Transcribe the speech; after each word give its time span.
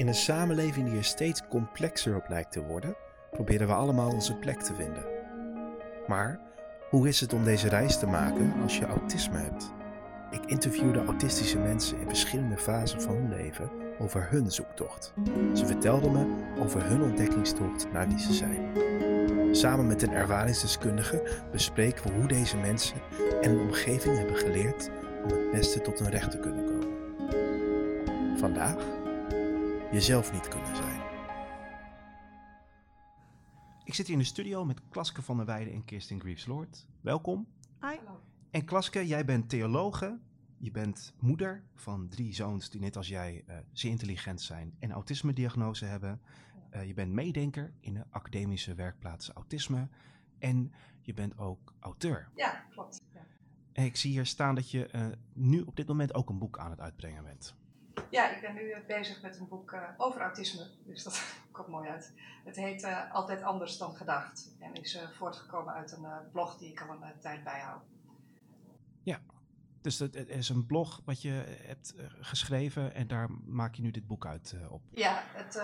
In 0.00 0.08
een 0.08 0.14
samenleving 0.14 0.88
die 0.88 0.98
er 0.98 1.04
steeds 1.04 1.42
complexer 1.48 2.16
op 2.16 2.28
lijkt 2.28 2.52
te 2.52 2.62
worden, 2.62 2.96
proberen 3.30 3.66
we 3.66 3.72
allemaal 3.72 4.10
onze 4.10 4.34
plek 4.34 4.60
te 4.60 4.74
vinden. 4.74 5.04
Maar 6.06 6.40
hoe 6.90 7.08
is 7.08 7.20
het 7.20 7.32
om 7.32 7.44
deze 7.44 7.68
reis 7.68 7.98
te 7.98 8.06
maken 8.06 8.52
als 8.62 8.78
je 8.78 8.86
autisme 8.86 9.38
hebt? 9.38 9.72
Ik 10.30 10.44
interviewde 10.46 11.04
autistische 11.04 11.58
mensen 11.58 12.00
in 12.00 12.08
verschillende 12.08 12.56
fasen 12.56 13.00
van 13.00 13.14
hun 13.14 13.28
leven 13.28 13.70
over 13.98 14.26
hun 14.30 14.50
zoektocht. 14.50 15.12
Ze 15.54 15.66
vertelden 15.66 16.12
me 16.12 16.26
over 16.62 16.84
hun 16.84 17.02
ontdekkingstocht 17.02 17.92
naar 17.92 18.08
wie 18.08 18.18
ze 18.18 18.32
zijn. 18.32 18.76
Samen 19.56 19.86
met 19.86 20.02
een 20.02 20.12
ervaringsdeskundige 20.12 21.42
bespreken 21.52 22.02
we 22.02 22.12
hoe 22.12 22.28
deze 22.28 22.56
mensen 22.56 23.00
en 23.40 23.54
de 23.54 23.60
omgeving 23.60 24.16
hebben 24.16 24.36
geleerd 24.36 24.90
om 25.24 25.30
het 25.30 25.50
beste 25.50 25.80
tot 25.80 25.98
hun 25.98 26.10
recht 26.10 26.30
te 26.30 26.38
kunnen 26.38 26.64
komen. 26.64 26.98
Vandaag 28.38 28.99
jezelf 29.92 30.32
niet 30.32 30.48
kunnen 30.48 30.76
zijn. 30.76 31.00
Ik 33.84 33.94
zit 33.94 34.06
hier 34.06 34.16
in 34.16 34.22
de 34.22 34.28
studio 34.28 34.64
met 34.64 34.88
Klaske 34.88 35.22
van 35.22 35.36
der 35.36 35.46
Weijden 35.46 35.72
en 35.72 35.84
Kirsten 35.84 36.20
Greaves-Lord. 36.20 36.86
Welkom. 37.00 37.46
Hi. 37.80 37.96
En 38.50 38.64
Klaske, 38.64 39.06
jij 39.06 39.24
bent 39.24 39.48
theologe. 39.48 40.18
Je 40.56 40.70
bent 40.70 41.14
moeder 41.18 41.64
van 41.74 42.08
drie 42.08 42.34
zoons 42.34 42.70
die 42.70 42.80
net 42.80 42.96
als 42.96 43.08
jij 43.08 43.44
uh, 43.48 43.56
zeer 43.72 43.90
intelligent 43.90 44.40
zijn 44.40 44.74
en 44.78 44.90
autisme-diagnose 44.90 45.84
hebben. 45.84 46.20
Uh, 46.74 46.86
je 46.86 46.94
bent 46.94 47.12
meedenker 47.12 47.72
in 47.80 47.94
de 47.94 48.04
academische 48.10 48.74
werkplaats 48.74 49.30
autisme. 49.30 49.88
En 50.38 50.72
je 51.00 51.14
bent 51.14 51.38
ook 51.38 51.74
auteur. 51.80 52.28
Ja, 52.34 52.64
klopt. 52.70 53.02
Ja. 53.14 53.20
En 53.72 53.84
ik 53.84 53.96
zie 53.96 54.10
hier 54.10 54.26
staan 54.26 54.54
dat 54.54 54.70
je 54.70 54.88
uh, 54.94 55.06
nu 55.32 55.60
op 55.60 55.76
dit 55.76 55.86
moment 55.86 56.14
ook 56.14 56.28
een 56.28 56.38
boek 56.38 56.58
aan 56.58 56.70
het 56.70 56.80
uitbrengen 56.80 57.24
bent. 57.24 57.58
Ja, 58.08 58.30
ik 58.30 58.40
ben 58.40 58.54
nu 58.54 58.74
bezig 58.86 59.22
met 59.22 59.38
een 59.38 59.48
boek 59.48 59.72
uh, 59.72 59.82
over 59.96 60.20
autisme, 60.20 60.66
dus 60.84 61.02
dat 61.02 61.22
komt 61.52 61.68
mooi 61.68 61.88
uit. 61.88 62.14
Het 62.44 62.56
heet 62.56 62.82
uh, 62.82 63.14
Altijd 63.14 63.42
anders 63.42 63.78
dan 63.78 63.96
gedacht 63.96 64.50
en 64.58 64.74
is 64.74 64.96
uh, 64.96 65.02
voortgekomen 65.10 65.74
uit 65.74 65.92
een 65.92 66.06
blog 66.32 66.58
die 66.58 66.70
ik 66.70 66.80
al 66.80 66.90
een 66.90 67.20
tijd 67.20 67.44
bijhoud. 67.44 67.82
Ja, 69.02 69.20
dus 69.80 69.98
het, 69.98 70.14
is 70.28 70.48
een 70.48 70.66
blog 70.66 71.00
wat 71.04 71.22
je 71.22 71.44
hebt 71.62 71.94
geschreven 72.20 72.94
en 72.94 73.08
daar 73.08 73.30
maak 73.44 73.74
je 73.74 73.82
nu 73.82 73.90
dit 73.90 74.06
boek 74.06 74.26
uit 74.26 74.54
op. 74.68 74.82
Ja, 74.90 75.22
het 75.32 75.62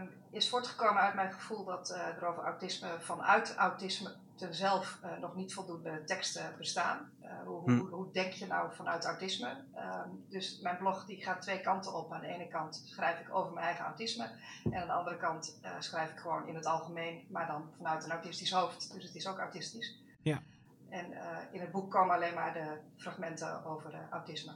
um, 0.00 0.10
is 0.30 0.48
voortgekomen 0.48 1.02
uit 1.02 1.14
mijn 1.14 1.32
gevoel 1.32 1.64
dat 1.64 1.90
er 1.90 2.26
over 2.26 2.42
autisme 2.42 2.96
vanuit 3.00 3.54
autisme 3.54 4.14
zelf 4.50 5.00
uh, 5.04 5.18
nog 5.18 5.34
niet 5.34 5.54
voldoende 5.54 6.04
teksten 6.04 6.54
bestaan. 6.58 7.10
Uh, 7.22 7.42
hoe, 7.44 7.62
hm. 7.62 7.78
hoe, 7.78 7.88
hoe, 7.88 8.12
denk 8.12 8.32
je 8.32 8.46
nou 8.46 8.74
vanuit 8.74 9.04
autisme? 9.04 9.64
Uh, 9.74 10.02
dus 10.28 10.60
mijn 10.60 10.76
blog 10.76 11.06
die 11.06 11.22
gaat 11.22 11.42
twee 11.42 11.60
kanten 11.60 11.94
op. 11.94 12.12
Aan 12.12 12.20
de 12.20 12.26
ene 12.26 12.48
kant 12.48 12.82
schrijf 12.84 13.20
ik 13.20 13.34
over 13.34 13.52
mijn 13.52 13.66
eigen 13.66 13.84
autisme. 13.84 14.30
En 14.64 14.74
aan 14.74 14.86
de 14.86 14.92
andere 14.92 15.16
kant 15.16 15.58
uh, 15.62 15.70
schrijf 15.78 16.10
ik 16.10 16.18
gewoon 16.18 16.48
in 16.48 16.54
het 16.54 16.66
algemeen, 16.66 17.26
maar 17.30 17.46
dan 17.46 17.70
vanuit 17.76 18.04
een 18.04 18.10
autistisch 18.10 18.50
hoofd. 18.50 18.92
Dus 18.92 19.04
het 19.04 19.14
is 19.14 19.26
ook 19.26 19.38
autistisch. 19.38 20.02
Ja. 20.22 20.42
En 20.88 21.06
in 21.52 21.60
het 21.60 21.70
boek 21.70 21.90
komen 21.90 22.14
alleen 22.14 22.34
maar 22.34 22.52
de 22.52 22.78
fragmenten 22.96 23.64
over 23.64 24.08
autisme. 24.10 24.52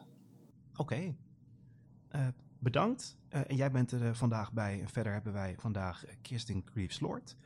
Oké. 0.77 0.81
Okay. 0.83 1.17
bedankt. 2.59 3.17
en 3.29 3.57
jij 3.57 3.71
bent 3.71 3.93
er 3.93 4.17
vandaag 4.17 4.53
bij. 4.53 4.81
En 4.81 4.89
verder 4.89 5.13
hebben 5.13 5.33
wij 5.33 5.55
vandaag 5.59 6.05
Kirsten 6.23 6.63
Greaves-Lord. 6.65 7.37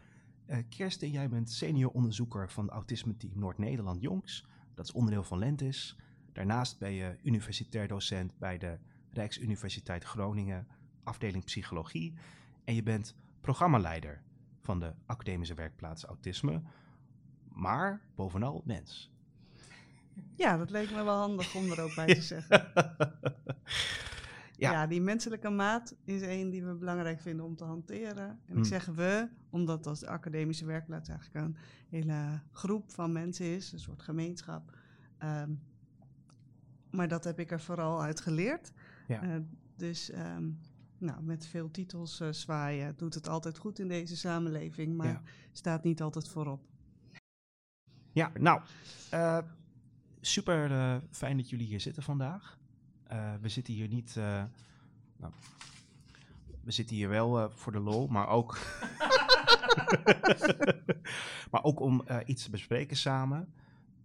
Uh, 0.47 0.57
Kirsten, 0.69 1.11
jij 1.11 1.29
bent 1.29 1.51
senior 1.51 1.91
onderzoeker 1.91 2.51
van 2.51 2.65
het 2.65 2.73
Autisme 2.73 3.17
Team 3.17 3.39
Noord-Nederland 3.39 4.01
Jongs. 4.01 4.47
Dat 4.75 4.85
is 4.85 4.93
onderdeel 4.93 5.25
van 5.25 5.39
Lentis. 5.39 5.97
Daarnaast 6.33 6.79
ben 6.79 6.93
je 6.93 7.17
universitair 7.23 7.89
docent 7.89 8.39
bij 8.39 8.59
de 8.59 8.79
Rijksuniversiteit 9.11 10.05
Groningen, 10.05 10.67
afdeling 11.03 11.45
psychologie. 11.45 12.15
En 12.65 12.75
je 12.75 12.83
bent 12.83 13.17
programmaleider 13.41 14.23
van 14.61 14.81
de 14.81 14.93
academische 15.07 15.55
werkplaats 15.55 16.05
Autisme. 16.05 16.63
Maar 17.49 18.01
bovenal 18.15 18.63
mens. 18.65 19.13
Ja, 20.37 20.57
dat 20.57 20.71
leek 20.71 20.91
me 20.91 21.03
wel 21.03 21.19
handig 21.19 21.55
om 21.55 21.71
er 21.71 21.81
ook 21.81 21.95
bij 21.95 22.15
te 22.15 22.23
zeggen. 22.33 22.73
Ja. 24.65 24.73
ja. 24.73 24.87
die 24.87 25.01
menselijke 25.01 25.51
maat 25.51 25.97
is 26.05 26.23
één 26.23 26.51
die 26.51 26.65
we 26.65 26.75
belangrijk 26.75 27.21
vinden 27.21 27.45
om 27.45 27.57
te 27.57 27.65
hanteren. 27.65 28.29
En 28.29 28.39
ik 28.47 28.55
hmm. 28.55 28.65
zeg 28.65 28.87
we, 28.87 29.29
omdat 29.51 29.87
als 29.87 30.01
de 30.01 30.09
academische 30.09 30.65
werkplaats 30.65 31.09
eigenlijk 31.09 31.47
een 31.47 31.57
hele 31.89 32.41
groep 32.51 32.91
van 32.91 33.13
mensen 33.13 33.47
is, 33.47 33.73
een 33.73 33.79
soort 33.79 34.03
gemeenschap. 34.03 34.77
Um, 35.23 35.61
maar 36.91 37.09
dat 37.09 37.25
heb 37.25 37.39
ik 37.39 37.51
er 37.51 37.61
vooral 37.61 38.03
uit 38.03 38.21
geleerd. 38.21 38.73
Ja. 39.09 39.25
Uh, 39.25 39.37
dus 39.77 40.13
um, 40.13 40.59
nou, 40.99 41.23
met 41.23 41.47
veel 41.47 41.71
titels 41.71 42.21
uh, 42.21 42.29
zwaaien 42.31 42.97
doet 42.97 43.15
het 43.15 43.29
altijd 43.29 43.59
goed 43.59 43.79
in 43.79 43.89
deze 43.89 44.17
samenleving, 44.17 44.97
maar 44.97 45.07
ja. 45.07 45.23
staat 45.53 45.85
niet 45.85 46.03
altijd 46.03 46.29
voorop. 46.29 46.67
Ja, 48.13 48.33
nou, 48.39 48.61
uh, 49.15 49.39
super 50.21 51.01
fijn 51.11 51.37
dat 51.37 51.51
jullie 51.51 51.67
hier 51.67 51.81
zitten 51.81 52.03
vandaag. 52.03 52.59
Uh, 53.15 53.35
we 53.41 53.49
zitten 53.49 53.75
hier 53.75 53.89
niet. 53.89 54.15
Uh, 54.19 54.45
nou, 55.17 55.33
we 56.61 56.71
zitten 56.71 56.97
hier 56.97 57.09
wel 57.09 57.41
uh, 57.41 57.51
voor 57.51 57.73
de 57.73 57.79
lol, 57.79 58.07
maar 58.07 58.29
ook. 58.29 58.55
maar 61.51 61.63
ook 61.63 61.81
om 61.81 62.05
iets 62.27 62.45
te 62.45 62.51
bespreken 62.51 62.97
samen. 62.97 63.55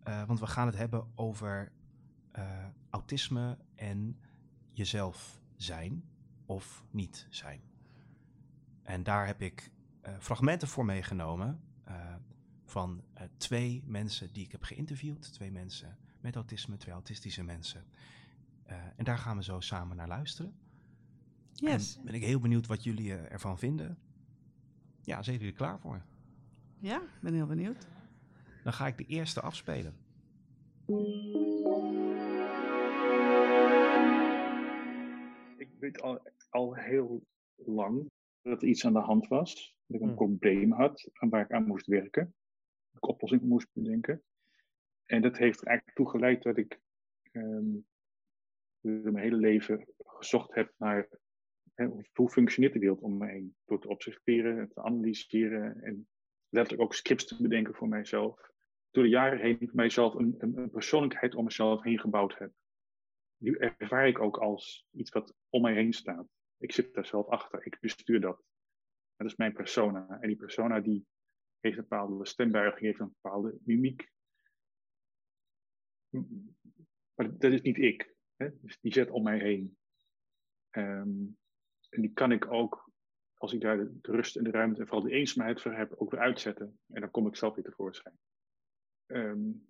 want 0.03 0.39
we 0.39 0.47
gaan 0.47 0.65
het 0.65 0.75
hebben 0.75 1.07
over 1.15 1.71
autisme 2.89 3.57
en 3.75 4.19
jezelf 4.71 5.41
zijn 5.55 6.03
of 6.45 6.83
niet 6.91 7.27
zijn. 7.29 7.61
En 8.83 9.03
daar 9.03 9.25
heb 9.25 9.41
ik 9.41 9.71
fragmenten 10.19 10.67
voor 10.67 10.85
meegenomen 10.85 11.61
van 12.65 13.03
twee 13.37 13.83
mensen 13.85 14.33
die 14.33 14.45
ik 14.45 14.51
heb 14.51 14.63
geïnterviewd. 14.63 15.33
Twee 15.33 15.51
mensen 15.51 15.97
met 16.21 16.35
autisme, 16.35 16.77
twee 16.77 16.93
autistische 16.93 17.43
mensen. 17.43 17.85
Uh, 18.69 18.75
en 18.95 19.03
daar 19.03 19.17
gaan 19.17 19.37
we 19.37 19.43
zo 19.43 19.59
samen 19.59 19.95
naar 19.95 20.07
luisteren. 20.07 20.53
Yes. 21.53 21.97
En 21.97 22.03
ben 22.05 22.13
ik 22.13 22.23
heel 22.23 22.39
benieuwd 22.39 22.67
wat 22.67 22.83
jullie 22.83 23.09
uh, 23.09 23.31
ervan 23.31 23.57
vinden. 23.57 23.97
Ja, 25.01 25.21
zijn 25.21 25.35
jullie 25.35 25.51
er 25.51 25.57
klaar 25.57 25.79
voor? 25.79 26.05
Ja, 26.79 27.01
ben 27.21 27.33
heel 27.33 27.47
benieuwd. 27.47 27.87
Dan 28.63 28.73
ga 28.73 28.87
ik 28.87 28.97
de 28.97 29.05
eerste 29.05 29.41
afspelen. 29.41 29.93
Ik 35.57 35.69
weet 35.79 36.01
al, 36.01 36.21
al 36.49 36.75
heel 36.75 37.23
lang 37.55 38.11
dat 38.41 38.61
er 38.61 38.67
iets 38.67 38.85
aan 38.85 38.93
de 38.93 38.99
hand 38.99 39.27
was. 39.27 39.75
Dat 39.85 39.95
ik 39.95 40.01
een 40.01 40.07
hmm. 40.07 40.15
probleem 40.15 40.71
had 40.71 41.09
en 41.13 41.29
waar 41.29 41.41
ik 41.41 41.51
aan 41.51 41.67
moest 41.67 41.85
werken. 41.85 42.23
Dat 42.91 43.03
ik 43.03 43.07
oplossing 43.07 43.41
moest 43.41 43.67
bedenken. 43.73 44.23
En 45.05 45.21
dat 45.21 45.37
heeft 45.37 45.61
er 45.61 45.67
eigenlijk 45.67 45.97
toe 45.97 46.09
geleid 46.09 46.43
dat 46.43 46.57
ik 46.57 46.79
um, 47.31 47.85
mijn 48.81 49.17
hele 49.17 49.35
leven 49.35 49.87
gezocht 49.97 50.55
heb 50.55 50.73
naar 50.77 51.07
hè, 51.73 51.85
hoe 52.13 52.29
functioneert 52.29 52.73
de 52.73 52.79
wereld 52.79 53.01
om 53.01 53.17
me 53.17 53.27
heen. 53.27 53.55
Door 53.65 53.81
te 53.81 53.87
observeren, 53.87 54.69
te 54.69 54.83
analyseren 54.83 55.81
en 55.81 56.07
letterlijk 56.49 56.83
ook 56.83 56.93
scripts 56.93 57.25
te 57.25 57.41
bedenken 57.41 57.73
voor 57.73 57.87
mijzelf. 57.87 58.51
Door 58.91 59.03
de 59.03 59.09
jaren 59.09 59.39
heen 59.39 59.59
ik 59.59 59.73
mijzelf 59.73 60.13
een, 60.13 60.35
een, 60.37 60.57
een 60.57 60.69
persoonlijkheid 60.69 61.35
om 61.35 61.43
mezelf 61.43 61.83
heen 61.83 61.99
gebouwd 61.99 62.37
heb. 62.37 62.51
Nu 63.37 63.57
ervaar 63.57 64.07
ik 64.07 64.19
ook 64.19 64.37
als 64.37 64.87
iets 64.91 65.09
wat 65.09 65.35
om 65.49 65.61
mij 65.61 65.73
heen 65.73 65.93
staat. 65.93 66.27
Ik 66.57 66.71
zit 66.71 66.93
daar 66.93 67.05
zelf 67.05 67.27
achter, 67.27 67.65
ik 67.65 67.77
bestuur 67.79 68.21
dat. 68.21 68.43
Dat 69.15 69.27
is 69.27 69.35
mijn 69.35 69.53
persona. 69.53 70.17
En 70.21 70.27
die 70.27 70.37
persona 70.37 70.79
die 70.79 71.05
heeft 71.59 71.77
een 71.77 71.85
bepaalde 71.89 72.25
stembuiging, 72.25 72.81
heeft 72.81 72.99
een 72.99 73.15
bepaalde 73.21 73.57
mimiek. 73.63 74.11
Maar 77.15 77.37
dat 77.37 77.51
is 77.51 77.61
niet 77.61 77.77
ik. 77.77 78.17
Dus 78.47 78.79
die 78.81 78.93
zet 78.93 79.09
om 79.09 79.23
mij 79.23 79.39
heen. 79.39 79.77
Um, 80.71 81.37
en 81.89 82.01
die 82.01 82.13
kan 82.13 82.31
ik 82.31 82.51
ook, 82.51 82.91
als 83.33 83.53
ik 83.53 83.61
daar 83.61 83.77
de, 83.77 83.99
rust 84.01 84.35
en 84.35 84.43
de 84.43 84.51
ruimte 84.51 84.81
en 84.81 84.87
vooral 84.87 85.07
de 85.07 85.13
eenzaamheid 85.15 85.61
voor 85.61 85.73
heb, 85.73 85.93
ook 85.97 86.11
weer 86.11 86.19
uitzetten. 86.19 86.79
En 86.87 87.01
dan 87.01 87.11
kom 87.11 87.27
ik 87.27 87.35
zelf 87.35 87.55
weer 87.55 87.63
tevoorschijn. 87.63 88.19
Um, 89.05 89.67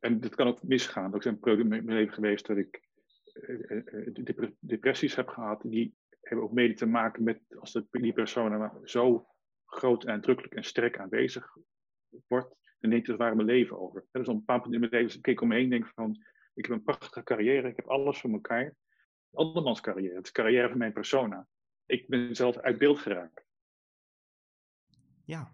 en 0.00 0.20
dat 0.20 0.34
kan 0.34 0.46
ook 0.46 0.62
misgaan. 0.62 1.14
Er 1.14 1.22
zijn 1.22 1.38
perioden 1.38 1.72
in 1.72 1.84
mijn 1.84 1.98
leven 1.98 2.14
geweest 2.14 2.46
dat 2.46 2.56
ik 2.56 2.88
uh, 3.34 4.50
depressies 4.58 5.14
heb 5.14 5.28
gehad. 5.28 5.62
Die 5.62 5.94
hebben 6.20 6.46
ook 6.46 6.52
mede 6.52 6.74
te 6.74 6.86
maken 6.86 7.22
met 7.22 7.40
als 7.58 7.72
de, 7.72 7.86
die 7.90 8.12
persoon 8.12 8.80
zo 8.84 9.26
groot 9.64 10.04
en 10.04 10.10
uitdrukkelijk 10.10 10.54
en 10.54 10.64
sterk 10.64 10.98
aanwezig 10.98 11.56
wordt. 12.26 12.56
Dan 12.78 12.90
neemt 12.90 13.06
het 13.06 13.16
waar 13.16 13.36
mijn 13.36 13.48
leven 13.48 13.78
over. 13.78 14.06
Dat 14.10 14.22
is 14.22 14.28
op 14.28 14.34
een 14.34 14.40
bepaald 14.40 14.62
punt 14.62 14.74
in 14.74 14.80
mijn 14.80 14.92
leven, 14.92 15.20
ik 15.22 15.40
om 15.40 15.48
me 15.48 15.54
heen 15.54 15.70
denk 15.70 15.86
van, 15.86 16.24
ik 16.54 16.66
heb 16.66 16.76
een 16.76 16.82
prachtige 16.82 17.22
carrière, 17.22 17.68
ik 17.68 17.76
heb 17.76 17.86
alles 17.86 18.20
voor 18.20 18.30
elkaar. 18.30 18.74
Andermans 19.32 19.80
carrière, 19.80 20.14
het 20.16 20.26
is 20.26 20.32
carrière 20.32 20.68
van 20.68 20.78
mijn 20.78 20.92
persona. 20.92 21.46
Ik 21.86 22.08
ben 22.08 22.36
zelf 22.36 22.56
uit 22.56 22.78
beeld 22.78 22.98
geraakt. 22.98 23.44
Ja. 25.24 25.52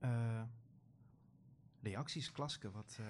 Uh, 0.00 0.42
reacties, 1.82 2.32
Klaske, 2.32 2.70
wat... 2.70 2.98
Uh... 3.00 3.06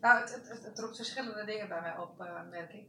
Nou, 0.00 0.20
het, 0.20 0.34
het, 0.34 0.48
het, 0.48 0.64
het, 0.64 0.78
roept 0.78 0.96
verschillende 0.96 1.44
dingen 1.44 1.68
bij 1.68 1.80
mij 1.80 1.98
op, 1.98 2.20
uh, 2.20 2.48
merk 2.48 2.72
ik. 2.72 2.88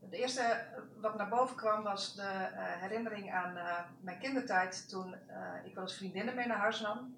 Het 0.00 0.12
eerste 0.12 0.66
wat 1.00 1.16
naar 1.16 1.28
boven 1.28 1.56
kwam 1.56 1.82
was 1.82 2.14
de 2.14 2.48
herinnering 2.54 3.32
aan 3.32 3.52
mijn 4.00 4.18
kindertijd 4.18 4.88
toen 4.88 5.14
ik 5.64 5.74
wel 5.74 5.82
eens 5.82 5.96
vriendinnen 5.96 6.34
mee 6.34 6.46
naar 6.46 6.58
huis 6.58 6.80
nam. 6.80 7.16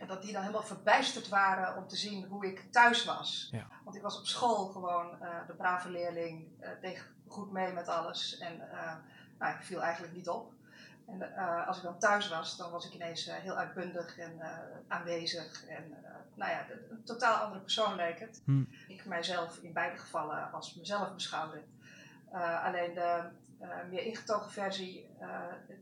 En 0.00 0.06
dat 0.06 0.22
die 0.22 0.32
dan 0.32 0.40
helemaal 0.40 0.62
verbijsterd 0.62 1.28
waren 1.28 1.76
om 1.76 1.88
te 1.88 1.96
zien 1.96 2.24
hoe 2.24 2.46
ik 2.46 2.72
thuis 2.72 3.04
was. 3.04 3.48
Ja. 3.52 3.66
Want 3.84 3.96
ik 3.96 4.02
was 4.02 4.18
op 4.18 4.26
school 4.26 4.66
gewoon 4.66 5.16
de 5.46 5.54
brave 5.54 5.90
leerling, 5.90 6.46
deed 6.80 7.04
goed 7.26 7.52
mee 7.52 7.72
met 7.72 7.88
alles 7.88 8.38
en 8.38 8.62
nou, 9.38 9.54
ik 9.54 9.62
viel 9.62 9.82
eigenlijk 9.82 10.14
niet 10.14 10.28
op. 10.28 10.52
En 11.06 11.32
uh, 11.36 11.66
als 11.66 11.76
ik 11.76 11.82
dan 11.82 11.98
thuis 11.98 12.28
was, 12.28 12.56
dan 12.56 12.70
was 12.70 12.86
ik 12.86 12.94
ineens 12.94 13.28
uh, 13.28 13.34
heel 13.34 13.56
uitbundig 13.56 14.18
en 14.18 14.32
uh, 14.38 14.48
aanwezig. 14.88 15.66
En 15.66 15.94
nou 16.34 16.50
ja, 16.50 16.66
een 16.90 17.04
totaal 17.04 17.36
andere 17.36 17.60
persoon 17.60 17.94
leek 17.94 18.18
het. 18.18 18.42
Hm. 18.44 18.62
Ik 18.88 19.04
mijzelf 19.04 19.58
in 19.62 19.72
beide 19.72 19.98
gevallen 19.98 20.52
als 20.52 20.74
mezelf 20.74 21.14
beschouwde. 21.14 21.62
alleen 22.64 22.94
de 22.94 23.22
meer 23.90 24.02
ingetogen 24.02 24.50
versie, 24.50 25.10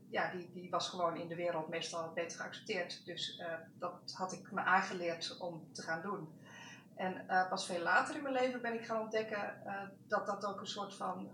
ja, 0.09 0.31
die, 0.31 0.51
die 0.53 0.69
was 0.69 0.89
gewoon 0.89 1.15
in 1.17 1.27
de 1.27 1.35
wereld 1.35 1.67
meestal 1.67 2.11
beter 2.13 2.39
geaccepteerd. 2.39 3.05
Dus 3.05 3.41
dat 3.79 4.13
had 4.13 4.33
ik 4.33 4.51
me 4.51 4.61
aangeleerd 4.61 5.37
om 5.39 5.67
te 5.71 5.81
gaan 5.81 6.01
doen. 6.01 6.29
En 6.95 7.25
pas 7.49 7.65
veel 7.65 7.81
later 7.81 8.15
in 8.15 8.21
mijn 8.21 8.33
leven 8.33 8.61
ben 8.61 8.73
ik 8.73 8.85
gaan 8.85 9.01
ontdekken 9.01 9.61
dat 10.07 10.25
dat 10.25 10.45
ook 10.45 10.59
een 10.59 10.67
soort 10.67 10.95
van 10.95 11.29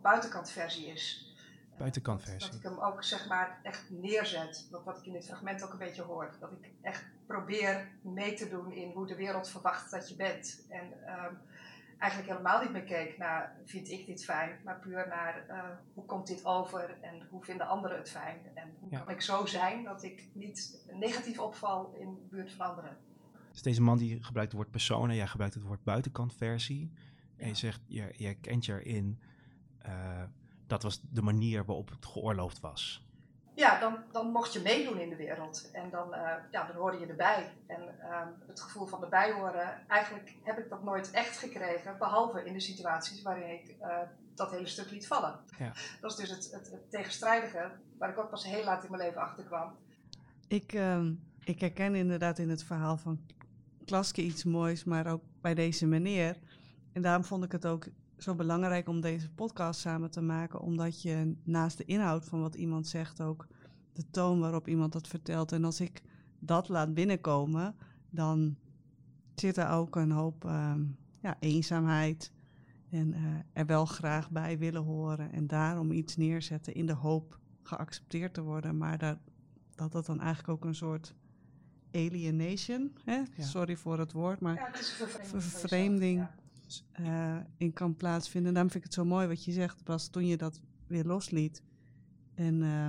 buitenkantversie 0.00 0.86
is. 0.86 1.34
Buitenkantversie. 1.76 2.50
Dat 2.50 2.58
ik 2.58 2.62
hem 2.62 2.78
ook 2.78 3.04
zeg 3.04 3.28
maar 3.28 3.60
echt 3.62 3.90
neerzet. 3.90 4.68
Wat, 4.70 4.84
wat 4.84 4.98
ik 4.98 5.06
in 5.06 5.12
dit 5.12 5.26
fragment 5.26 5.64
ook 5.64 5.72
een 5.72 5.78
beetje 5.78 6.02
hoor. 6.02 6.36
Dat 6.40 6.52
ik 6.52 6.72
echt 6.82 7.04
probeer 7.26 7.88
mee 8.02 8.34
te 8.34 8.48
doen 8.48 8.72
in 8.72 8.92
hoe 8.92 9.06
de 9.06 9.16
wereld 9.16 9.48
verwacht 9.48 9.90
dat 9.90 10.08
je 10.08 10.16
bent. 10.16 10.66
En 10.68 10.92
um, 11.24 11.38
eigenlijk 11.98 12.30
helemaal 12.30 12.62
niet 12.62 12.72
meer 12.72 12.84
keek 12.84 13.18
naar 13.18 13.56
vind 13.64 13.88
ik 13.88 14.06
dit 14.06 14.24
fijn, 14.24 14.60
maar 14.64 14.78
puur 14.80 15.08
naar 15.08 15.46
uh, 15.48 15.64
hoe 15.94 16.04
komt 16.04 16.26
dit 16.26 16.44
over 16.44 16.98
en 17.00 17.26
hoe 17.30 17.44
vinden 17.44 17.68
anderen 17.68 17.98
het 17.98 18.10
fijn. 18.10 18.38
En 18.54 18.74
hoe 18.78 18.90
kan 18.90 19.10
ik 19.10 19.20
zo 19.20 19.46
zijn 19.46 19.84
dat 19.84 20.02
ik 20.02 20.28
niet 20.32 20.86
negatief 20.92 21.38
opval 21.38 21.94
in 21.94 22.14
de 22.14 22.26
buurt 22.30 22.52
van 22.52 22.66
anderen. 22.66 22.96
Dus 23.52 23.62
deze 23.62 23.82
man 23.82 23.98
die 23.98 24.22
gebruikt 24.22 24.52
het 24.52 24.60
woord 24.60 24.70
persoon 24.70 25.10
en 25.10 25.16
jij 25.16 25.26
gebruikt 25.26 25.54
het 25.54 25.62
woord 25.62 25.84
buitenkantversie. 25.84 26.92
En 27.36 27.48
je 27.48 27.54
zegt, 27.54 27.80
je, 27.86 28.12
je 28.16 28.34
kent 28.34 28.64
je 28.64 28.72
erin. 28.84 29.20
Uh, 29.86 30.22
dat 30.66 30.82
was 30.82 31.00
de 31.10 31.22
manier 31.22 31.64
waarop 31.64 31.88
het 31.88 32.06
geoorloofd 32.06 32.60
was. 32.60 33.05
Ja, 33.56 33.80
dan, 33.80 33.98
dan 34.12 34.30
mocht 34.30 34.52
je 34.52 34.60
meedoen 34.60 35.00
in 35.00 35.08
de 35.08 35.16
wereld. 35.16 35.70
En 35.72 35.90
dan, 35.90 36.14
uh, 36.14 36.32
ja, 36.50 36.66
dan 36.66 36.76
hoorde 36.76 36.98
je 36.98 37.06
erbij. 37.06 37.52
En 37.66 37.80
uh, 38.00 38.20
het 38.46 38.60
gevoel 38.60 38.86
van 38.86 39.02
erbij 39.02 39.32
horen, 39.32 39.88
eigenlijk 39.88 40.34
heb 40.42 40.58
ik 40.58 40.68
dat 40.68 40.82
nooit 40.82 41.10
echt 41.10 41.38
gekregen. 41.38 41.98
Behalve 41.98 42.44
in 42.44 42.52
de 42.52 42.60
situaties 42.60 43.22
waarin 43.22 43.50
ik 43.50 43.74
uh, 43.80 43.98
dat 44.34 44.50
hele 44.50 44.66
stuk 44.66 44.90
liet 44.90 45.06
vallen. 45.06 45.40
Ja. 45.58 45.72
Dat 46.00 46.10
is 46.10 46.16
dus 46.16 46.30
het, 46.30 46.50
het, 46.52 46.70
het, 46.70 46.90
tegenstrijdige, 46.90 47.70
waar 47.98 48.10
ik 48.10 48.18
ook 48.18 48.30
pas 48.30 48.44
heel 48.44 48.64
laat 48.64 48.84
in 48.84 48.90
mijn 48.90 49.02
leven 49.02 49.20
achter 49.20 49.44
kwam. 49.44 49.76
Ik, 50.48 50.72
ehm, 50.72 51.12
ik 51.44 51.60
herken 51.60 51.94
inderdaad 51.94 52.38
in 52.38 52.50
het 52.50 52.64
verhaal 52.64 52.96
van 52.96 53.20
Klaske 53.84 54.22
iets 54.22 54.44
moois, 54.44 54.84
maar 54.84 55.06
ook 55.06 55.22
bij 55.40 55.54
deze 55.54 55.86
meneer. 55.86 56.36
En 56.92 57.02
daarom 57.02 57.24
vond 57.24 57.44
ik 57.44 57.52
het 57.52 57.66
ook 57.66 57.86
zo 58.18 58.34
belangrijk 58.34 58.88
om 58.88 59.00
deze 59.00 59.30
podcast 59.30 59.80
samen 59.80 60.10
te 60.10 60.20
maken, 60.20 60.60
omdat 60.60 61.02
je 61.02 61.36
naast 61.42 61.78
de 61.78 61.84
inhoud 61.84 62.24
van 62.24 62.40
wat 62.40 62.54
iemand 62.54 62.86
zegt 62.86 63.20
ook 63.20 63.46
de 63.92 64.10
toon 64.10 64.40
waarop 64.40 64.68
iemand 64.68 64.92
dat 64.92 65.08
vertelt. 65.08 65.52
En 65.52 65.64
als 65.64 65.80
ik 65.80 66.02
dat 66.38 66.68
laat 66.68 66.94
binnenkomen, 66.94 67.74
dan 68.10 68.56
zit 69.34 69.56
er 69.56 69.68
ook 69.68 69.96
een 69.96 70.10
hoop 70.10 70.44
ehm, 70.44 70.84
ja, 71.20 71.36
eenzaamheid 71.40 72.32
en 72.90 73.08
uh, 73.08 73.18
er 73.52 73.66
wel 73.66 73.86
graag 73.86 74.30
bij 74.30 74.58
willen 74.58 74.82
horen 74.82 75.32
en 75.32 75.46
daarom 75.46 75.90
iets 75.90 76.16
neerzetten 76.16 76.74
in 76.74 76.86
de 76.86 76.94
hoop 76.94 77.38
geaccepteerd 77.62 78.34
te 78.34 78.42
worden, 78.42 78.76
maar 78.76 78.98
dat 78.98 79.18
dat, 79.76 79.92
dat 79.92 80.06
dan 80.06 80.20
eigenlijk 80.20 80.48
ook 80.48 80.64
een 80.64 80.74
soort 80.74 81.14
alienation, 81.92 82.92
hè? 83.04 83.22
sorry 83.38 83.76
voor 83.76 83.98
het 83.98 84.12
woord, 84.12 84.40
maar 84.40 84.54
ja, 84.54 84.68
het 84.72 85.26
vervreemding 85.26 86.26
uh, 87.00 87.36
in 87.56 87.72
kan 87.72 87.96
plaatsvinden. 87.96 88.52
Daarom 88.52 88.70
vind 88.70 88.84
ik 88.84 88.90
het 88.90 88.98
zo 88.98 89.04
mooi 89.08 89.26
wat 89.26 89.44
je 89.44 89.52
zegt, 89.52 89.84
Bas, 89.84 90.08
toen 90.08 90.26
je 90.26 90.36
dat 90.36 90.60
weer 90.86 91.04
losliet. 91.04 91.62
En 92.34 92.54
uh, 92.62 92.88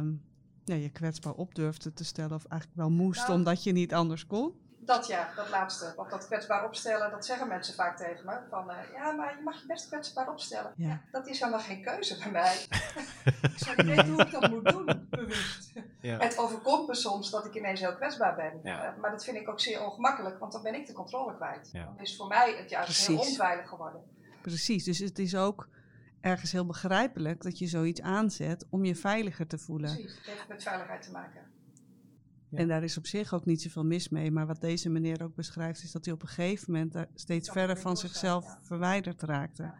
ja, 0.63 0.83
je 0.83 0.89
kwetsbaar 0.89 1.33
op 1.33 1.55
durfde 1.55 1.93
te 1.93 2.05
stellen, 2.05 2.35
of 2.35 2.45
eigenlijk 2.45 2.79
wel 2.79 2.89
moest, 2.89 3.27
nou, 3.27 3.33
omdat 3.33 3.63
je 3.63 3.71
niet 3.71 3.93
anders 3.93 4.27
kon. 4.27 4.53
Dat 4.79 5.07
ja, 5.07 5.29
dat 5.35 5.49
laatste. 5.49 5.93
Want 5.95 6.09
dat 6.09 6.25
kwetsbaar 6.25 6.65
opstellen, 6.65 7.11
dat 7.11 7.25
zeggen 7.25 7.47
mensen 7.47 7.73
vaak 7.73 7.97
tegen 7.97 8.25
me. 8.25 8.39
Van, 8.49 8.71
uh, 8.71 8.77
ja, 8.93 9.11
maar 9.11 9.37
je 9.37 9.43
mag 9.43 9.61
je 9.61 9.67
best 9.67 9.87
kwetsbaar 9.87 10.29
opstellen. 10.29 10.73
Ja. 10.75 11.01
dat 11.11 11.27
is 11.27 11.39
helemaal 11.39 11.59
geen 11.61 11.81
keuze 11.81 12.17
bij 12.17 12.31
mij. 12.31 12.65
ik 13.75 13.81
weet 13.83 14.07
hoe 14.07 14.21
ik 14.21 14.31
dat 14.31 14.49
moet 14.49 14.65
doen, 14.65 15.07
bewust. 15.09 15.73
Ja. 16.01 16.17
Het 16.17 16.37
overkomt 16.37 16.87
me 16.87 16.95
soms 16.95 17.29
dat 17.29 17.45
ik 17.45 17.55
ineens 17.55 17.79
heel 17.79 17.95
kwetsbaar 17.95 18.35
ben. 18.35 18.59
Ja. 18.63 18.93
Uh, 18.93 19.01
maar 19.01 19.11
dat 19.11 19.23
vind 19.23 19.37
ik 19.37 19.49
ook 19.49 19.59
zeer 19.59 19.85
ongemakkelijk, 19.85 20.39
want 20.39 20.51
dan 20.51 20.63
ben 20.63 20.75
ik 20.75 20.85
de 20.85 20.93
controle 20.93 21.35
kwijt. 21.35 21.71
Dan 21.71 21.99
is 21.99 22.15
voor 22.15 22.27
mij 22.27 22.55
het 22.57 22.69
juist 22.69 22.85
Precies. 22.85 23.07
heel 23.07 23.19
onveilig 23.19 23.69
geworden. 23.69 24.01
Precies, 24.41 24.83
dus 24.83 24.99
het 24.99 25.19
is 25.19 25.35
ook 25.35 25.69
ergens 26.21 26.51
heel 26.51 26.65
begrijpelijk 26.65 27.41
dat 27.41 27.59
je 27.59 27.67
zoiets 27.67 28.01
aanzet 28.01 28.65
om 28.69 28.85
je 28.85 28.95
veiliger 28.95 29.47
te 29.47 29.57
voelen. 29.57 29.93
Precies, 29.93 30.15
het 30.15 30.25
heeft 30.25 30.47
met 30.47 30.63
veiligheid 30.63 31.01
te 31.01 31.11
maken. 31.11 31.41
En 32.51 32.67
daar 32.67 32.83
is 32.83 32.97
op 32.97 33.07
zich 33.07 33.33
ook 33.33 33.45
niet 33.45 33.61
zoveel 33.61 33.83
mis 33.83 34.09
mee. 34.09 34.31
Maar 34.31 34.47
wat 34.47 34.61
deze 34.61 34.89
meneer 34.89 35.23
ook 35.23 35.35
beschrijft, 35.35 35.83
is 35.83 35.91
dat 35.91 36.05
hij 36.05 36.13
op 36.13 36.21
een 36.21 36.27
gegeven 36.27 36.71
moment 36.71 37.07
steeds 37.13 37.49
verder 37.49 37.77
van 37.77 37.97
zichzelf 37.97 38.57
verwijderd 38.61 39.21
raakte. 39.21 39.73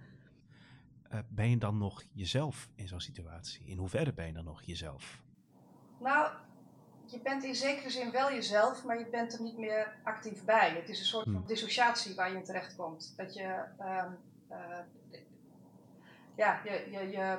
Uh, 1.12 1.20
ben 1.30 1.50
je 1.50 1.58
dan 1.58 1.78
nog 1.78 2.04
jezelf 2.12 2.70
in 2.76 2.88
zo'n 2.88 3.00
situatie? 3.00 3.66
In 3.66 3.78
hoeverre 3.78 4.14
ben 4.14 4.28
je 4.28 4.34
dan 4.34 4.44
nog 4.44 4.62
jezelf? 4.62 5.26
Nou, 5.98 6.30
je 7.06 7.20
bent 7.20 7.44
in 7.44 7.56
zekere 7.56 7.90
zin 7.90 8.12
wel 8.12 8.32
jezelf, 8.32 8.84
maar 8.84 9.00
je 9.00 9.10
bent 9.10 9.34
er 9.34 9.42
niet 9.42 9.58
meer 9.58 9.96
actief 10.04 10.46
bij. 10.46 10.70
Het 10.70 10.90
is 10.90 11.00
een 11.00 11.06
soort 11.06 11.24
van 11.24 11.34
hmm. 11.34 11.46
dissociatie 11.46 12.16
waar 12.16 12.30
je 12.30 12.36
in 12.36 12.44
terecht 12.44 12.76
komt. 12.76 13.14
Dat 13.18 13.34
je, 13.34 13.64
um, 13.80 14.18
uh, 14.52 14.80
ja, 16.36 16.62
je, 16.64 16.88
je, 16.92 17.10
je 17.10 17.38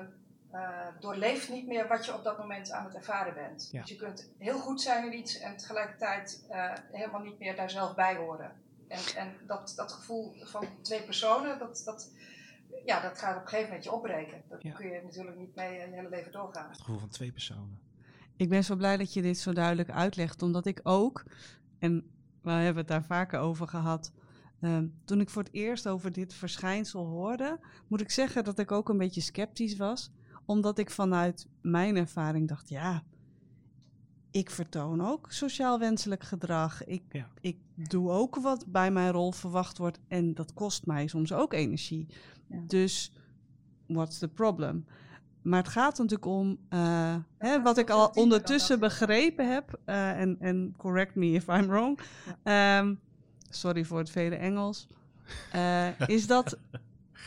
uh, 0.52 0.86
doorleeft 1.00 1.48
niet 1.48 1.66
meer 1.66 1.88
wat 1.88 2.04
je 2.04 2.14
op 2.14 2.24
dat 2.24 2.38
moment 2.38 2.70
aan 2.70 2.84
het 2.84 2.94
ervaren 2.94 3.34
bent. 3.34 3.70
Dus 3.72 3.88
je 3.88 3.96
kunt 3.96 4.30
heel 4.38 4.58
goed 4.58 4.80
zijn 4.80 5.04
in 5.04 5.18
iets 5.18 5.38
en 5.38 5.56
tegelijkertijd 5.56 6.46
uh, 6.50 6.72
helemaal 6.92 7.22
niet 7.22 7.38
meer 7.38 7.56
daar 7.56 7.70
zelf 7.70 7.94
bij 7.94 8.16
horen. 8.16 8.52
En, 8.88 9.00
en 9.16 9.36
dat, 9.46 9.72
dat 9.76 9.92
gevoel 9.92 10.34
van 10.40 10.66
twee 10.82 11.02
personen, 11.02 11.58
dat, 11.58 11.82
dat, 11.84 12.12
ja, 12.84 13.00
dat 13.00 13.18
gaat 13.18 13.36
op 13.36 13.42
een 13.42 13.48
gegeven 13.48 13.68
moment 13.68 13.84
je 13.84 13.92
opbreken. 13.92 14.42
Dat 14.48 14.60
kun 14.60 14.88
je 14.88 15.02
natuurlijk 15.02 15.36
niet 15.36 15.54
mee 15.54 15.72
je 15.72 15.80
hele 15.80 16.08
leven 16.08 16.32
doorgaan. 16.32 16.68
Het 16.68 16.78
gevoel 16.78 16.98
van 16.98 17.08
twee 17.08 17.32
personen. 17.32 17.87
Ik 18.38 18.48
ben 18.48 18.64
zo 18.64 18.76
blij 18.76 18.96
dat 18.96 19.12
je 19.12 19.22
dit 19.22 19.38
zo 19.38 19.52
duidelijk 19.52 19.90
uitlegt, 19.90 20.42
omdat 20.42 20.66
ik 20.66 20.80
ook, 20.82 21.24
en 21.78 22.10
we 22.42 22.50
hebben 22.50 22.76
het 22.76 22.88
daar 22.88 23.04
vaker 23.04 23.38
over 23.38 23.68
gehad, 23.68 24.12
uh, 24.60 24.78
toen 25.04 25.20
ik 25.20 25.30
voor 25.30 25.42
het 25.42 25.52
eerst 25.52 25.88
over 25.88 26.12
dit 26.12 26.34
verschijnsel 26.34 27.06
hoorde, 27.06 27.60
moet 27.88 28.00
ik 28.00 28.10
zeggen 28.10 28.44
dat 28.44 28.58
ik 28.58 28.72
ook 28.72 28.88
een 28.88 28.98
beetje 28.98 29.20
sceptisch 29.20 29.76
was 29.76 30.10
omdat 30.44 30.78
ik 30.78 30.90
vanuit 30.90 31.46
mijn 31.60 31.96
ervaring 31.96 32.48
dacht, 32.48 32.68
ja, 32.68 33.02
ik 34.30 34.50
vertoon 34.50 35.00
ook 35.00 35.32
sociaal 35.32 35.78
wenselijk 35.78 36.22
gedrag. 36.22 36.84
Ik, 36.84 37.24
ik 37.40 37.58
doe 37.74 38.10
ook 38.10 38.36
wat 38.36 38.64
bij 38.66 38.90
mijn 38.90 39.12
rol 39.12 39.32
verwacht 39.32 39.78
wordt 39.78 39.98
en 40.08 40.34
dat 40.34 40.54
kost 40.54 40.86
mij 40.86 41.06
soms 41.06 41.32
ook 41.32 41.52
energie. 41.52 42.06
Dus 42.66 43.12
what's 43.86 44.18
the 44.18 44.28
problem? 44.28 44.84
Maar 45.48 45.62
het 45.62 45.68
gaat 45.68 45.98
natuurlijk 45.98 46.26
om 46.26 46.58
uh, 46.70 47.14
hè, 47.38 47.62
wat 47.62 47.78
ik 47.78 47.90
al 47.90 48.10
ondertussen 48.14 48.80
begrepen 48.80 49.52
heb, 49.52 49.80
uh, 49.86 50.20
en, 50.20 50.74
correct 50.76 51.14
me 51.14 51.26
if 51.26 51.46
I'm 51.46 51.66
wrong, 51.66 51.98
um, 52.44 53.00
sorry 53.50 53.84
voor 53.84 53.98
het 53.98 54.10
vele 54.10 54.36
Engels, 54.36 54.86
uh, 55.54 56.00
is 56.00 56.26
dat 56.26 56.58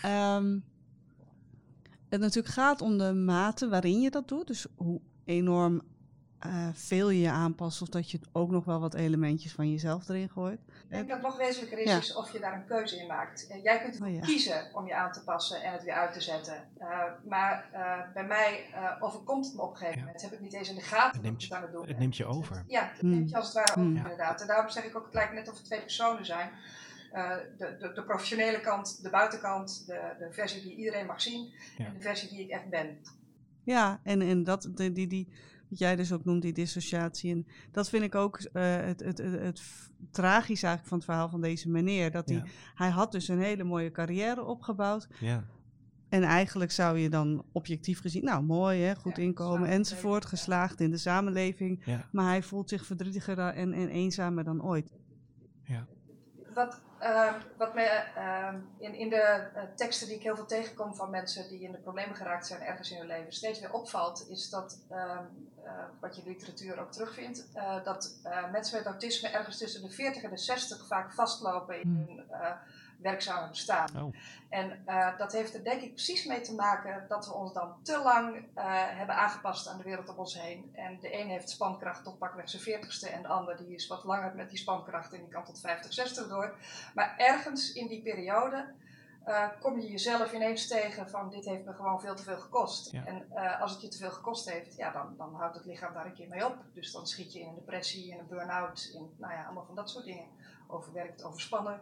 um, 0.05 0.63
het 2.09 2.19
natuurlijk 2.19 2.53
gaat 2.53 2.81
om 2.81 2.97
de 2.97 3.13
mate 3.13 3.69
waarin 3.69 4.01
je 4.01 4.11
dat 4.11 4.27
doet. 4.27 4.47
Dus 4.47 4.65
hoe 4.75 5.01
enorm 5.25 5.81
uh, 6.45 6.67
veel 6.73 7.09
je 7.09 7.21
je 7.21 7.29
aanpast, 7.29 7.81
of 7.81 7.89
dat 7.89 8.11
je 8.11 8.19
ook 8.31 8.51
nog 8.51 8.65
wel 8.65 8.79
wat 8.79 8.93
elementjes 8.93 9.53
van 9.53 9.71
jezelf 9.71 10.09
erin 10.09 10.29
gooit. 10.29 10.59
Ik 10.59 10.89
denk 10.89 11.07
dat 11.07 11.17
het 11.17 11.27
nog 11.27 11.37
wezenlijker 11.37 11.77
is, 11.79 11.97
is 11.97 12.15
of 12.15 12.31
je 12.31 12.39
daar 12.39 12.53
een 12.53 12.65
keuze 12.65 12.99
in 12.99 13.07
maakt. 13.07 13.47
Uh, 13.51 13.63
jij 13.63 13.81
kunt 13.81 14.01
oh, 14.01 14.21
kiezen 14.21 14.69
om 14.73 14.87
je 14.87 14.95
aan 14.95 15.11
te 15.11 15.23
passen 15.23 15.63
en 15.63 15.71
het 15.71 15.83
weer 15.83 15.93
uit 15.93 16.13
te 16.13 16.21
zetten. 16.21 16.67
Uh, 16.79 17.03
maar 17.27 17.69
bij 18.13 18.25
mij 18.25 18.65
overkomt 18.99 19.45
het 19.45 19.55
me 19.55 19.61
op 19.61 19.71
een 19.71 19.77
gegeven 19.77 19.99
moment. 19.99 20.21
Heb 20.21 20.31
ik 20.31 20.39
niet 20.39 20.53
eens 20.53 20.69
in 20.69 20.75
de 20.75 20.81
gaten 20.81 21.25
het 21.25 21.43
je, 21.43 21.55
aan 21.55 21.61
het 21.61 21.71
doen 21.71 21.87
Het 21.87 21.99
neemt 21.99 22.17
je 22.17 22.25
over. 22.25 22.63
Ja, 22.67 22.91
het 22.93 23.01
neemt 23.01 23.29
je 23.29 23.35
als 23.35 23.45
het 23.45 23.55
ware 23.55 23.71
over 23.71 23.95
inderdaad. 23.95 24.41
En 24.41 24.47
daarom 24.47 24.69
zeg 24.69 24.83
ik 24.83 24.97
ook, 24.97 25.05
het 25.05 25.13
lijkt 25.13 25.33
net 25.33 25.49
of 25.49 25.55
het 25.55 25.65
twee 25.65 25.79
personen 25.79 26.25
zijn. 26.25 26.49
Eh, 27.11 27.31
de, 27.57 27.77
de, 27.79 27.91
de, 27.93 28.03
professionele 28.03 28.61
kant, 28.61 29.03
de 29.03 29.09
buitenkant, 29.09 29.83
de, 29.87 30.15
de 30.19 30.31
versie 30.31 30.61
die 30.61 30.75
iedereen 30.75 31.05
mag 31.05 31.21
zien 31.21 31.53
en 31.77 31.93
de 31.93 32.01
versie 32.01 32.29
die 32.29 32.39
ik 32.39 32.49
echt 32.49 32.69
ben. 32.69 32.97
Ja, 33.63 33.99
en, 34.03 34.21
en 34.21 34.43
dat, 34.43 34.69
die, 34.75 34.91
die, 34.91 35.07
die, 35.07 35.27
wat 35.71 35.79
jij 35.79 35.95
dus 35.95 36.11
ook 36.13 36.25
noemt, 36.25 36.41
die 36.41 36.53
dissociatie. 36.53 37.31
En 37.31 37.47
dat 37.71 37.89
vind 37.89 38.03
ik 38.03 38.15
ook 38.15 38.39
uh, 38.39 38.75
het, 38.75 38.99
het, 38.99 39.17
het, 39.17 39.41
het, 39.41 39.61
tragisch 40.11 40.63
eigenlijk 40.63 40.87
van 40.87 40.97
het 40.97 41.05
verhaal 41.05 41.29
van 41.29 41.41
deze 41.41 41.69
meneer. 41.69 42.11
Dat 42.11 42.29
hij, 42.29 42.43
hij 42.75 42.89
had 42.89 43.11
dus 43.11 43.27
een 43.27 43.41
hele 43.41 43.63
mooie 43.63 43.91
carrière 43.91 44.43
opgebouwd. 44.43 45.07
Ja. 45.19 45.43
En 46.09 46.23
eigenlijk 46.23 46.71
zou 46.71 46.97
je 46.97 47.09
dan 47.09 47.45
objectief 47.51 48.01
gezien, 48.01 48.23
nou 48.23 48.43
mooi 48.43 48.81
hè, 48.81 48.95
goed 48.95 49.17
inkomen 49.17 49.69
enzovoort, 49.69 50.25
geslaagd 50.25 50.81
in 50.81 50.91
de 50.91 50.97
samenleving. 50.97 51.83
Maar 52.11 52.25
hij 52.25 52.43
voelt 52.43 52.69
zich 52.69 52.85
verdrietiger 52.85 53.39
en, 53.39 53.73
en 53.73 53.89
eenzamer 53.89 54.43
dan 54.43 54.63
ooit. 54.63 54.91
Ja. 55.63 55.85
Wat, 56.53 56.81
uh, 57.01 57.33
wat 57.57 57.73
mij 57.73 58.11
uh, 58.17 58.53
in, 58.77 58.93
in 58.93 59.09
de 59.09 59.49
uh, 59.55 59.61
teksten 59.75 60.07
die 60.07 60.15
ik 60.15 60.23
heel 60.23 60.35
veel 60.35 60.45
tegenkom 60.45 60.95
van 60.95 61.09
mensen 61.09 61.49
die 61.49 61.59
in 61.59 61.71
de 61.71 61.77
problemen 61.77 62.15
geraakt 62.15 62.47
zijn 62.47 62.61
ergens 62.61 62.91
in 62.91 62.97
hun 62.97 63.07
leven 63.07 63.33
steeds 63.33 63.59
weer 63.59 63.73
opvalt, 63.73 64.25
is 64.29 64.49
dat, 64.49 64.85
ehm, 64.89 64.99
eh, 65.07 65.23
wat 65.99 66.15
je 66.15 66.21
in 66.21 66.27
de 66.27 66.33
literatuur 66.33 66.79
ook 66.79 66.91
terugvindt, 66.91 67.51
eh, 67.53 67.83
dat 67.83 68.19
mensen 68.51 68.77
met 68.77 68.85
autisme 68.85 69.29
ergens 69.29 69.57
tussen 69.57 69.81
de 69.81 69.89
40 69.89 70.23
en 70.23 70.29
de 70.29 70.37
60 70.37 70.87
vaak 70.87 71.13
vastlopen 71.13 71.81
in 71.81 71.87
hmm. 71.87 72.05
hun 72.07 72.25
werkzame 73.01 73.49
bestaan. 73.49 73.89
Oh. 73.95 74.15
En 74.49 74.83
uh, 74.87 75.17
dat 75.17 75.31
heeft 75.31 75.53
er 75.53 75.63
denk 75.63 75.81
ik 75.81 75.93
precies 75.93 76.25
mee 76.25 76.41
te 76.41 76.55
maken 76.55 77.05
dat 77.07 77.27
we 77.27 77.33
ons 77.33 77.53
dan 77.53 77.75
te 77.83 78.01
lang 78.03 78.35
uh, 78.35 78.43
hebben 78.97 79.15
aangepast 79.15 79.67
aan 79.67 79.77
de 79.77 79.83
wereld 79.83 80.09
om 80.09 80.17
ons 80.17 80.41
heen. 80.41 80.71
En 80.73 80.99
de 80.99 81.19
een 81.19 81.27
heeft 81.27 81.49
spankracht 81.49 82.03
tot 82.03 82.17
pakweg 82.17 82.49
zijn 82.49 82.61
veertigste 82.61 83.09
en 83.09 83.21
de 83.21 83.27
ander 83.27 83.57
die 83.57 83.75
is 83.75 83.87
wat 83.87 84.03
langer 84.03 84.35
met 84.35 84.49
die 84.49 84.59
spankracht 84.59 85.13
en 85.13 85.19
die 85.19 85.29
kan 85.29 85.43
tot 85.43 85.59
50, 85.59 85.93
60 85.93 86.27
door. 86.27 86.55
Maar 86.93 87.13
ergens 87.17 87.73
in 87.73 87.87
die 87.87 88.01
periode 88.01 88.73
uh, 89.27 89.47
kom 89.59 89.79
je 89.79 89.91
jezelf 89.91 90.33
ineens 90.33 90.67
tegen 90.67 91.09
van 91.09 91.29
dit 91.29 91.45
heeft 91.45 91.65
me 91.65 91.73
gewoon 91.73 92.01
veel 92.01 92.15
te 92.15 92.23
veel 92.23 92.39
gekost. 92.39 92.93
En 92.93 93.25
uh, 93.33 93.61
als 93.61 93.71
het 93.71 93.81
je 93.81 93.87
te 93.87 93.97
veel 93.97 94.11
gekost 94.11 94.49
heeft, 94.49 94.75
ja, 94.75 94.91
dan, 94.91 95.13
dan 95.17 95.35
houdt 95.35 95.55
het 95.55 95.65
lichaam 95.65 95.93
daar 95.93 96.05
een 96.05 96.13
keer 96.13 96.29
mee 96.29 96.45
op. 96.45 96.57
Dus 96.73 96.91
dan 96.91 97.07
schiet 97.07 97.33
je 97.33 97.39
in 97.39 97.47
een 97.47 97.55
depressie, 97.55 98.11
in 98.11 98.19
een 98.19 98.27
burn-out, 98.27 98.91
in 98.93 99.09
nou 99.17 99.33
ja, 99.33 99.43
allemaal 99.43 99.65
van 99.65 99.75
dat 99.75 99.89
soort 99.89 100.05
dingen. 100.05 100.25
Overwerkt, 100.67 101.23
overspannen. 101.23 101.81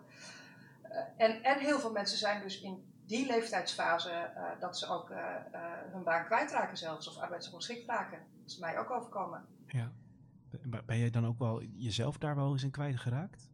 Eh, 0.82 1.02
en, 1.18 1.44
en 1.44 1.60
heel 1.60 1.80
veel 1.80 1.92
mensen 1.92 2.18
zijn 2.18 2.42
dus 2.42 2.62
in 2.62 2.84
die 3.06 3.26
leeftijdsfase 3.26 4.32
uh, 4.36 4.44
dat 4.60 4.78
ze 4.78 4.88
ook 4.88 5.10
uh, 5.10 5.18
hun 5.92 6.04
baan 6.04 6.26
kwijtraken 6.26 6.78
zelfs 6.78 7.08
of 7.08 7.18
arbeidsongeschikt 7.18 7.88
raken. 7.88 8.20
Dat 8.42 8.52
is 8.52 8.58
mij 8.58 8.80
ook 8.80 8.92
overkomen. 8.92 9.46
Ja. 9.68 9.92
Ben 10.86 10.98
jij 10.98 11.10
dan 11.10 11.26
ook 11.26 11.40
wel 11.40 11.64
jezelf 11.64 12.18
daar 12.18 12.36
wel 12.36 12.52
eens 12.52 12.64
in 12.64 12.72
kwijtgeraakt? 12.72 13.50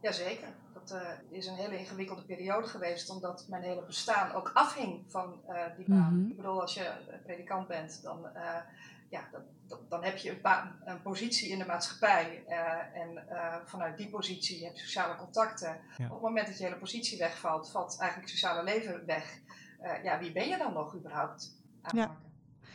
Jazeker. 0.00 0.48
Dat 0.88 1.02
is 1.30 1.46
een 1.46 1.54
hele 1.54 1.78
ingewikkelde 1.78 2.22
periode 2.22 2.66
geweest, 2.66 3.10
omdat 3.10 3.46
mijn 3.48 3.62
hele 3.62 3.84
bestaan 3.84 4.32
ook 4.32 4.50
afhing 4.54 5.04
van 5.08 5.40
die 5.76 5.88
baan. 5.88 6.18
Mhm. 6.18 6.30
Ik 6.30 6.36
bedoel, 6.36 6.60
als 6.60 6.74
je 6.74 6.92
predikant 7.24 7.68
bent, 7.68 8.02
dan 8.02 8.26
ja, 9.12 9.28
dan, 9.66 9.78
dan 9.88 10.04
heb 10.04 10.16
je 10.16 10.30
een, 10.30 10.70
een, 10.84 11.02
positie 11.02 11.48
in 11.48 11.58
de 11.58 11.66
maatschappij 11.66 12.44
uh, 12.48 13.00
en 13.02 13.24
uh, 13.30 13.54
vanuit 13.64 13.96
die 13.96 14.08
positie 14.08 14.64
heb 14.64 14.74
je 14.74 14.82
sociale 14.82 15.16
contacten. 15.16 15.80
Op 15.98 16.10
het 16.10 16.20
moment 16.20 16.46
dat 16.46 16.58
je 16.58 16.64
hele 16.64 16.78
positie 16.78 17.18
wegvalt, 17.18 17.70
valt 17.70 17.98
eigenlijk 17.98 18.30
het 18.30 18.38
sociale 18.38 18.64
leven 18.64 19.06
weg. 19.06 19.40
Uh, 19.82 20.04
ja, 20.04 20.18
wie 20.18 20.32
ben 20.32 20.48
je 20.48 20.56
dan 20.56 20.72
nog 20.72 20.96
überhaupt? 20.96 21.56
Ja. 21.92 22.16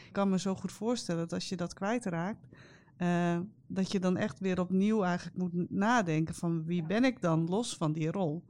Ik 0.06 0.14
kan 0.14 0.30
me 0.30 0.40
zo 0.40 0.56
goed 0.56 0.72
voorstellen 0.72 1.22
dat 1.22 1.34
als 1.34 1.50
je 1.50 1.56
dat 1.56 1.74
kwijtraakt, 1.74 2.46
dat 3.68 3.92
je 3.92 4.00
dan 4.00 4.18
echt 4.18 4.40
weer 4.40 4.60
opnieuw 4.60 5.04
eigenlijk 5.04 5.38
moet 5.38 5.70
nadenken 5.70 6.36
van 6.36 6.66
wie 6.66 6.84
ben 6.84 7.04
ik 7.04 7.22
dan 7.22 7.50
los 7.50 7.78
van 7.78 7.94
die 7.94 8.12
rol. 8.12 8.44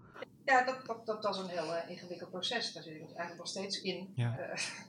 Ja, 0.46 0.64
dat, 0.64 0.86
dat, 0.86 1.06
dat 1.06 1.24
was 1.24 1.38
een 1.38 1.48
heel 1.48 1.74
ingewikkeld 1.88 2.30
proces. 2.30 2.74
Daar 2.74 2.84
zit 2.84 2.96
ik 2.96 3.02
eigenlijk 3.02 3.38
nog 3.38 3.48
steeds 3.48 3.82
in. 3.82 4.12
Ja. 4.16 4.38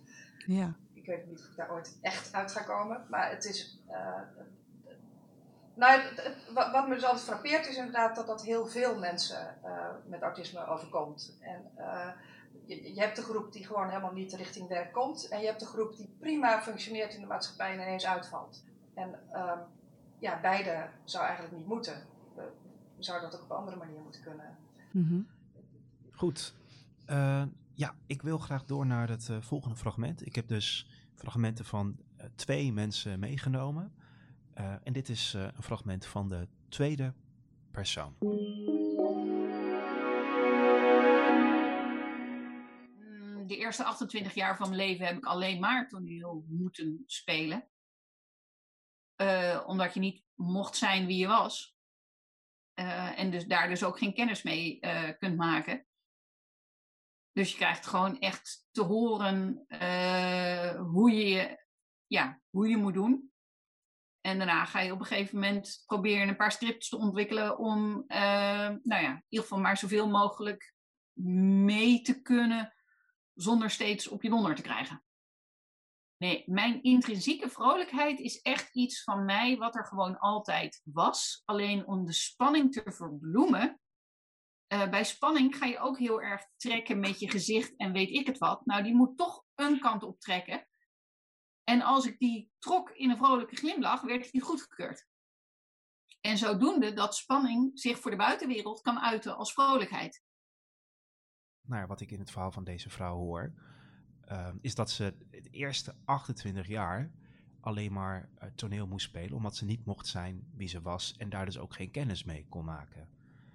ja 0.46 0.76
ik 1.08 1.14
weet 1.16 1.26
niet 1.26 1.38
of 1.38 1.46
ik 1.46 1.56
daar 1.56 1.70
ooit 1.70 1.98
echt 2.00 2.32
uit 2.32 2.52
ga 2.52 2.62
komen. 2.62 3.06
Maar 3.08 3.30
het 3.30 3.44
is. 3.44 3.78
Uh, 3.90 4.20
nou, 5.74 6.02
wat 6.54 6.88
me 6.88 6.94
dus 6.94 7.04
altijd 7.04 7.24
frappeert 7.24 7.68
is 7.68 7.76
inderdaad 7.76 8.16
dat 8.16 8.26
dat 8.26 8.42
heel 8.42 8.66
veel 8.66 8.98
mensen 8.98 9.56
uh, 9.64 9.86
met 10.06 10.22
autisme 10.22 10.66
overkomt. 10.66 11.36
En 11.40 11.70
uh, 11.78 12.08
je, 12.66 12.94
je, 12.94 13.00
hebt 13.00 13.16
de 13.16 13.22
groep 13.22 13.52
die 13.52 13.66
gewoon 13.66 13.88
helemaal 13.88 14.12
niet 14.12 14.32
richting 14.32 14.68
werk 14.68 14.92
komt. 14.92 15.28
En 15.28 15.40
je 15.40 15.46
hebt 15.46 15.60
de 15.60 15.66
groep 15.66 15.96
die 15.96 16.16
prima 16.18 16.62
functioneert 16.62 17.14
in 17.14 17.20
de 17.20 17.26
maatschappij 17.26 17.72
en 17.72 17.80
ineens 17.80 18.06
uitvalt. 18.06 18.64
En 18.94 19.20
uh, 19.32 19.52
ja, 20.18 20.40
beide 20.40 20.88
zou 21.04 21.24
eigenlijk 21.24 21.56
niet 21.56 21.66
moeten. 21.66 22.06
We 22.34 23.04
zouden 23.04 23.30
dat 23.30 23.38
ook 23.38 23.44
op 23.44 23.50
een 23.50 23.56
andere 23.56 23.76
manier 23.76 24.00
moeten 24.00 24.22
kunnen. 24.22 24.58
Mm 24.90 25.08
-hmm. 25.08 25.26
Goed. 26.12 26.54
ja, 27.74 27.94
ik 28.06 28.22
wil 28.22 28.38
graag 28.38 28.64
door 28.64 28.86
naar 28.86 29.08
het 29.08 29.30
volgende 29.40 29.76
fragment. 29.76 30.26
Ik 30.26 30.34
heb 30.34 30.48
dus 30.48 30.90
fragmenten 31.18 31.64
van 31.64 31.96
uh, 32.20 32.26
twee 32.34 32.72
mensen 32.72 33.18
meegenomen. 33.18 33.92
Uh, 34.58 34.74
en 34.82 34.92
dit 34.92 35.08
is 35.08 35.34
uh, 35.34 35.42
een 35.42 35.62
fragment 35.62 36.06
van 36.06 36.28
de 36.28 36.48
tweede 36.68 37.12
persoon. 37.70 38.16
Mm, 38.20 38.76
de 43.46 43.56
eerste 43.56 43.84
28 43.84 44.34
jaar 44.34 44.56
van 44.56 44.68
mijn 44.68 44.80
leven 44.80 45.06
heb 45.06 45.16
ik 45.16 45.24
alleen 45.24 45.60
maar 45.60 45.88
toneel 45.88 46.44
moeten 46.48 47.02
spelen. 47.06 47.64
Omdat 49.66 49.94
je 49.94 50.00
niet 50.00 50.24
mocht 50.34 50.76
zijn 50.76 51.06
wie 51.06 51.16
je 51.16 51.26
was. 51.26 51.76
en 53.14 53.30
dus 53.30 53.46
daar 53.46 53.68
dus 53.68 53.84
ook 53.84 53.98
geen 53.98 54.14
kennis 54.14 54.42
mee 54.42 54.80
kunt 55.18 55.36
maken. 55.36 55.86
Dus 57.32 57.50
je 57.50 57.56
krijgt 57.56 57.86
gewoon 57.86 58.18
echt 58.18 58.66
te 58.70 58.82
horen 58.82 59.66
hoe, 60.76 61.10
je, 61.12 61.64
ja, 62.06 62.40
hoe 62.50 62.68
je 62.68 62.76
moet 62.76 62.94
doen. 62.94 63.32
En 64.20 64.38
daarna 64.38 64.64
ga 64.64 64.80
je 64.80 64.92
op 64.92 65.00
een 65.00 65.06
gegeven 65.06 65.34
moment 65.34 65.82
proberen 65.86 66.28
een 66.28 66.36
paar 66.36 66.52
scripts 66.52 66.88
te 66.88 66.96
ontwikkelen 66.96 67.58
om, 67.58 68.04
nou 68.06 68.82
ja, 68.82 69.10
in 69.10 69.24
ieder 69.28 69.46
geval 69.46 69.60
maar 69.60 69.76
zoveel 69.76 70.08
mogelijk 70.08 70.74
mee 71.64 72.02
te 72.02 72.22
kunnen 72.22 72.74
zonder 73.34 73.70
steeds 73.70 74.08
op 74.08 74.22
je 74.22 74.28
donder 74.28 74.54
te 74.54 74.62
krijgen. 74.62 75.02
Nee, 76.18 76.44
mijn 76.46 76.82
intrinsieke 76.82 77.48
vrolijkheid 77.48 78.18
is 78.18 78.40
echt 78.40 78.74
iets 78.74 79.02
van 79.02 79.24
mij 79.24 79.56
wat 79.56 79.74
er 79.74 79.86
gewoon 79.86 80.18
altijd 80.18 80.80
was. 80.84 81.42
Alleen 81.44 81.86
om 81.86 82.04
de 82.04 82.12
spanning 82.12 82.72
te 82.72 82.92
verbloemen, 82.92 83.80
uh, 84.72 84.90
bij 84.90 85.04
spanning 85.04 85.56
ga 85.56 85.66
je 85.66 85.78
ook 85.78 85.98
heel 85.98 86.22
erg 86.22 86.46
trekken 86.56 87.00
met 87.00 87.20
je 87.20 87.30
gezicht 87.30 87.76
en 87.76 87.92
weet 87.92 88.10
ik 88.10 88.26
het 88.26 88.38
wat. 88.38 88.66
Nou, 88.66 88.82
die 88.82 88.94
moet 88.94 89.16
toch 89.16 89.44
een 89.54 89.80
kant 89.80 90.02
op 90.02 90.20
trekken. 90.20 90.68
En 91.64 91.82
als 91.82 92.06
ik 92.06 92.18
die 92.18 92.50
trok 92.58 92.90
in 92.90 93.10
een 93.10 93.16
vrolijke 93.16 93.56
glimlach, 93.56 94.00
werd 94.02 94.30
die 94.30 94.40
goedgekeurd. 94.40 95.06
En 96.20 96.38
zodoende 96.38 96.92
dat 96.92 97.16
spanning 97.16 97.78
zich 97.80 97.98
voor 97.98 98.10
de 98.10 98.16
buitenwereld 98.16 98.80
kan 98.80 99.00
uiten 99.00 99.36
als 99.36 99.52
vrolijkheid. 99.52 100.22
Nou 101.60 101.86
wat 101.86 102.00
ik 102.00 102.10
in 102.10 102.18
het 102.18 102.30
verhaal 102.30 102.52
van 102.52 102.64
deze 102.64 102.90
vrouw 102.90 103.16
hoor, 103.16 103.52
uh, 104.32 104.48
is 104.60 104.74
dat 104.74 104.90
ze 104.90 105.14
het 105.30 105.48
eerste 105.50 105.94
28 106.04 106.66
jaar 106.66 107.10
alleen 107.60 107.92
maar 107.92 108.28
uh, 108.42 108.48
toneel 108.54 108.86
moest 108.86 109.06
spelen, 109.06 109.36
omdat 109.36 109.56
ze 109.56 109.64
niet 109.64 109.84
mocht 109.84 110.06
zijn 110.06 110.46
wie 110.54 110.68
ze 110.68 110.82
was 110.82 111.14
en 111.18 111.28
daar 111.28 111.44
dus 111.44 111.58
ook 111.58 111.74
geen 111.74 111.90
kennis 111.90 112.24
mee 112.24 112.46
kon 112.48 112.64
maken. 112.64 113.08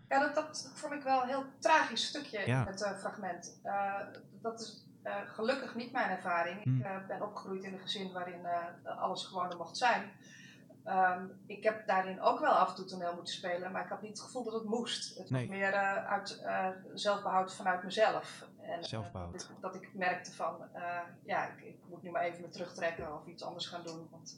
Ja, 0.10 0.20
dat, 0.20 0.36
dat 0.36 0.72
vond 0.74 0.94
ik 0.94 1.04
wel 1.04 1.22
een 1.22 1.28
heel 1.28 1.46
tragisch 1.60 2.08
stukje 2.08 2.38
in 2.38 2.56
het 2.56 2.82
uh, 2.82 2.98
fragment. 2.98 3.60
Uh, 3.64 3.94
dat 4.42 4.62
is 4.62 4.88
gelukkig 5.26 5.76
niet 5.76 5.92
mijn 5.92 6.10
ervaring. 6.10 6.58
Ik 6.60 6.64
hmm. 6.64 7.08
ben 7.08 7.22
opgegroeid 7.22 7.64
in 7.64 7.74
een 7.74 7.80
gezin 7.80 8.12
waarin 8.12 8.46
alles 8.84 9.26
gewoon 9.26 9.52
er 9.52 9.58
mocht 9.58 9.78
zijn. 9.78 10.12
Um, 10.86 11.42
ik 11.48 11.64
heb 11.64 11.88
daarin 11.88 12.22
ook 12.22 12.40
wel 12.40 12.52
af 12.52 12.70
en 12.70 12.76
toe 12.76 12.86
toneel 12.86 13.16
moeten 13.16 13.34
spelen, 13.34 13.72
maar 13.72 13.84
ik 13.84 13.90
had 13.90 14.02
niet 14.02 14.12
het 14.12 14.22
gevoel 14.22 14.44
dat 14.44 14.54
het 14.54 14.64
moest. 14.64 15.18
Het 15.18 15.30
nee. 15.30 15.48
was 15.48 15.58
meer 15.58 15.74
uit 16.06 16.44
zelfbehoud 16.94 17.56
vanuit 17.56 17.84
mezelf. 17.84 18.48
En, 18.64 18.84
zelfbehoud. 18.84 19.50
dat 19.62 19.76
ik 19.76 19.90
merkte 19.94 20.32
van, 20.32 20.56
ja, 21.24 21.48
ik, 21.48 21.62
ik, 21.62 21.76
moet 21.90 22.04
nu 22.04 22.12
maar 22.12 22.24
even 22.24 22.42
me 22.42 22.50
terugtrekken 22.50 23.20
of 23.20 23.28
iets 23.28 23.44
anders 23.44 23.68
gaan 23.68 23.84
doen. 23.84 24.08
Want 24.12 24.36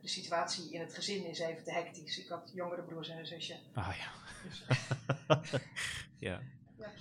de 0.00 0.08
situatie 0.08 0.72
in 0.72 0.80
het 0.80 0.94
gezin 0.94 1.26
is 1.26 1.38
even 1.38 1.64
te 1.64 1.72
hectisch. 1.72 2.18
Ik 2.18 2.28
had 2.28 2.50
jongere 2.54 2.82
broers 2.82 3.08
en 3.08 3.18
een 3.18 3.26
zusje. 3.26 3.56
Ah 3.74 3.94
ja. 3.96 4.10
Dus, 4.48 4.64
ja. 6.28 6.40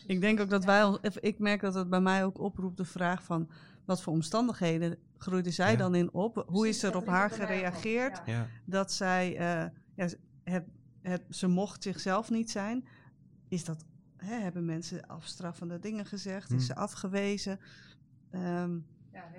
Ik 0.07 0.21
denk 0.21 0.39
ook 0.39 0.49
dat 0.49 0.65
wij, 0.65 0.97
ik 1.19 1.39
merk 1.39 1.61
dat 1.61 1.73
het 1.73 1.89
bij 1.89 2.01
mij 2.01 2.25
ook 2.25 2.39
oproept 2.39 2.77
de 2.77 2.85
vraag 2.85 3.23
van 3.23 3.49
wat 3.85 4.01
voor 4.01 4.13
omstandigheden 4.13 4.97
groeide 5.17 5.51
zij 5.51 5.75
dan 5.75 5.95
in 5.95 6.13
op? 6.13 6.43
Hoe 6.47 6.67
is 6.67 6.83
er 6.83 6.95
op 6.95 7.07
haar 7.07 7.29
gereageerd 7.29 8.21
dat 8.65 8.91
zij, 8.91 9.31
uh, 9.31 9.69
ja, 9.95 10.07
het, 10.43 10.65
het, 11.01 11.21
ze 11.29 11.47
mocht 11.47 11.83
zichzelf 11.83 12.29
niet 12.29 12.51
zijn? 12.51 12.87
Is 13.47 13.63
dat, 13.63 13.85
hè, 14.25 14.35
hebben 14.35 14.65
mensen 14.65 15.07
afstraffende 15.07 15.79
dingen 15.79 16.05
gezegd? 16.05 16.51
Is 16.51 16.55
hm. 16.55 16.65
ze 16.65 16.75
afgewezen? 16.75 17.59
Um, 18.31 18.85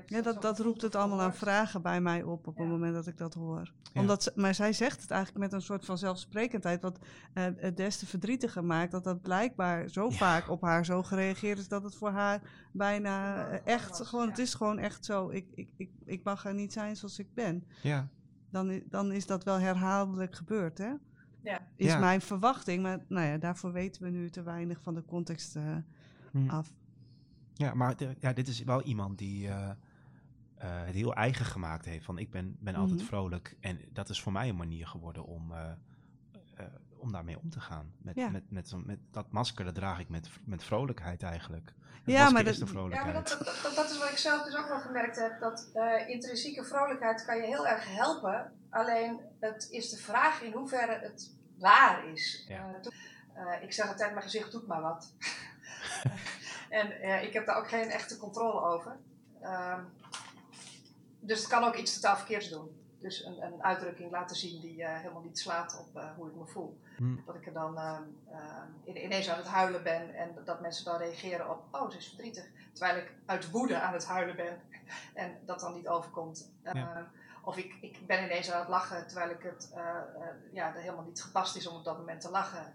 ja, 0.07 0.23
dat, 0.23 0.43
dat 0.43 0.59
roept 0.59 0.83
het 0.83 0.95
allemaal 0.95 1.21
aan 1.21 1.35
vragen 1.35 1.83
bij 1.83 2.01
mij 2.01 2.23
op 2.23 2.47
op 2.47 2.57
het 2.57 2.69
moment 2.69 2.95
dat 2.95 3.07
ik 3.07 3.17
dat 3.17 3.35
hoor. 3.35 3.73
Omdat 3.95 4.33
maar 4.35 4.55
zij 4.55 4.73
zegt 4.73 5.01
het 5.01 5.11
eigenlijk 5.11 5.45
met 5.45 5.53
een 5.53 5.63
soort 5.63 5.85
van 5.85 5.99
zelfsprekendheid, 5.99 6.83
wat 6.83 6.99
uh, 7.35 7.45
het 7.57 7.77
des 7.77 7.97
te 7.97 8.07
verdrietiger 8.07 8.65
maakt, 8.65 8.91
dat 8.91 9.05
dat 9.05 9.23
blijkbaar 9.23 9.89
zo 9.89 10.11
vaak 10.11 10.51
op 10.51 10.63
haar 10.63 10.85
zo 10.85 11.03
gereageerd 11.03 11.59
is, 11.59 11.69
dat 11.69 11.83
het 11.83 11.95
voor 11.95 12.11
haar 12.11 12.41
bijna 12.73 13.49
uh, 13.51 13.59
echt, 13.67 14.07
gewoon, 14.07 14.29
het 14.29 14.39
is 14.39 14.55
gewoon 14.55 14.79
echt 14.79 15.05
zo, 15.05 15.31
ik, 15.31 15.47
ik, 15.55 15.71
ik, 15.77 15.91
ik 16.05 16.25
mag 16.25 16.45
er 16.45 16.55
niet 16.55 16.73
zijn 16.73 16.97
zoals 16.97 17.19
ik 17.19 17.35
ben. 17.35 17.67
Ja. 17.83 18.09
Dan, 18.51 18.83
dan 18.89 19.13
is 19.13 19.27
dat 19.27 19.45
wel 19.45 19.59
herhaaldelijk 19.59 20.35
gebeurd, 20.35 20.79
hè? 20.79 20.93
Ja. 21.43 21.67
Is 21.77 21.99
mijn 21.99 22.21
verwachting, 22.21 22.83
maar 22.83 22.99
nou 23.09 23.27
ja, 23.27 23.39
daarvoor 23.39 23.73
weten 23.73 24.03
we 24.03 24.11
nu 24.11 24.31
te 24.31 24.43
weinig 24.43 24.81
van 24.81 24.95
de 24.95 25.05
context 25.05 25.57
uh, 25.57 26.51
af. 26.51 26.73
Ja, 27.55 27.75
maar 27.75 27.95
ja, 28.19 28.33
dit 28.33 28.49
is 28.49 28.63
wel 28.63 28.83
iemand 28.83 29.19
die 29.19 29.47
uh, 29.47 29.71
het 30.59 30.95
heel 30.95 31.15
eigen 31.15 31.45
gemaakt 31.45 31.85
heeft. 31.85 32.05
Van 32.05 32.19
ik 32.19 32.31
ben, 32.31 32.57
ben 32.61 32.75
altijd 32.75 32.99
mhm. 32.99 33.07
vrolijk. 33.07 33.57
En 33.61 33.79
dat 33.93 34.09
is 34.09 34.21
voor 34.21 34.33
mij 34.33 34.49
een 34.49 34.57
manier 34.57 34.87
geworden 34.87 35.25
om, 35.25 35.53
om 37.03 37.13
daarmee 37.13 37.39
om 37.39 37.51
te 37.51 37.61
gaan. 37.61 37.93
Met, 37.99 38.17
met, 38.17 38.51
met, 38.51 38.73
met, 38.87 38.99
dat 39.11 39.33
masker, 39.33 39.65
dat 39.65 39.75
draag 39.75 39.99
ik 39.99 40.09
met, 40.09 40.29
met 40.45 40.65
vrolijkheid 40.65 41.23
eigenlijk. 41.23 41.73
ja, 42.05 42.31
maar 42.31 42.45
dat, 42.45 42.57
ja, 42.57 43.05
maar 43.05 43.13
dat, 43.13 43.29
dat, 43.63 43.73
dat, 43.75 43.91
is 43.91 43.99
wat 43.99 44.11
ik 44.11 44.17
zelf 44.17 44.45
dus 44.45 44.57
ook 44.57 44.69
wel 44.69 44.81
gemerkt 44.81 45.17
heb. 45.17 45.41
Dat 45.41 45.71
intrinsieke 46.07 46.65
vrolijkheid 46.65 47.25
kan 47.25 47.37
je 47.37 47.43
heel 47.43 47.67
erg 47.67 47.97
helpen. 47.97 48.53
Alleen 48.71 49.21
het 49.41 49.69
is 49.71 49.91
de 49.91 49.99
vraag 49.99 50.43
in 50.43 50.53
hoeverre 50.53 50.99
het 50.99 51.35
waar 51.59 52.09
is. 52.09 52.45
Ja. 52.49 52.81
ik 53.61 53.73
zeg 53.73 53.89
altijd, 53.89 54.11
mijn 54.11 54.23
gezicht 54.23 54.53
doet 54.53 54.67
maar 54.67 54.81
wat. 54.81 55.15
En 56.73 56.93
uh, 57.03 57.23
ik 57.23 57.33
heb 57.33 57.47
daar 57.47 57.57
ook 57.57 57.69
geen 57.69 57.91
echte 57.91 58.17
controle 58.17 58.61
over. 58.61 58.97
Um, 59.43 59.93
dus 61.21 61.39
het 61.39 61.49
kan 61.49 61.65
ook 61.65 61.77
iets 61.77 61.95
totaal 61.95 62.17
verkeerds 62.17 62.49
doen. 62.49 62.82
Dus 63.03 63.25
een, 63.25 63.43
een 63.43 63.63
uitdrukking 63.63 64.11
laten 64.11 64.37
zien 64.37 64.61
die 64.61 64.77
uh, 64.77 64.97
helemaal 64.97 65.23
niet 65.23 65.39
slaat 65.39 65.79
op 65.81 65.97
uh, 65.97 66.11
hoe 66.17 66.29
ik 66.29 66.35
me 66.35 66.47
voel. 66.47 66.81
Hmm. 66.97 67.23
Dat 67.27 67.35
ik 67.35 67.47
er 67.47 67.53
dan 67.53 67.75
uh, 67.75 67.99
ineens 68.85 69.31
aan 69.31 69.39
het 69.39 69.47
huilen 69.47 69.83
ben 69.83 70.15
en 70.15 70.37
dat 70.45 70.61
mensen 70.61 70.85
dan 70.85 70.97
reageren 70.97 71.51
op: 71.51 71.65
oh, 71.71 71.91
ze 71.91 71.97
is 71.97 72.09
verdrietig. 72.09 72.45
Terwijl 72.73 72.99
ik 72.99 73.13
uit 73.27 73.51
woede 73.51 73.81
aan 73.81 73.93
het 73.93 74.07
huilen 74.07 74.37
ben 74.37 74.61
en 75.15 75.39
dat 75.45 75.61
dan 75.61 75.75
niet 75.75 75.89
overkomt. 75.89 76.53
Ja. 76.63 77.11
Of 77.45 77.57
ik, 77.57 77.75
ik 77.81 78.07
ben 78.07 78.25
ineens 78.25 78.51
aan 78.51 78.61
het 78.61 78.69
lachen 78.69 79.07
terwijl 79.07 79.31
ik 79.31 79.43
het 79.43 79.73
ja, 80.53 80.73
helemaal 80.73 81.05
niet 81.05 81.23
gepast 81.23 81.57
is 81.57 81.67
om 81.67 81.77
op 81.77 81.85
dat 81.85 81.99
moment 81.99 82.21
te 82.21 82.31
lachen. 82.31 82.75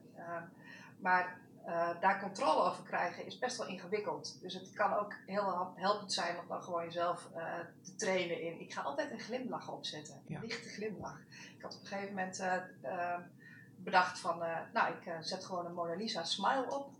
maar 1.00 1.40
uh, 1.68 1.90
daar 2.00 2.20
controle 2.22 2.62
over 2.62 2.84
krijgen 2.84 3.26
is 3.26 3.40
best 3.40 3.58
wel 3.58 3.68
ingewikkeld. 3.68 4.38
Dus 4.42 4.54
het 4.54 4.74
kan 4.74 4.94
ook 4.94 5.14
heel 5.26 5.74
helpend 5.76 6.14
zijn 6.14 6.40
om 6.40 6.48
dan 6.48 6.64
gewoon 6.64 6.84
jezelf 6.84 7.30
uh, 7.36 7.44
te 7.82 7.96
trainen 7.96 8.42
in. 8.42 8.60
Ik 8.62 8.74
ga 8.74 8.82
altijd 8.82 9.12
een 9.12 9.20
glimlach 9.20 9.72
opzetten, 9.72 10.22
een 10.28 10.42
lichte 10.42 10.70
glimlach. 10.70 11.20
Ik 11.58 11.62
had 11.62 11.76
op 11.76 11.82
een 11.82 11.88
gegeven 11.88 12.16
moment 12.16 12.40
uh, 12.40 13.16
bedacht 13.78 14.20
van, 14.20 14.44
nou 14.74 14.94
ik 14.94 15.12
zet 15.20 15.46
gewoon 15.46 15.66
een 15.66 15.74
Mona 15.74 15.96
Lisa 15.96 16.24
smile 16.24 16.66
op. 16.70 16.92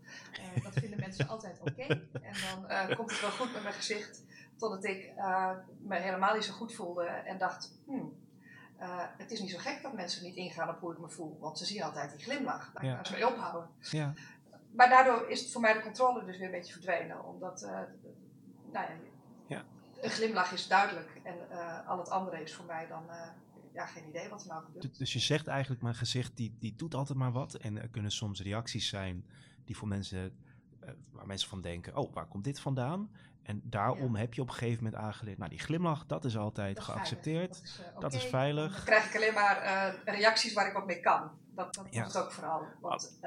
dat 0.62 0.72
vinden 0.72 1.00
mensen 1.00 1.28
altijd 1.34 1.60
oké. 1.60 1.86
En 2.12 2.34
dan 2.66 2.96
komt 2.96 3.10
het 3.10 3.20
wel 3.20 3.30
goed 3.30 3.52
met 3.52 3.62
mijn 3.62 3.74
gezicht. 3.74 4.22
Totdat 4.56 4.84
ik 4.84 5.12
me 5.78 5.96
helemaal 5.96 6.34
niet 6.34 6.44
zo 6.44 6.52
goed 6.52 6.74
voelde 6.74 7.04
en 7.04 7.38
dacht, 7.38 7.72
hmm, 7.86 8.12
het 9.16 9.30
is 9.30 9.40
niet 9.40 9.50
zo 9.50 9.58
gek 9.58 9.82
dat 9.82 9.92
mensen 9.92 10.24
niet 10.24 10.36
ingaan 10.36 10.68
op 10.68 10.80
hoe 10.80 10.92
ik 10.92 10.98
me 10.98 11.08
voel, 11.08 11.38
want 11.40 11.58
ze 11.58 11.64
zien 11.64 11.82
altijd 11.82 12.10
die 12.10 12.24
glimlach. 12.24 12.72
Daar 12.72 12.84
ja. 12.84 13.04
ze 13.04 13.12
mee 13.12 13.28
ophouden. 13.28 13.70
Ja 13.80 14.14
maar 14.70 14.88
daardoor 14.88 15.28
is 15.28 15.40
het 15.40 15.50
voor 15.52 15.60
mij 15.60 15.72
de 15.72 15.80
controle 15.80 16.24
dus 16.24 16.36
weer 16.36 16.46
een 16.46 16.52
beetje 16.52 16.72
verdwenen. 16.72 17.24
Omdat, 17.24 17.62
uh, 17.62 17.68
nou 18.72 18.86
ja, 18.86 18.90
ja, 19.46 19.64
een 20.00 20.10
glimlach 20.10 20.52
is 20.52 20.68
duidelijk. 20.68 21.20
En 21.22 21.36
uh, 21.50 21.88
al 21.88 21.98
het 21.98 22.10
andere 22.10 22.42
is 22.42 22.54
voor 22.54 22.64
mij 22.64 22.86
dan, 22.86 23.04
uh, 23.08 23.26
ja, 23.72 23.86
geen 23.86 24.08
idee 24.08 24.28
wat 24.28 24.42
er 24.42 24.48
nou 24.48 24.64
gebeurt. 24.64 24.98
Dus 24.98 25.12
je 25.12 25.18
zegt 25.18 25.46
eigenlijk, 25.46 25.82
mijn 25.82 25.94
gezicht 25.94 26.36
die, 26.36 26.56
die 26.58 26.74
doet 26.76 26.94
altijd 26.94 27.18
maar 27.18 27.32
wat. 27.32 27.54
En 27.54 27.82
er 27.82 27.88
kunnen 27.88 28.10
soms 28.10 28.42
reacties 28.42 28.88
zijn 28.88 29.26
die 29.64 29.76
voor 29.76 29.88
mensen, 29.88 30.36
waar 31.10 31.26
mensen 31.26 31.48
van 31.48 31.60
denken, 31.60 31.96
oh, 31.96 32.14
waar 32.14 32.26
komt 32.26 32.44
dit 32.44 32.60
vandaan? 32.60 33.10
En 33.42 33.60
daarom 33.64 34.14
heb 34.14 34.34
je 34.34 34.40
op 34.40 34.48
een 34.48 34.54
gegeven 34.54 34.84
moment 34.84 35.02
aangeleerd, 35.02 35.38
nou 35.38 35.50
die 35.50 35.58
glimlach, 35.58 36.06
dat 36.06 36.24
is 36.24 36.36
altijd 36.36 36.80
geaccepteerd. 36.80 37.48
Dat 37.48 37.62
is, 37.62 37.80
dat 37.98 38.14
is, 38.14 38.24
veilig. 38.24 38.74
Dan 38.74 38.84
krijg 38.84 39.08
ik 39.08 39.16
alleen 39.16 39.34
maar 39.34 39.94
reacties 40.04 40.52
waar 40.52 40.66
ik 40.66 40.72
wat 40.72 40.86
mee 40.86 41.00
kan. 41.00 41.30
Dat, 41.54 41.74
dat 41.74 41.86
ja. 41.90 42.04
het 42.04 42.16
ook 42.16 42.32
vooral. 42.32 42.66
Want 42.80 43.18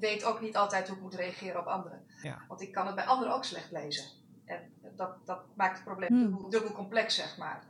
weet 0.00 0.24
ook 0.24 0.40
niet 0.40 0.56
altijd 0.56 0.88
hoe 0.88 0.96
ik 0.96 1.02
moet 1.02 1.14
reageren 1.14 1.60
op 1.60 1.66
anderen. 1.66 2.06
Ja. 2.22 2.38
Want 2.48 2.60
ik 2.60 2.72
kan 2.72 2.86
het 2.86 2.94
bij 2.94 3.04
anderen 3.04 3.34
ook 3.34 3.44
slecht 3.44 3.70
lezen. 3.70 4.04
En 4.44 4.72
dat, 4.96 5.26
dat 5.26 5.40
maakt 5.54 5.74
het 5.74 5.84
probleem 5.84 6.10
hmm. 6.10 6.50
dubbel, 6.50 6.72
complex, 6.72 7.14
zeg 7.14 7.36
maar. 7.38 7.64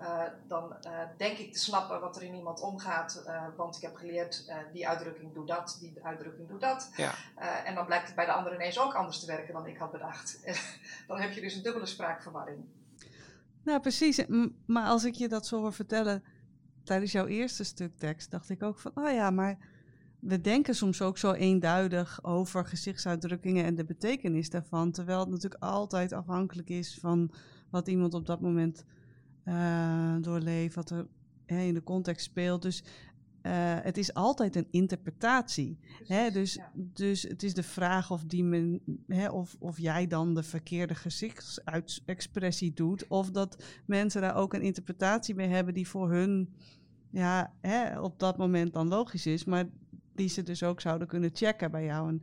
Uh, 0.00 0.22
dan 0.46 0.76
uh, 0.86 1.00
denk 1.16 1.38
ik 1.38 1.52
te 1.52 1.58
snappen 1.58 2.00
wat 2.00 2.16
er 2.16 2.22
in 2.22 2.34
iemand 2.34 2.60
omgaat, 2.60 3.22
uh, 3.26 3.44
want 3.56 3.76
ik 3.76 3.82
heb 3.82 3.96
geleerd, 3.96 4.52
die 4.72 4.88
uitdrukking 4.88 5.34
doet 5.34 5.48
dat, 5.48 5.76
die 5.80 5.98
uitdrukking 6.02 6.48
doet 6.48 6.60
dat. 6.60 6.90
Ja. 6.96 7.14
en 7.64 7.74
dan 7.74 7.86
blijkt 7.86 8.06
het 8.06 8.14
bij 8.14 8.24
de 8.24 8.32
ander 8.32 8.54
ineens 8.54 8.78
ook 8.78 8.94
anders 8.94 9.20
te 9.20 9.26
werken 9.26 9.54
dan 9.54 9.66
ik 9.66 9.76
had 9.76 9.92
bedacht. 9.92 10.40
dan 11.08 11.20
heb 11.20 11.32
je 11.32 11.40
dus 11.40 11.54
een 11.54 11.62
dubbele 11.62 11.86
spraakverwarring. 11.86 12.64
Nou, 13.62 13.80
precies. 13.80 14.24
Maar 14.66 14.86
als 14.86 15.04
ik 15.04 15.14
je 15.14 15.28
dat 15.28 15.46
zo 15.46 15.60
hoor 15.60 15.72
vertellen 15.72 16.24
tijdens 16.84 17.12
jouw 17.12 17.26
eerste 17.26 17.64
stuk 17.64 17.96
tekst, 17.96 18.30
dacht 18.30 18.50
ik 18.50 18.62
ook 18.62 18.78
van, 18.78 18.90
oh 18.94 19.12
ja, 19.12 19.30
maar 19.30 19.58
we 20.20 20.40
denken 20.40 20.74
soms 20.74 21.02
ook 21.02 21.18
zo 21.18 21.32
eenduidig 21.32 22.24
over 22.24 22.66
gezichtsuitdrukkingen 22.66 23.64
en 23.64 23.74
de 23.74 23.84
betekenis 23.84 24.50
daarvan, 24.50 24.90
terwijl 24.90 25.20
het 25.20 25.28
natuurlijk 25.28 25.62
altijd 25.62 26.12
afhankelijk 26.12 26.70
is 26.70 26.98
van 27.00 27.30
wat 27.70 27.88
iemand 27.88 28.14
op 28.14 28.26
dat 28.26 28.40
moment 28.40 28.84
uh, 29.44 30.16
doorleeft, 30.20 30.74
wat 30.74 30.90
er 30.90 31.06
hè, 31.46 31.60
in 31.60 31.74
de 31.74 31.82
context 31.82 32.24
speelt. 32.24 32.62
Dus 32.62 32.82
uh, 33.42 33.52
het 33.82 33.98
is 33.98 34.14
altijd 34.14 34.56
een 34.56 34.68
interpretatie. 34.70 35.78
Hè? 36.04 36.30
Dus, 36.30 36.58
dus 36.74 37.22
het 37.22 37.42
is 37.42 37.54
de 37.54 37.62
vraag 37.62 38.10
of, 38.10 38.24
die 38.24 38.44
men, 38.44 38.80
hè, 39.06 39.28
of, 39.28 39.56
of 39.58 39.78
jij 39.78 40.06
dan 40.06 40.34
de 40.34 40.42
verkeerde 40.42 40.94
gezichtsexpressie 40.94 42.72
doet, 42.72 43.06
of 43.06 43.30
dat 43.30 43.64
mensen 43.86 44.20
daar 44.20 44.36
ook 44.36 44.54
een 44.54 44.62
interpretatie 44.62 45.34
mee 45.34 45.48
hebben 45.48 45.74
die 45.74 45.88
voor 45.88 46.10
hun 46.10 46.54
ja, 47.10 47.52
hè, 47.60 48.00
op 48.00 48.18
dat 48.18 48.36
moment 48.36 48.72
dan 48.72 48.88
logisch 48.88 49.26
is, 49.26 49.44
maar 49.44 49.68
die 50.18 50.28
ze 50.28 50.42
dus 50.42 50.62
ook 50.62 50.80
zouden 50.80 51.08
kunnen 51.08 51.30
checken 51.32 51.70
bij 51.70 51.84
jou. 51.84 52.08
En, 52.08 52.22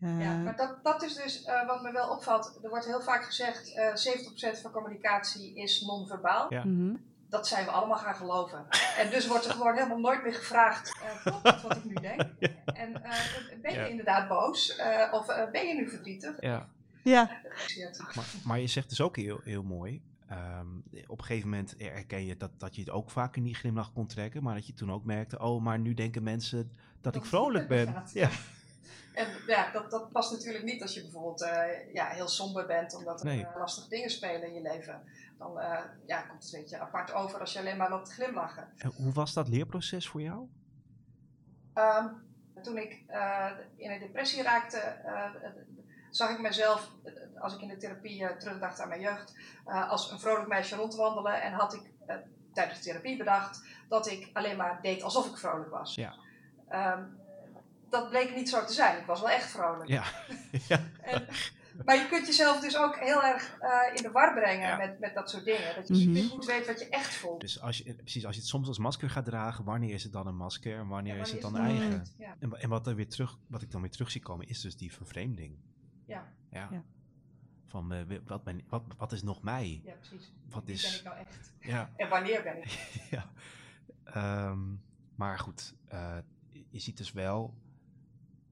uh... 0.00 0.20
Ja, 0.20 0.36
maar 0.36 0.56
dat, 0.56 0.78
dat 0.82 1.02
is 1.02 1.14
dus 1.14 1.46
uh, 1.46 1.66
wat 1.66 1.82
me 1.82 1.92
wel 1.92 2.10
opvalt. 2.10 2.58
Er 2.62 2.68
wordt 2.68 2.86
heel 2.86 3.00
vaak 3.00 3.24
gezegd, 3.24 3.76
uh, 3.76 4.56
70% 4.56 4.60
van 4.60 4.70
communicatie 4.70 5.54
is 5.54 5.80
non-verbaal. 5.80 6.52
Ja. 6.52 6.64
Mm 6.64 6.78
-hmm. 6.78 7.14
Dat 7.28 7.46
zijn 7.46 7.64
we 7.64 7.70
allemaal 7.70 7.98
gaan 7.98 8.14
geloven. 8.14 8.66
En 8.98 9.10
dus 9.10 9.26
wordt 9.26 9.44
er 9.44 9.52
gewoon 9.52 9.74
helemaal 9.74 9.98
nooit 9.98 10.22
meer 10.22 10.34
gevraagd, 10.34 10.98
klopt 11.22 11.62
wat 11.62 11.76
ik 11.76 11.84
nu 11.84 11.94
denk? 11.94 12.22
En 12.64 12.92
ben 13.62 13.72
je 13.72 13.78
ja. 13.78 13.84
inderdaad 13.84 14.28
boos? 14.28 14.80
of 15.10 15.26
ben 15.52 15.66
je 15.66 15.74
nu 15.74 15.88
verdrietig? 15.88 16.40
Ja. 16.40 16.68
ja. 17.02 17.30
Maar, 18.14 18.24
maar, 18.44 18.60
je 18.60 18.66
zegt 18.66 18.88
dus 18.88 19.00
ook 19.00 19.16
heel, 19.16 19.40
heel 19.44 19.62
mooi, 19.62 20.02
Um, 20.32 20.82
op 21.06 21.18
een 21.18 21.24
gegeven 21.24 21.48
moment 21.48 21.74
herken 21.78 22.24
je 22.24 22.36
dat, 22.36 22.50
dat 22.58 22.74
je 22.74 22.80
het 22.80 22.90
ook 22.90 23.10
vaak 23.10 23.36
in 23.36 23.42
die 23.42 23.54
glimlach 23.54 23.92
kon 23.92 24.06
trekken, 24.06 24.42
maar 24.42 24.54
dat 24.54 24.66
je 24.66 24.72
toen 24.72 24.92
ook 24.92 25.04
merkte, 25.04 25.38
oh, 25.38 25.62
maar 25.62 25.78
nu 25.78 25.94
denken 25.94 26.22
mensen 26.22 26.72
dat, 27.12 27.22
ik 27.22 27.28
vrolijk 27.28 27.68
ben. 27.68 28.02
Ja. 28.12 28.30
En 29.14 29.26
ja, 29.46 29.70
dat, 29.70 29.90
dat 29.90 30.12
past 30.12 30.32
natuurlijk 30.32 30.64
niet 30.64 30.82
als 30.82 30.94
je 30.94 31.02
bijvoorbeeld 31.02 31.42
uh, 31.42 31.94
ja, 31.94 32.06
heel 32.06 32.28
somber 32.28 32.66
bent 32.66 32.94
omdat 32.94 33.24
er 33.24 33.34
uh, 33.34 33.56
lastige 33.56 33.88
dingen 33.88 34.10
spelen 34.10 34.48
in 34.48 34.54
je 34.54 34.60
leven. 34.60 35.02
Dan 35.38 35.58
uh, 35.58 35.80
ja, 36.06 36.20
komt 36.20 36.44
het 36.44 36.54
een 36.54 36.60
beetje 36.60 36.78
apart 36.78 37.12
over 37.12 37.40
als 37.40 37.52
je 37.52 37.58
alleen 37.58 37.76
maar 37.76 37.90
loopt 37.90 38.12
glimlachen. 38.12 38.68
En 38.76 38.92
hoe 38.96 39.12
was 39.12 39.32
dat 39.32 39.48
leerproces 39.48 40.08
voor 40.08 40.20
jou? 40.20 40.48
Um, 41.74 42.24
toen 42.62 42.78
ik 42.78 43.04
in 43.76 43.90
een 43.90 44.00
depressie 44.00 44.42
raakte, 44.42 44.96
zag 46.10 46.30
ik 46.30 46.40
mezelf, 46.40 46.90
als 47.38 47.54
ik 47.54 47.60
in 47.60 47.68
de 47.68 47.76
therapie 47.76 48.36
terugdacht 48.36 48.80
aan 48.80 48.88
mijn 48.88 49.00
jeugd, 49.00 49.34
als 49.64 50.10
een 50.10 50.20
vrolijk 50.20 50.48
meisje 50.48 50.76
rondwandelen. 50.76 51.42
En 51.42 51.52
had 51.52 51.74
ik 51.74 51.90
tijdens 52.52 52.78
de 52.78 52.84
therapie 52.84 53.16
bedacht 53.16 53.64
dat 53.88 54.06
ik 54.06 54.30
alleen 54.32 54.56
maar 54.56 54.78
deed 54.82 55.02
alsof 55.02 55.26
ik 55.26 55.36
vrolijk 55.36 55.70
was. 55.70 55.94
Ja. 55.94 56.14
Um, 56.72 57.18
dat 57.90 58.10
bleek 58.10 58.34
niet 58.34 58.48
zo 58.48 58.64
te 58.64 58.72
zijn. 58.72 58.98
Ik 58.98 59.06
was 59.06 59.20
wel 59.20 59.30
echt 59.30 59.50
vrolijk. 59.50 59.88
Ja. 59.88 60.04
ja. 60.68 60.80
en, 61.02 61.26
maar 61.84 61.96
je 61.96 62.06
kunt 62.08 62.26
jezelf 62.26 62.60
dus 62.60 62.76
ook 62.76 62.96
heel 62.96 63.22
erg 63.22 63.56
uh, 63.62 63.96
in 63.96 64.02
de 64.02 64.10
war 64.10 64.34
brengen 64.34 64.78
met, 64.78 65.00
met 65.00 65.14
dat 65.14 65.30
soort 65.30 65.44
dingen. 65.44 65.74
Dat 65.74 65.88
je 65.88 65.94
mm 65.94 66.00
-hmm. 66.00 66.12
niet 66.12 66.30
goed 66.30 66.44
weet 66.44 66.66
wat 66.66 66.78
je 66.78 66.88
echt 66.88 67.14
voelt. 67.14 67.40
Dus 67.40 67.60
als 67.60 67.78
je, 67.78 67.94
precies, 67.94 68.26
als 68.26 68.34
je 68.34 68.40
het 68.40 68.50
soms 68.50 68.68
als 68.68 68.78
masker 68.78 69.10
gaat 69.10 69.24
dragen, 69.24 69.64
wanneer 69.64 69.94
is 69.94 70.02
het 70.02 70.12
dan 70.12 70.26
een 70.26 70.36
masker 70.36 70.78
en 70.78 70.88
wanneer, 70.88 71.16
is 71.16 71.32
het 71.32 71.40
dan 71.40 71.56
eigen? 71.56 72.06
Ja. 72.18 72.36
En, 72.38 72.52
en 72.52 72.68
wat, 72.68 72.86
er 72.86 72.94
weer 72.94 73.08
terug, 73.08 73.38
wat 73.46 73.62
ik 73.62 73.70
dan 73.70 73.80
weer 73.80 73.90
terug 73.90 74.10
zie 74.10 74.20
komen, 74.20 74.48
is 74.48 74.60
dus 74.60 74.76
die 74.76 74.92
vervreemding. 74.92 75.58
Ja. 76.04 76.32
ja. 76.50 76.84
Van 77.66 77.92
uh, 77.92 78.18
wat, 78.26 78.44
ben, 78.44 78.64
wat, 78.68 78.82
wat 78.96 79.12
is 79.12 79.22
nog 79.22 79.42
mij? 79.42 79.80
Ja, 79.84 79.92
precies. 79.92 80.32
Wat 80.48 80.64
Wie 80.64 80.74
is, 80.74 80.82
ben 80.82 80.98
ik 80.98 81.04
nou 81.04 81.16
echt? 81.16 81.52
Ja. 81.60 81.90
En 81.96 82.08
wanneer 82.08 82.42
ben 82.42 82.56
ik? 82.56 82.70
ja. 83.16 83.30
Um, 84.48 84.82
maar 85.14 85.38
goed, 85.38 85.74
uh, 85.92 86.16
je 86.70 86.78
ziet 86.78 86.96
dus 86.96 87.12
wel, 87.12 87.54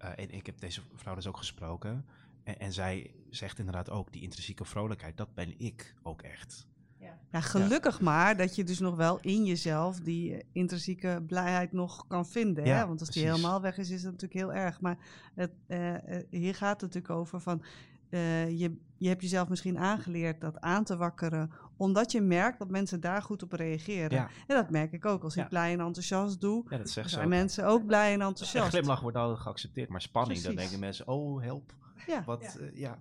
uh, 0.03 0.09
en 0.17 0.31
ik 0.31 0.47
heb 0.47 0.61
deze 0.61 0.81
vrouw 0.95 1.15
dus 1.15 1.27
ook 1.27 1.37
gesproken, 1.37 2.05
en, 2.43 2.59
en, 2.59 2.73
zij 2.73 3.15
zegt 3.31 3.59
inderdaad 3.59 3.91
ook, 3.91 4.13
die 4.13 4.23
intrinsieke 4.23 4.65
vrolijkheid, 4.65 5.17
dat 5.17 5.35
ben 5.35 5.55
ik 5.59 5.95
ook 6.03 6.23
echt. 6.23 6.67
Ja, 6.99 7.19
ja 7.31 7.41
gelukkig 7.41 7.99
ja. 7.99 8.05
maar 8.05 8.37
dat 8.37 8.57
je 8.57 8.65
dus 8.65 8.79
nog 8.79 8.97
wel 8.97 9.19
in 9.21 9.45
jezelf 9.45 10.01
die 10.01 10.45
intrinsieke 10.53 11.23
blijheid 11.27 11.73
nog 11.73 12.07
kan 12.07 12.27
vinden. 12.27 12.65
Ja, 12.65 12.77
hè? 12.77 12.87
Want 12.87 13.01
als 13.01 13.09
precies. 13.09 13.23
die 13.23 13.33
helemaal 13.33 13.61
weg 13.61 13.79
is, 13.79 13.91
is 13.91 14.03
dat 14.03 14.13
natuurlijk 14.13 14.41
heel 14.41 14.53
erg. 14.53 14.81
Maar 14.81 14.99
het, 15.35 15.53
uh, 15.69 15.95
hier 16.31 16.55
gaat 16.55 16.81
het 16.81 16.95
natuurlijk 16.95 17.21
over 17.21 17.41
van, 17.41 17.63
uh, 18.11 18.49
je, 18.59 18.77
je 18.97 19.09
hebt 19.09 19.23
jezelf 19.23 19.49
misschien 19.49 19.79
aangeleerd 19.79 20.41
dat 20.41 20.61
aan 20.61 20.85
te 20.85 20.97
wakkeren 20.97 21.51
omdat 21.77 22.13
je 22.13 22.21
merkt 22.21 22.59
dat 22.59 22.71
mensen 22.71 23.01
daar 23.01 23.23
goed 23.23 23.43
op 23.43 23.53
reageren. 23.53 24.19
Ja. 24.19 24.29
En 24.47 24.57
dat 24.57 24.71
merk 24.71 24.93
ik 24.93 25.05
ook. 25.05 25.23
Als 25.23 25.37
ik 25.37 25.49
blij 25.49 25.73
en 25.73 25.81
enthousiast 25.81 26.41
doe, 26.41 26.65
ja, 26.69 26.77
dat 26.79 26.89
zijn 26.89 27.23
ook. 27.23 27.29
mensen 27.29 27.67
ook 27.67 27.87
blij 27.87 28.13
en 28.13 28.21
enthousiast. 28.21 28.65
Een 28.65 28.73
glimlach 28.73 29.01
wordt 29.01 29.17
altijd 29.17 29.39
geaccepteerd, 29.39 29.89
maar 29.89 30.03
spanning, 30.03 30.41
Precies. 30.41 30.57
dan 30.57 30.65
denken 30.65 30.81
mensen, 30.81 31.09
oh 31.09 31.43
help. 31.43 31.75
Ja. 32.07 32.23
Wat, 32.25 32.57
ja. 32.59 32.65
Uh, 32.65 32.79
ja. 32.79 32.99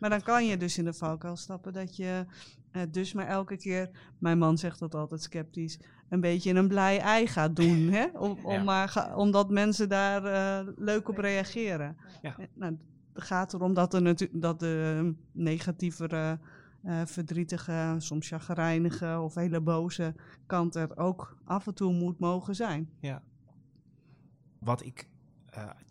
Maar 0.00 0.10
dan 0.10 0.22
kan 0.22 0.46
je 0.46 0.56
dus 0.56 0.78
in 0.78 0.84
de 0.84 0.92
valkuil 0.92 1.36
stappen 1.36 1.72
dat 1.72 1.96
je 1.96 2.24
uh, 2.72 2.82
dus 2.90 3.12
maar 3.12 3.26
elke 3.26 3.56
keer, 3.56 3.90
mijn 4.18 4.38
man 4.38 4.58
zegt 4.58 4.78
dat 4.78 4.94
altijd 4.94 5.22
sceptisch, 5.22 5.78
een 6.08 6.20
beetje 6.20 6.54
een 6.54 6.68
blij 6.68 6.98
ei 6.98 7.26
gaat 7.26 7.56
doen. 7.56 7.88
hè? 7.92 8.06
Om, 8.26 8.38
om 8.42 8.64
maar 8.64 9.12
omdat 9.16 9.50
mensen 9.50 9.88
daar 9.88 10.24
uh, 10.24 10.72
leuk 10.76 11.08
op 11.08 11.18
reageren. 11.18 11.96
Ja. 12.22 12.36
Nou, 12.54 12.78
het 13.12 13.22
gaat 13.22 13.54
erom 13.54 13.74
dat, 13.74 13.94
er 13.94 14.28
dat 14.32 14.60
de 14.60 15.14
negatievere, 15.32 16.38
uh, 16.82 17.06
verdrietige, 17.06 17.94
soms 17.98 18.28
chagrijnige 18.28 19.20
of 19.20 19.34
hele 19.34 19.60
boze 19.60 20.14
kant 20.46 20.74
er 20.74 20.96
ook 20.96 21.36
af 21.44 21.66
en 21.66 21.74
toe 21.74 21.92
moet 21.92 22.18
mogen 22.18 22.54
zijn. 22.54 22.90
Ja. 23.00 23.22
Wat 24.58 24.84
ik 24.84 25.08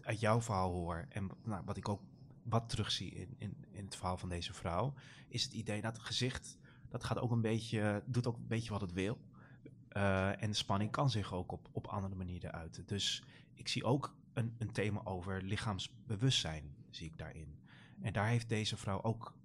uit 0.01 0.19
jouw 0.19 0.41
verhaal 0.41 0.71
hoor 0.71 1.05
en 1.09 1.29
nou, 1.43 1.61
wat 1.65 1.77
ik 1.77 1.89
ook 1.89 2.01
wat 2.43 2.69
terugzie 2.69 3.11
in, 3.11 3.35
in, 3.37 3.65
in 3.71 3.85
het 3.85 3.95
verhaal 3.95 4.17
van 4.17 4.29
deze 4.29 4.53
vrouw, 4.53 4.93
is 5.27 5.43
het 5.43 5.53
idee 5.53 5.81
dat 5.81 5.97
het 5.97 6.05
gezicht, 6.05 6.57
dat 6.89 7.03
gaat 7.03 7.19
ook 7.19 7.31
een 7.31 7.41
beetje, 7.41 8.03
doet 8.05 8.27
ook 8.27 8.37
een 8.37 8.47
beetje 8.47 8.71
wat 8.71 8.81
het 8.81 8.91
wil. 8.91 9.17
Uh, 9.91 10.41
en 10.43 10.53
spanning 10.53 10.91
kan 10.91 11.09
zich 11.09 11.33
ook 11.33 11.51
op, 11.51 11.69
op 11.71 11.87
andere 11.87 12.15
manieren 12.15 12.51
uiten. 12.51 12.85
Dus 12.85 13.23
ik 13.53 13.67
zie 13.67 13.83
ook 13.83 14.15
een, 14.33 14.55
een 14.57 14.71
thema 14.71 15.01
over 15.03 15.41
lichaamsbewustzijn, 15.43 16.75
zie 16.89 17.07
ik 17.07 17.17
daarin. 17.17 17.59
En 18.01 18.13
daar 18.13 18.27
heeft 18.27 18.49
deze 18.49 18.77
vrouw 18.77 19.01
ook 19.01 19.35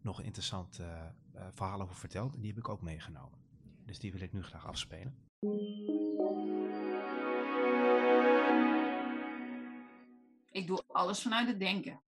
nog 0.00 0.18
een 0.18 0.24
interessant 0.24 0.78
uh, 0.80 1.06
verhaal 1.52 1.80
over 1.80 1.96
verteld. 1.96 2.34
En 2.34 2.40
die 2.40 2.50
heb 2.50 2.58
ik 2.58 2.68
ook 2.68 2.82
meegenomen. 2.82 3.38
Dus 3.86 3.98
die 3.98 4.12
wil 4.12 4.20
ik 4.20 4.32
nu 4.32 4.42
graag 4.42 4.66
afspelen. 4.66 5.26
Ik 10.50 10.66
doe 10.66 10.82
alles 10.86 11.22
vanuit 11.22 11.48
het 11.48 11.60
denken 11.60 12.02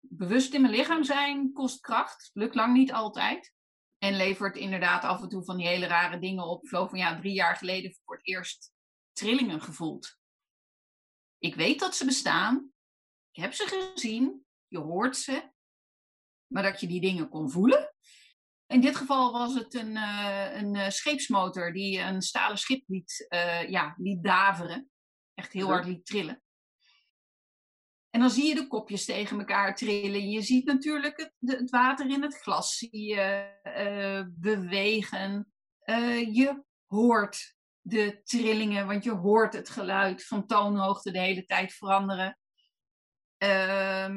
bewust 0.00 0.54
in 0.54 0.60
mijn 0.60 0.74
lichaam 0.74 1.04
zijn 1.04 1.52
kost 1.52 1.80
kracht. 1.80 2.30
Lukt 2.32 2.54
lang 2.54 2.72
niet 2.72 2.92
altijd. 2.92 3.54
En 3.98 4.16
levert 4.16 4.56
inderdaad 4.56 5.02
af 5.02 5.22
en 5.22 5.28
toe 5.28 5.44
van 5.44 5.56
die 5.56 5.66
hele 5.66 5.86
rare 5.86 6.18
dingen 6.18 6.44
op. 6.44 6.66
Zo 6.66 6.86
van 6.86 6.98
ja, 6.98 7.18
drie 7.20 7.32
jaar 7.32 7.56
geleden 7.56 7.94
voor 8.04 8.16
het 8.16 8.26
eerst 8.26 8.72
trillingen 9.12 9.60
gevoeld. 9.60 10.18
Ik 11.38 11.54
weet 11.54 11.80
dat 11.80 11.96
ze 11.96 12.04
bestaan. 12.04 12.72
Ik 13.30 13.42
heb 13.42 13.52
ze 13.52 13.92
gezien. 13.94 14.46
Je 14.66 14.78
hoort 14.78 15.16
ze. 15.16 15.50
Maar 16.52 16.62
dat 16.62 16.80
je 16.80 16.86
die 16.86 17.00
dingen 17.00 17.28
kon 17.28 17.50
voelen. 17.50 17.94
In 18.66 18.80
dit 18.80 18.96
geval 18.96 19.32
was 19.32 19.54
het 19.54 19.74
een, 19.74 19.96
uh, 19.96 20.48
een 20.52 20.74
uh, 20.74 20.88
scheepsmotor 20.88 21.72
die 21.72 21.98
een 21.98 22.22
stalen 22.22 22.58
schip 22.58 22.82
liet, 22.86 23.26
uh, 23.28 23.68
ja, 23.68 23.94
liet 23.96 24.24
daveren. 24.24 24.90
Echt 25.34 25.52
heel 25.52 25.66
hard 25.66 25.86
liet 25.86 26.06
trillen. 26.06 26.42
En 28.10 28.20
dan 28.20 28.30
zie 28.30 28.46
je 28.46 28.54
de 28.54 28.66
kopjes 28.66 29.04
tegen 29.04 29.38
elkaar 29.38 29.76
trillen. 29.76 30.30
Je 30.30 30.42
ziet 30.42 30.64
natuurlijk 30.64 31.16
het, 31.16 31.58
het 31.58 31.70
water 31.70 32.10
in 32.10 32.22
het 32.22 32.36
glas 32.36 32.76
zie 32.76 33.04
je, 33.04 33.54
uh, 33.64 34.26
bewegen. 34.28 35.52
Je 36.32 36.64
hoort 36.86 37.54
de 37.80 38.20
trillingen, 38.24 38.86
want 38.86 39.04
je 39.04 39.10
hoort 39.10 39.52
het 39.52 39.68
geluid 39.68 40.24
van 40.24 40.46
toonhoogte 40.46 41.10
de 41.10 41.18
hele 41.18 41.44
tijd 41.44 41.72
veranderen. 41.72 42.38
Uh, 43.42 44.14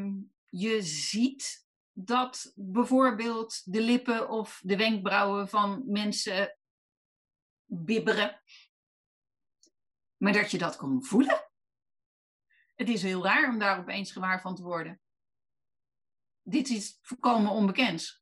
je 0.50 0.82
ziet 0.82 1.63
dat 1.94 2.52
bijvoorbeeld 2.56 3.62
de 3.74 3.82
lippen 3.82 4.30
of 4.30 4.60
de 4.64 4.78
wenkbrauwen 4.78 5.50
van 5.50 5.84
mensen 5.86 6.58
bibberen. 7.66 8.42
Maar 10.18 10.34
dat 10.34 10.52
je 10.52 10.58
dat 10.58 10.76
kon 10.76 11.04
voelen 11.04 11.52
het 12.76 12.90
is 12.90 13.04
heel 13.04 13.24
raar 13.24 13.50
om 13.50 13.60
daar 13.60 13.80
opeens 13.80 14.12
gewaar 14.12 14.42
van 14.42 14.56
te 14.56 14.64
worden. 14.64 15.02
Dit 16.42 16.70
is 16.70 17.00
volkomen 17.02 17.52
onbekend. 17.52 18.22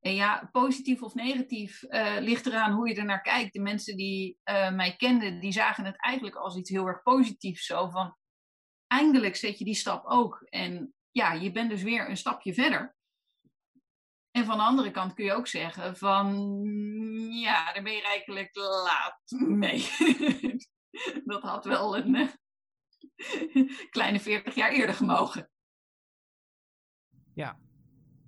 En 0.00 0.14
ja, 0.14 0.48
positief 0.52 1.02
of 1.02 1.14
negatief 1.14 1.82
uh, 1.82 2.16
ligt 2.20 2.46
eraan 2.46 2.72
hoe 2.72 2.88
je 2.88 2.94
er 2.94 3.04
naar 3.04 3.22
kijkt. 3.22 3.52
De 3.52 3.60
mensen 3.60 3.96
die 3.96 4.38
uh, 4.44 4.72
mij 4.72 4.96
kenden, 4.96 5.40
die 5.40 5.52
zagen 5.52 5.84
het 5.84 5.96
eigenlijk 5.96 6.36
als 6.36 6.56
iets 6.56 6.70
heel 6.70 6.86
erg 6.86 7.02
positiefs. 7.02 7.66
Zo 7.66 7.88
van, 7.88 8.16
eindelijk 8.86 9.36
zet 9.36 9.58
je 9.58 9.64
die 9.64 9.74
stap 9.74 10.04
ook. 10.06 10.42
En 10.48 10.94
ja, 11.14 11.32
je 11.32 11.50
bent 11.50 11.70
dus 11.70 11.82
weer 11.82 12.08
een 12.08 12.16
stapje 12.16 12.54
verder. 12.54 12.96
En 14.30 14.44
van 14.44 14.56
de 14.56 14.62
andere 14.62 14.90
kant 14.90 15.14
kun 15.14 15.24
je 15.24 15.32
ook 15.32 15.46
zeggen 15.46 15.96
van, 15.96 16.26
ja, 17.30 17.72
daar 17.72 17.82
ben 17.82 17.92
je 17.92 18.02
eigenlijk 18.02 18.54
laat 18.54 19.20
mee. 19.48 19.88
dat 21.24 21.42
had 21.42 21.64
wel 21.64 21.96
een, 21.96 22.14
eh, 22.14 22.28
kleine 23.90 24.20
40 24.20 24.54
jaar 24.54 24.72
eerder 24.72 24.94
gemogen. 24.94 25.50
Ja, 27.34 27.58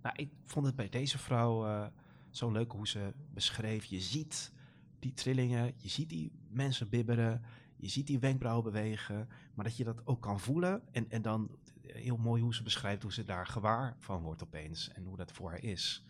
nou, 0.03 0.14
ik 0.16 0.33
vond 0.44 0.66
het 0.66 0.77
bij 0.77 0.88
deze 0.88 1.18
vrouw 1.18 1.66
uh, 1.66 1.87
zo 2.31 2.51
leuk 2.51 2.72
hoe 2.72 2.88
ze 2.88 3.12
beschreef. 3.31 3.85
Je 3.85 4.01
ziet 4.01 4.53
die 4.99 5.12
trillingen, 5.12 5.75
je 5.77 5.88
ziet 5.88 6.09
die 6.09 6.33
mensen 6.49 6.88
bibberen, 6.88 7.44
je 7.77 7.88
ziet 7.88 8.07
die 8.07 8.18
wenkbrauwen 8.18 8.64
bewegen, 8.64 9.29
maar 9.55 9.64
dat 9.64 9.77
je 9.77 9.85
dat 9.85 10.07
ook 10.07 10.22
kan 10.22 10.40
voelen. 10.40 10.83
En, 10.92 11.11
en 11.11 11.22
dan 11.22 11.59
heel 11.92 12.16
mooi 12.16 12.42
hoe 12.42 12.55
ze 12.55 12.62
beschrijft 12.62 13.03
hoe 13.03 13.12
ze 13.12 13.25
daar 13.25 13.46
gewaar 13.46 13.94
van 13.99 14.22
wordt 14.22 14.42
opeens 14.42 14.92
en 14.92 15.05
hoe 15.05 15.16
dat 15.16 15.33
voor 15.33 15.51
haar 15.51 15.62
is. 15.62 16.05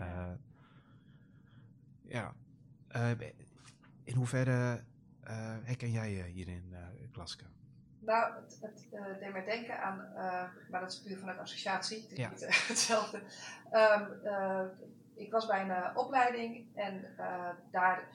Uh, 0.00 0.32
ja, 2.02 2.34
uh, 2.96 3.10
in 4.04 4.14
hoeverre 4.14 4.84
herken 5.62 5.90
jij 5.90 6.12
je 6.12 6.22
hierin, 6.22 6.74
Klaske? 7.12 7.44
Nou, 7.98 8.34
het, 8.34 8.58
het 8.60 9.20
deed 9.20 9.32
mij 9.32 9.44
denken 9.44 9.82
aan, 9.82 9.96
maar 10.70 10.80
dat 10.80 10.92
is 10.92 11.02
puur 11.02 11.18
vanuit 11.18 11.38
associatie, 11.38 12.02
het 12.02 12.12
is 12.12 12.18
ja. 12.18 12.28
niet 12.28 12.46
hetzelfde. 12.68 13.22
Um, 13.72 14.70
ik 15.14 15.32
was 15.32 15.46
bij 15.46 15.60
een 15.60 15.96
opleiding 15.96 16.76
en 16.76 17.04
daar 17.70 18.08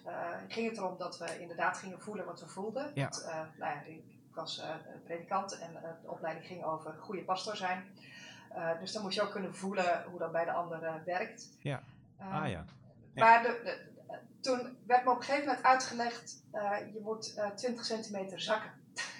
ging 0.47 0.69
het 0.69 0.77
erom 0.77 0.97
dat 0.97 1.17
we 1.17 1.39
inderdaad 1.39 1.77
gingen 1.77 2.01
voelen 2.01 2.25
wat 2.25 2.39
we 2.39 2.47
voelden. 2.47 2.91
Ja. 2.93 3.09
Want, 3.09 3.25
nou 3.57 3.73
ja, 3.73 3.81
ik 3.81 4.12
was 4.35 4.63
predikant 5.03 5.59
en 5.59 5.73
de 6.01 6.09
opleiding 6.09 6.45
ging 6.45 6.63
over 6.63 6.93
goede 6.99 7.23
pastor 7.23 7.55
zijn. 7.55 7.83
dus 8.79 8.91
dan 8.91 9.01
moest 9.01 9.15
je 9.15 9.21
ook 9.21 9.31
kunnen 9.31 9.55
voelen 9.55 10.03
hoe 10.09 10.19
dat 10.19 10.31
bij 10.31 10.45
de 10.45 10.51
ander 10.51 11.01
werkt. 11.05 11.49
Ja. 11.59 11.83
Ah 12.17 12.33
ja. 12.33 12.47
ja. 12.47 12.65
Maar 13.13 13.43
de, 13.43 13.61
de, 13.63 13.91
toen 14.41 14.77
werd 14.85 15.03
me 15.03 15.11
op 15.11 15.17
een 15.17 15.23
gegeven 15.23 15.47
moment 15.47 15.65
uitgelegd, 15.65 16.43
je 16.93 16.99
moet 17.03 17.41
20 17.55 17.85
centimeter 17.85 18.41
zakken. 18.41 18.71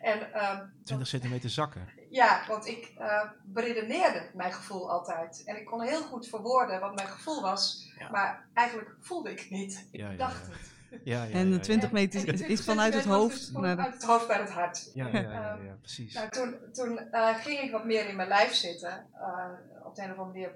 En, 0.00 0.44
um, 0.44 0.72
20 0.84 1.06
centimeter 1.08 1.50
zakken? 1.50 1.88
Ja, 2.10 2.44
want 2.48 2.66
ik 2.66 2.92
uh, 2.98 3.22
beredeneerde 3.42 4.30
mijn 4.34 4.52
gevoel 4.52 4.90
altijd. 4.90 5.42
En 5.44 5.56
ik 5.56 5.64
kon 5.64 5.82
heel 5.82 6.02
goed 6.02 6.28
verwoorden 6.28 6.80
wat 6.80 6.94
mijn 6.94 7.08
gevoel 7.08 7.42
was, 7.42 7.92
ja. 7.98 8.10
maar 8.10 8.46
eigenlijk 8.54 8.96
voelde 9.00 9.30
ik 9.30 9.40
het 9.40 9.50
niet. 9.50 9.88
Ik 9.90 10.00
ja, 10.00 10.12
dacht 10.12 10.46
het. 10.46 10.69
Ja, 11.04 11.24
ja, 11.24 11.30
en 11.30 11.50
de 11.50 11.60
20 11.60 11.92
meter 11.92 12.32
is, 12.32 12.40
is 12.40 12.64
vanuit 12.64 12.94
het 12.94 13.04
hoofd 13.04 13.52
naar 13.52 13.76
de... 13.76 13.82
Uit 13.82 13.94
het 13.94 14.04
hoofd 14.04 14.26
bij 14.26 14.40
het 14.40 14.50
hart. 14.50 14.90
Ja, 14.94 15.06
ja, 15.06 15.20
ja, 15.20 15.58
ja 15.62 15.76
precies. 15.80 16.14
Nou, 16.14 16.28
toen 16.28 16.56
toen 16.72 17.00
uh, 17.12 17.34
ging 17.34 17.60
ik 17.60 17.70
wat 17.70 17.84
meer 17.84 18.08
in 18.08 18.16
mijn 18.16 18.28
lijf 18.28 18.52
zitten. 18.52 19.06
Uh, 19.14 19.84
op 19.84 19.94
de 19.94 20.02
een 20.02 20.10
of 20.10 20.18
andere 20.18 20.38
manier 20.38 20.52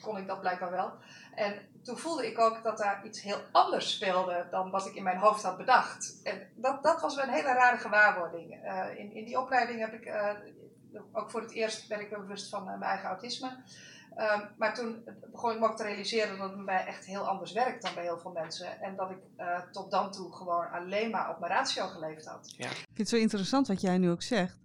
kon 0.00 0.16
ik 0.16 0.26
dat 0.26 0.40
blijkbaar 0.40 0.70
wel. 0.70 0.92
En 1.34 1.54
toen 1.82 1.98
voelde 1.98 2.26
ik 2.26 2.38
ook 2.38 2.62
dat 2.62 2.78
daar 2.78 3.06
iets 3.06 3.22
heel 3.22 3.40
anders 3.52 3.92
speelde 3.92 4.46
dan 4.50 4.70
wat 4.70 4.86
ik 4.86 4.94
in 4.94 5.02
mijn 5.02 5.18
hoofd 5.18 5.42
had 5.42 5.56
bedacht. 5.56 6.20
En 6.22 6.48
dat, 6.54 6.82
dat 6.82 7.00
was 7.00 7.14
wel 7.14 7.24
een 7.24 7.34
hele 7.34 7.52
rare 7.52 7.76
gewaarwording. 7.76 8.64
Uh, 8.64 8.98
in, 8.98 9.12
in 9.12 9.24
die 9.24 9.40
opleiding 9.40 9.80
heb 9.80 9.92
ik, 9.92 10.06
uh, 10.06 10.30
ook 11.12 11.30
voor 11.30 11.40
het 11.40 11.52
eerst 11.52 11.88
ben 11.88 12.00
ik 12.00 12.10
bewust 12.10 12.48
van 12.48 12.62
uh, 12.62 12.68
mijn 12.68 12.82
eigen 12.82 13.08
autisme. 13.08 13.56
Um, 14.18 14.48
maar 14.58 14.74
toen 14.74 15.04
begon 15.30 15.52
ik 15.52 15.60
me 15.60 15.68
ook 15.68 15.76
te 15.76 15.82
realiseren 15.82 16.38
dat 16.38 16.46
het 16.46 16.56
bij 16.56 16.64
mij 16.64 16.86
echt 16.86 17.04
heel 17.04 17.28
anders 17.28 17.52
werkt 17.52 17.82
dan 17.82 17.94
bij 17.94 18.02
heel 18.02 18.18
veel 18.18 18.32
mensen. 18.32 18.80
En 18.80 18.96
dat 18.96 19.10
ik 19.10 19.18
tot 19.72 19.90
dan 19.90 20.10
toe 20.10 20.32
gewoon 20.32 20.70
alleen 20.70 21.10
maar 21.10 21.30
op 21.30 21.40
mijn 21.40 21.52
ratio 21.52 21.86
geleefd 21.86 22.26
had. 22.26 22.54
Ja. 22.56 22.68
Ik 22.68 22.74
vind 22.74 22.98
het 22.98 23.08
zo 23.08 23.16
interessant 23.16 23.68
wat 23.68 23.80
jij 23.80 23.98
nu 23.98 24.10
ook 24.10 24.22
zegt. 24.22 24.58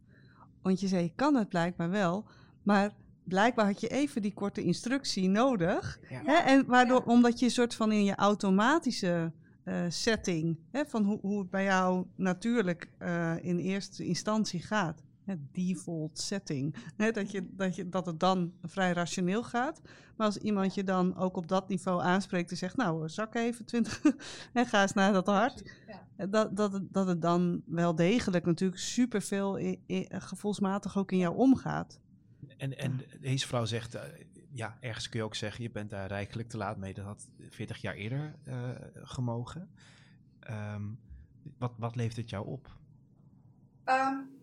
Want 0.62 0.80
je 0.80 0.88
zei, 0.88 1.04
je 1.04 1.14
kan 1.16 1.36
het 1.36 1.50
blijkbaar 1.50 1.90
wel, 1.90 2.26
maar 2.64 2.92
blijkbaar 3.24 3.66
had 3.66 3.82
je 3.82 3.88
even 3.88 4.22
die 4.22 4.34
korte 4.34 4.64
instructie 4.64 5.30
nodig. 5.30 6.00
Ja. 6.10 6.22
Hè? 6.26 6.34
En 6.34 6.66
waardoor, 6.66 7.04
omdat 7.04 7.40
je 7.40 7.46
een 7.46 7.52
soort 7.52 7.76
van 7.76 7.92
in 7.92 8.04
je 8.04 8.16
automatische 8.16 9.32
uh, 9.66 9.86
setting, 9.88 10.60
hè, 10.72 10.86
van 10.86 11.04
hoe, 11.04 11.20
hoe 11.22 11.40
het 11.40 11.50
bij 11.50 11.64
jou 11.64 12.06
natuurlijk 12.16 12.90
uh, 13.00 13.34
in 13.42 13.58
eerste 13.58 14.06
instantie 14.06 14.62
gaat. 14.62 15.02
Hè, 15.30 15.36
default 15.52 16.20
setting. 16.20 16.76
Hè, 16.96 17.12
dat, 17.12 17.32
je, 17.32 17.48
dat, 17.52 17.76
je, 17.76 17.90
dat 17.90 18.06
het 18.06 18.20
dan 18.20 18.54
vrij 18.64 18.92
rationeel 18.92 19.44
gaat. 19.44 19.82
Maar 20.16 20.28
als 20.28 20.38
iemand 20.38 20.74
je 20.74 20.84
dan 20.84 21.16
ook 21.16 21.38
op 21.38 21.48
dat 21.48 21.70
niveau 21.70 22.02
aanspreekt 22.02 22.52
en 22.52 22.58
zegt, 22.58 22.78
nou, 22.78 23.10
zak 23.10 23.36
even 23.36 23.66
20 23.66 24.02
en 24.54 24.66
ga 24.66 24.82
eens 24.82 24.94
naar 24.94 25.14
dat 25.14 25.28
hart. 25.28 25.64
Ja. 26.18 26.28
Dat, 26.28 26.58
dat, 26.58 26.74
het, 26.74 26.94
dat 26.94 27.08
het 27.08 27.22
dan 27.22 27.62
wel 27.66 27.96
degelijk 27.96 28.46
natuurlijk 28.46 28.82
superveel 28.82 29.78
gevoelsmatig 30.10 30.98
ook 30.98 31.12
in 31.12 31.18
jou 31.18 31.36
omgaat. 31.36 32.00
En, 32.58 32.78
en 32.78 33.00
deze 33.20 33.48
vrouw 33.48 33.66
zegt, 33.66 33.96
uh, 33.96 34.02
ja, 34.52 34.78
ergens 34.80 35.10
kun 35.10 35.20
je 35.20 35.26
ook 35.26 35.36
zeggen, 35.36 35.64
je 35.64 35.72
bent 35.72 35.90
daar 35.90 36.08
rijkelijk 36.08 36.50
te 36.50 36.58
laat 36.58 36.78
mee. 36.78 36.94
Dat 36.94 37.06
had 37.06 37.30
40 37.50 37.78
jaar 37.78 37.96
eerder 37.96 38.36
uh, 38.48 38.70
gemogen. 38.94 39.70
Um, 40.50 41.00
wat, 41.58 41.74
wat 41.78 41.96
levert 41.96 42.18
het 42.18 42.30
jou 42.30 42.48
op? 42.48 42.78
Um, 43.86 44.39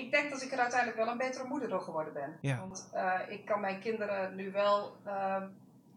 ik 0.00 0.10
denk 0.10 0.30
dat 0.30 0.42
ik 0.42 0.52
er 0.52 0.58
uiteindelijk 0.58 0.98
wel 0.98 1.08
een 1.08 1.18
betere 1.18 1.44
moeder 1.44 1.68
door 1.68 1.80
geworden 1.80 2.12
ben. 2.12 2.38
Ja. 2.40 2.58
Want 2.58 2.90
uh, 2.94 3.20
ik 3.28 3.44
kan 3.44 3.60
mijn 3.60 3.80
kinderen 3.80 4.34
nu 4.34 4.52
wel 4.52 4.96
uh, 5.06 5.42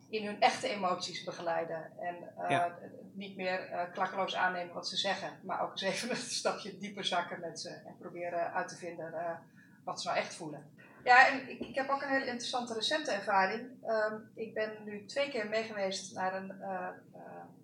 in 0.09 0.25
hun 0.25 0.41
echte 0.41 0.67
emoties 0.67 1.23
begeleiden. 1.23 1.91
En 1.99 2.15
uh, 2.39 2.49
ja. 2.49 2.77
niet 3.13 3.35
meer 3.35 3.89
klakkeloos 3.93 4.35
aannemen 4.35 4.73
wat 4.73 4.87
ze 4.87 4.97
zeggen. 4.97 5.39
Maar 5.43 5.61
ook 5.61 5.71
eens 5.71 5.81
even 5.81 6.09
een 6.15 6.15
stapje 6.15 6.77
dieper 6.77 7.05
zakken 7.05 7.39
met 7.39 7.59
ze. 7.59 7.69
En 7.69 7.97
proberen 7.99 8.53
uit 8.53 8.67
te 8.67 8.75
vinden 8.75 9.39
wat 9.83 10.01
ze 10.01 10.07
nou 10.07 10.19
echt 10.19 10.35
voelen. 10.35 10.71
Ja, 11.03 11.27
en 11.27 11.49
ik, 11.49 11.59
ik, 11.59 11.75
heb 11.75 11.89
ook 11.89 12.01
een 12.01 12.09
hele 12.09 12.25
interessante 12.25 12.73
recente 12.73 13.11
ervaring. 13.11 13.61
Um, 13.87 14.31
ik 14.35 14.53
ben 14.53 14.71
nu 14.83 15.05
twee 15.05 15.29
keer 15.29 15.47
meegeweest 15.47 16.13
naar 16.13 16.35
een 16.35 16.53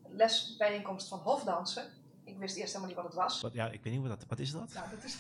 lesbijeenkomst 0.07 1.07
van 1.07 1.19
hofdansen. 1.19 1.98
Ik 2.39 2.45
wist 2.45 2.57
eerst 2.57 2.73
helemaal 2.73 2.95
niet 2.95 3.03
wat 3.03 3.05
het 3.05 3.23
was. 3.23 3.41
Wat, 3.41 3.53
ja, 3.53 3.65
ik 3.69 3.83
weet 3.83 3.93
niet 3.93 4.01
wat 4.07 4.19
dat 4.19 4.29
Wat 4.29 4.39
is 4.39 4.51
dat? 4.51 4.73
Nou, 4.73 4.89
dat 4.89 5.03
is, 5.03 5.17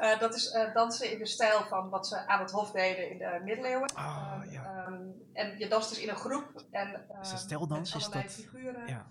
uh, 0.00 0.20
dat 0.24 0.34
is 0.34 0.54
uh, 0.54 0.74
dansen 0.74 1.12
in 1.12 1.18
de 1.18 1.26
stijl 1.26 1.64
van 1.64 1.88
wat 1.88 2.06
ze 2.06 2.26
aan 2.26 2.40
het 2.40 2.50
hof 2.50 2.70
deden 2.70 3.10
in 3.10 3.18
de 3.18 3.40
middeleeuwen. 3.44 3.94
Ah, 3.94 4.42
uh, 4.44 4.52
ja. 4.52 4.86
um, 4.86 5.14
en 5.32 5.58
je 5.58 5.68
danst 5.68 5.88
dus 5.88 5.98
in 5.98 6.08
een 6.08 6.16
groep. 6.16 6.64
En, 6.70 7.06
is 7.22 7.30
dat 7.30 7.38
stijldans? 7.38 7.94
Is 7.94 8.08
dat... 8.08 8.24
figuren. 8.24 8.86
Ja. 8.86 9.06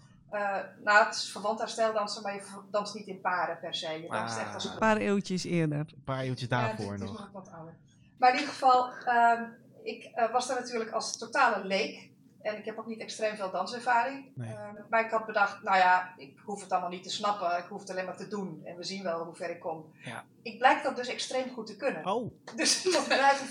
nou, 0.83 1.05
het 1.05 1.15
is 1.15 1.31
verwant 1.31 1.61
aan 1.61 1.69
stijldansen, 1.69 2.21
maar 2.21 2.33
je 2.33 2.43
danst 2.71 2.93
niet 2.93 3.07
in 3.07 3.21
paren 3.21 3.59
per 3.59 3.75
se. 3.75 4.01
Je 4.01 4.07
danst 4.09 4.35
Ah. 4.35 4.41
echt 4.41 4.53
als 4.53 4.65
Een 4.65 4.77
paar 4.77 4.97
eeuwtjes 4.97 5.43
eerder. 5.43 5.79
Een 5.79 6.03
paar 6.03 6.21
eeuwtjes 6.21 6.49
Ja, 6.49 6.59
daarvoor 6.59 6.97
nog. 6.97 7.11
nog 7.11 7.29
wat 7.31 7.51
ouder. 7.51 7.77
Maar 8.17 8.29
in 8.29 8.39
ieder 8.39 8.53
geval, 8.53 8.91
um, 9.07 9.55
ik 9.83 10.11
uh, 10.15 10.31
was 10.31 10.47
daar 10.47 10.59
natuurlijk 10.59 10.91
als 10.91 11.17
totale 11.17 11.65
leek. 11.65 12.09
En 12.47 12.57
ik 12.57 12.65
heb 12.65 12.77
ook 12.77 12.87
niet 12.87 12.99
extreem 12.99 13.35
veel 13.35 13.51
danservaring. 13.51 14.31
Nee. 14.35 14.49
Uh, 14.49 14.69
maar 14.89 15.05
ik 15.05 15.11
had 15.11 15.25
bedacht, 15.25 15.63
nou 15.63 15.77
ja, 15.77 16.13
ik 16.17 16.39
hoef 16.45 16.61
het 16.61 16.71
allemaal 16.71 16.89
niet 16.89 17.03
te 17.03 17.09
snappen. 17.09 17.57
Ik 17.57 17.65
hoef 17.69 17.79
het 17.79 17.89
alleen 17.89 18.05
maar 18.05 18.17
te 18.17 18.27
doen. 18.27 18.61
En 18.65 18.75
we 18.75 18.83
zien 18.83 19.03
wel 19.03 19.23
hoe 19.23 19.35
ver 19.35 19.49
ik 19.49 19.59
kom. 19.59 19.91
Ja. 20.03 20.23
Ik 20.41 20.57
blijk 20.57 20.83
dat 20.83 20.95
dus 20.95 21.07
extreem 21.07 21.53
goed 21.53 21.67
te 21.67 21.75
kunnen. 21.75 22.05
Oh, 22.05 22.31
Dus 22.55 22.81
tot 22.93 23.07
mijn 23.07 23.19
eigen 23.19 23.47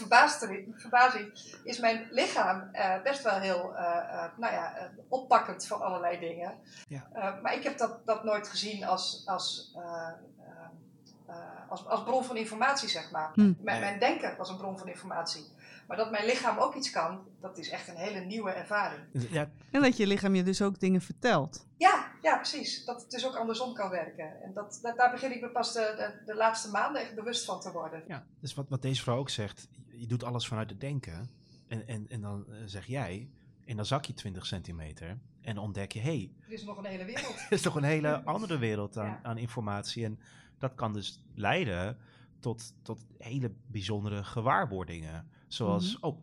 verbazing 0.77 1.59
is 1.65 1.79
mijn 1.79 2.09
lichaam 2.11 2.69
uh, 2.73 3.03
best 3.03 3.23
wel 3.23 3.39
heel 3.39 3.73
uh, 3.73 4.25
nou 4.37 4.53
ja, 4.53 4.91
oppakkend 5.09 5.67
van 5.67 5.81
allerlei 5.81 6.19
dingen. 6.19 6.55
Ja. 6.89 7.39
maar 7.43 7.55
ik 7.55 7.63
heb 7.63 7.79
dat, 7.79 8.07
dat 8.07 8.25
nooit 8.25 8.49
gezien 8.49 8.85
als, 8.85 9.23
als, 9.27 9.77
als, 11.69 11.87
als 11.87 12.03
bron 12.03 12.25
van 12.25 12.37
informatie, 12.37 12.89
zeg 12.89 13.11
maar. 13.11 13.31
Hm. 13.35 13.41
Mijn, 13.41 13.57
Nee. 13.61 13.81
mijn 13.81 13.99
denken 13.99 14.37
was 14.37 14.49
een 14.51 14.57
bron 14.57 14.79
van 14.79 14.89
informatie. 14.89 15.47
Maar 15.87 15.96
dat 15.96 16.11
mijn 16.11 16.25
lichaam 16.27 16.59
ook 16.59 16.75
iets 16.75 16.90
kan, 16.90 17.20
dat 17.40 17.59
is 17.59 17.68
echt 17.70 17.88
een 17.88 17.96
hele 17.96 18.20
nieuwe 18.20 18.51
ervaring. 18.51 19.01
ja, 19.31 19.51
En 19.70 19.83
dat 19.83 19.96
je 19.96 20.07
lichaam 20.07 20.35
je 20.35 20.42
dus 20.42 20.62
ook 20.62 20.81
dingen 20.81 21.01
vertelt. 21.01 21.66
Ja, 21.77 22.12
ja, 22.22 22.37
precies. 22.37 22.85
Dat 22.85 23.01
het 23.03 23.11
dus 23.11 23.27
ook 23.27 23.37
andersom 23.37 23.75
kan 23.75 23.90
werken. 23.90 24.42
En 24.42 24.53
dat, 24.55 24.79
dat, 24.83 24.96
daar 24.96 25.11
begin 25.11 25.33
ik 25.35 25.40
me 25.40 25.49
pas 25.51 25.72
de, 25.72 25.94
de, 25.96 26.25
de 26.27 26.35
laatste 26.35 26.70
maanden 26.70 27.03
echt 27.03 27.14
bewust 27.14 27.44
van 27.44 27.61
te 27.61 27.72
worden. 27.72 28.03
ja. 28.09 28.27
Dus 28.40 28.55
wat, 28.55 28.68
wat 28.68 28.83
deze 28.83 29.03
vrouw 29.03 29.16
ook 29.18 29.31
zegt, 29.31 29.68
je 29.87 30.07
doet 30.07 30.25
alles 30.25 30.46
vanuit 30.49 30.70
het 30.70 30.81
denken. 30.81 31.31
En, 31.68 31.87
en, 31.88 32.07
en 32.09 32.20
dan 32.20 32.44
eh, 32.51 32.57
zeg 32.64 32.87
jij, 32.87 33.31
en 33.64 33.77
dan 33.77 33.87
zak 33.87 34.05
je 34.05 34.14
20 34.14 34.46
centimeter. 34.46 35.18
En 35.40 35.59
ontdek 35.59 35.92
je, 35.92 36.01
hé, 36.01 36.05
hey, 36.16 36.31
Er 36.46 36.53
is 36.53 36.64
nog 36.64 36.77
een 36.79 36.85
hele 36.85 37.05
wereld. 37.05 37.42
Het 37.42 37.53
is 37.59 37.62
toch 37.62 37.75
een 37.75 37.83
hele 37.85 38.22
andere 38.35 38.59
wereld 38.59 38.99
aan, 38.99 39.07
Ja. 39.07 39.20
aan 39.22 39.38
informatie. 39.38 40.05
En 40.05 40.18
dat 40.59 40.75
kan 40.75 40.92
dus 40.92 41.22
leiden 41.35 41.99
tot, 42.40 42.72
tot 42.83 43.07
hele 43.18 43.53
bijzondere 43.66 44.25
gewaarwordingen. 44.25 45.31
Zoals, 45.47 45.99
oh, 46.01 46.19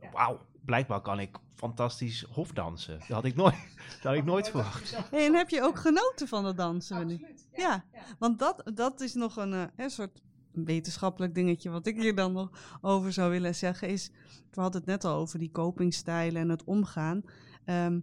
Ja. 0.00 0.10
wauw, 0.10 0.40
blijkbaar 0.64 1.00
kan 1.00 1.20
ik 1.20 1.38
fantastisch 1.54 2.22
hofdansen. 2.30 2.98
Dat 2.98 3.08
had 3.08 3.24
ik 3.24 3.36
nooit, 3.36 3.54
dat 3.92 4.02
had 4.02 4.14
ik 4.14 4.24
nooit 4.24 4.48
verwacht. 4.48 4.96
Hey, 5.10 5.26
en 5.26 5.34
heb 5.34 5.48
je 5.48 5.62
ook 5.62 5.78
genoten 5.78 6.28
van 6.28 6.44
het 6.44 6.56
dansen? 6.56 6.96
Absoluut. 6.96 7.48
Ja. 7.52 7.84
ja. 7.92 8.00
Want 8.18 8.38
dat, 8.38 8.70
dat 8.74 9.00
is 9.00 9.14
nog 9.14 9.36
een, 9.36 9.52
eh, 9.52 9.62
een 9.76 9.90
soort 9.90 10.22
wetenschappelijk 10.52 11.34
dingetje 11.34 11.70
wat 11.70 11.86
ik 11.86 11.96
hier 11.96 12.14
dan 12.14 12.32
nog 12.32 12.78
over 12.80 13.12
zou 13.12 13.30
willen 13.30 13.54
zeggen. 13.54 13.88
Is, 13.88 14.10
we 14.50 14.60
hadden 14.60 14.80
het 14.80 14.90
net 14.90 15.04
al 15.04 15.16
over 15.16 15.38
die 15.38 15.50
copingstijlen 15.50 16.42
en 16.42 16.48
het 16.48 16.64
omgaan. 16.64 17.22
Ehm, 17.64 18.00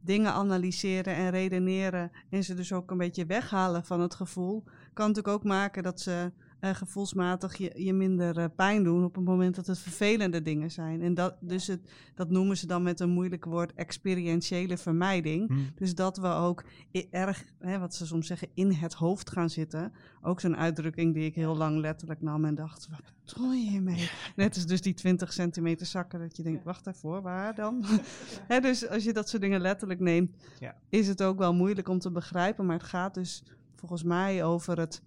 dingen 0.00 0.32
analyseren 0.32 1.14
en 1.14 1.30
redeneren 1.30 2.10
en 2.30 2.44
ze 2.44 2.54
dus 2.54 2.72
ook 2.72 2.90
een 2.90 2.98
beetje 2.98 3.26
weghalen 3.26 3.84
van 3.84 4.00
het 4.00 4.14
gevoel, 4.14 4.64
kan 4.92 5.08
natuurlijk 5.08 5.34
ook 5.34 5.44
maken 5.44 5.82
dat 5.82 6.00
ze 6.00 6.32
eh, 6.60 6.74
gevoelsmatig 6.74 7.56
je, 7.56 7.72
je 7.84 7.92
minder 7.92 8.38
eh, 8.38 8.44
pijn 8.56 8.82
doen 8.82 9.04
op 9.04 9.14
het 9.14 9.24
moment 9.24 9.54
dat 9.54 9.66
het 9.66 9.78
vervelende 9.78 10.42
dingen 10.42 10.70
zijn. 10.70 11.02
En 11.02 11.14
dat, 11.14 11.36
dus 11.40 11.66
het, 11.66 11.90
dat 12.14 12.30
noemen 12.30 12.56
ze 12.56 12.66
dan 12.66 12.82
met 12.82 13.00
een 13.00 13.10
moeilijk 13.10 13.44
woord 13.44 13.74
experientiële 13.74 14.76
vermijding. 14.76 15.48
Hm. 15.48 15.54
Dus 15.74 15.94
dat 15.94 16.16
we 16.16 16.26
ook 16.26 16.64
erg, 17.10 17.44
hè, 17.58 17.78
wat 17.78 17.94
ze 17.94 18.06
soms 18.06 18.26
zeggen, 18.26 18.48
in 18.54 18.72
het 18.72 18.94
hoofd 18.94 19.30
gaan 19.30 19.50
zitten. 19.50 19.92
Ook 20.22 20.40
zo'n 20.40 20.56
uitdrukking 20.56 21.14
die 21.14 21.24
ik 21.24 21.34
heel 21.34 21.56
lang 21.56 21.78
letterlijk 21.78 22.22
nam 22.22 22.44
en 22.44 22.54
dacht, 22.54 22.88
wat 22.90 23.12
bedoel 23.24 23.52
je 23.52 23.70
hiermee? 23.70 24.10
Net 24.36 24.54
als 24.54 24.66
dus 24.66 24.80
die 24.80 24.94
20 24.94 25.32
centimeter 25.32 25.86
zakken, 25.86 26.20
dat 26.20 26.36
je 26.36 26.42
denkt, 26.42 26.64
wacht 26.64 26.84
daarvoor, 26.84 27.22
waar 27.22 27.54
dan? 27.54 27.84
Hè, 28.48 28.60
dus 28.60 28.88
als 28.88 29.04
je 29.04 29.12
dat 29.12 29.28
soort 29.28 29.42
dingen 29.42 29.60
letterlijk 29.60 30.00
neemt, 30.00 30.36
Ja. 30.58 30.76
is 30.88 31.08
het 31.08 31.22
ook 31.22 31.38
wel 31.38 31.54
moeilijk 31.54 31.88
om 31.88 31.98
te 31.98 32.10
begrijpen. 32.10 32.66
Maar 32.66 32.76
het 32.76 32.86
gaat 32.86 33.14
dus 33.14 33.42
volgens 33.74 34.02
mij 34.02 34.44
over 34.44 34.78
het 34.78 35.02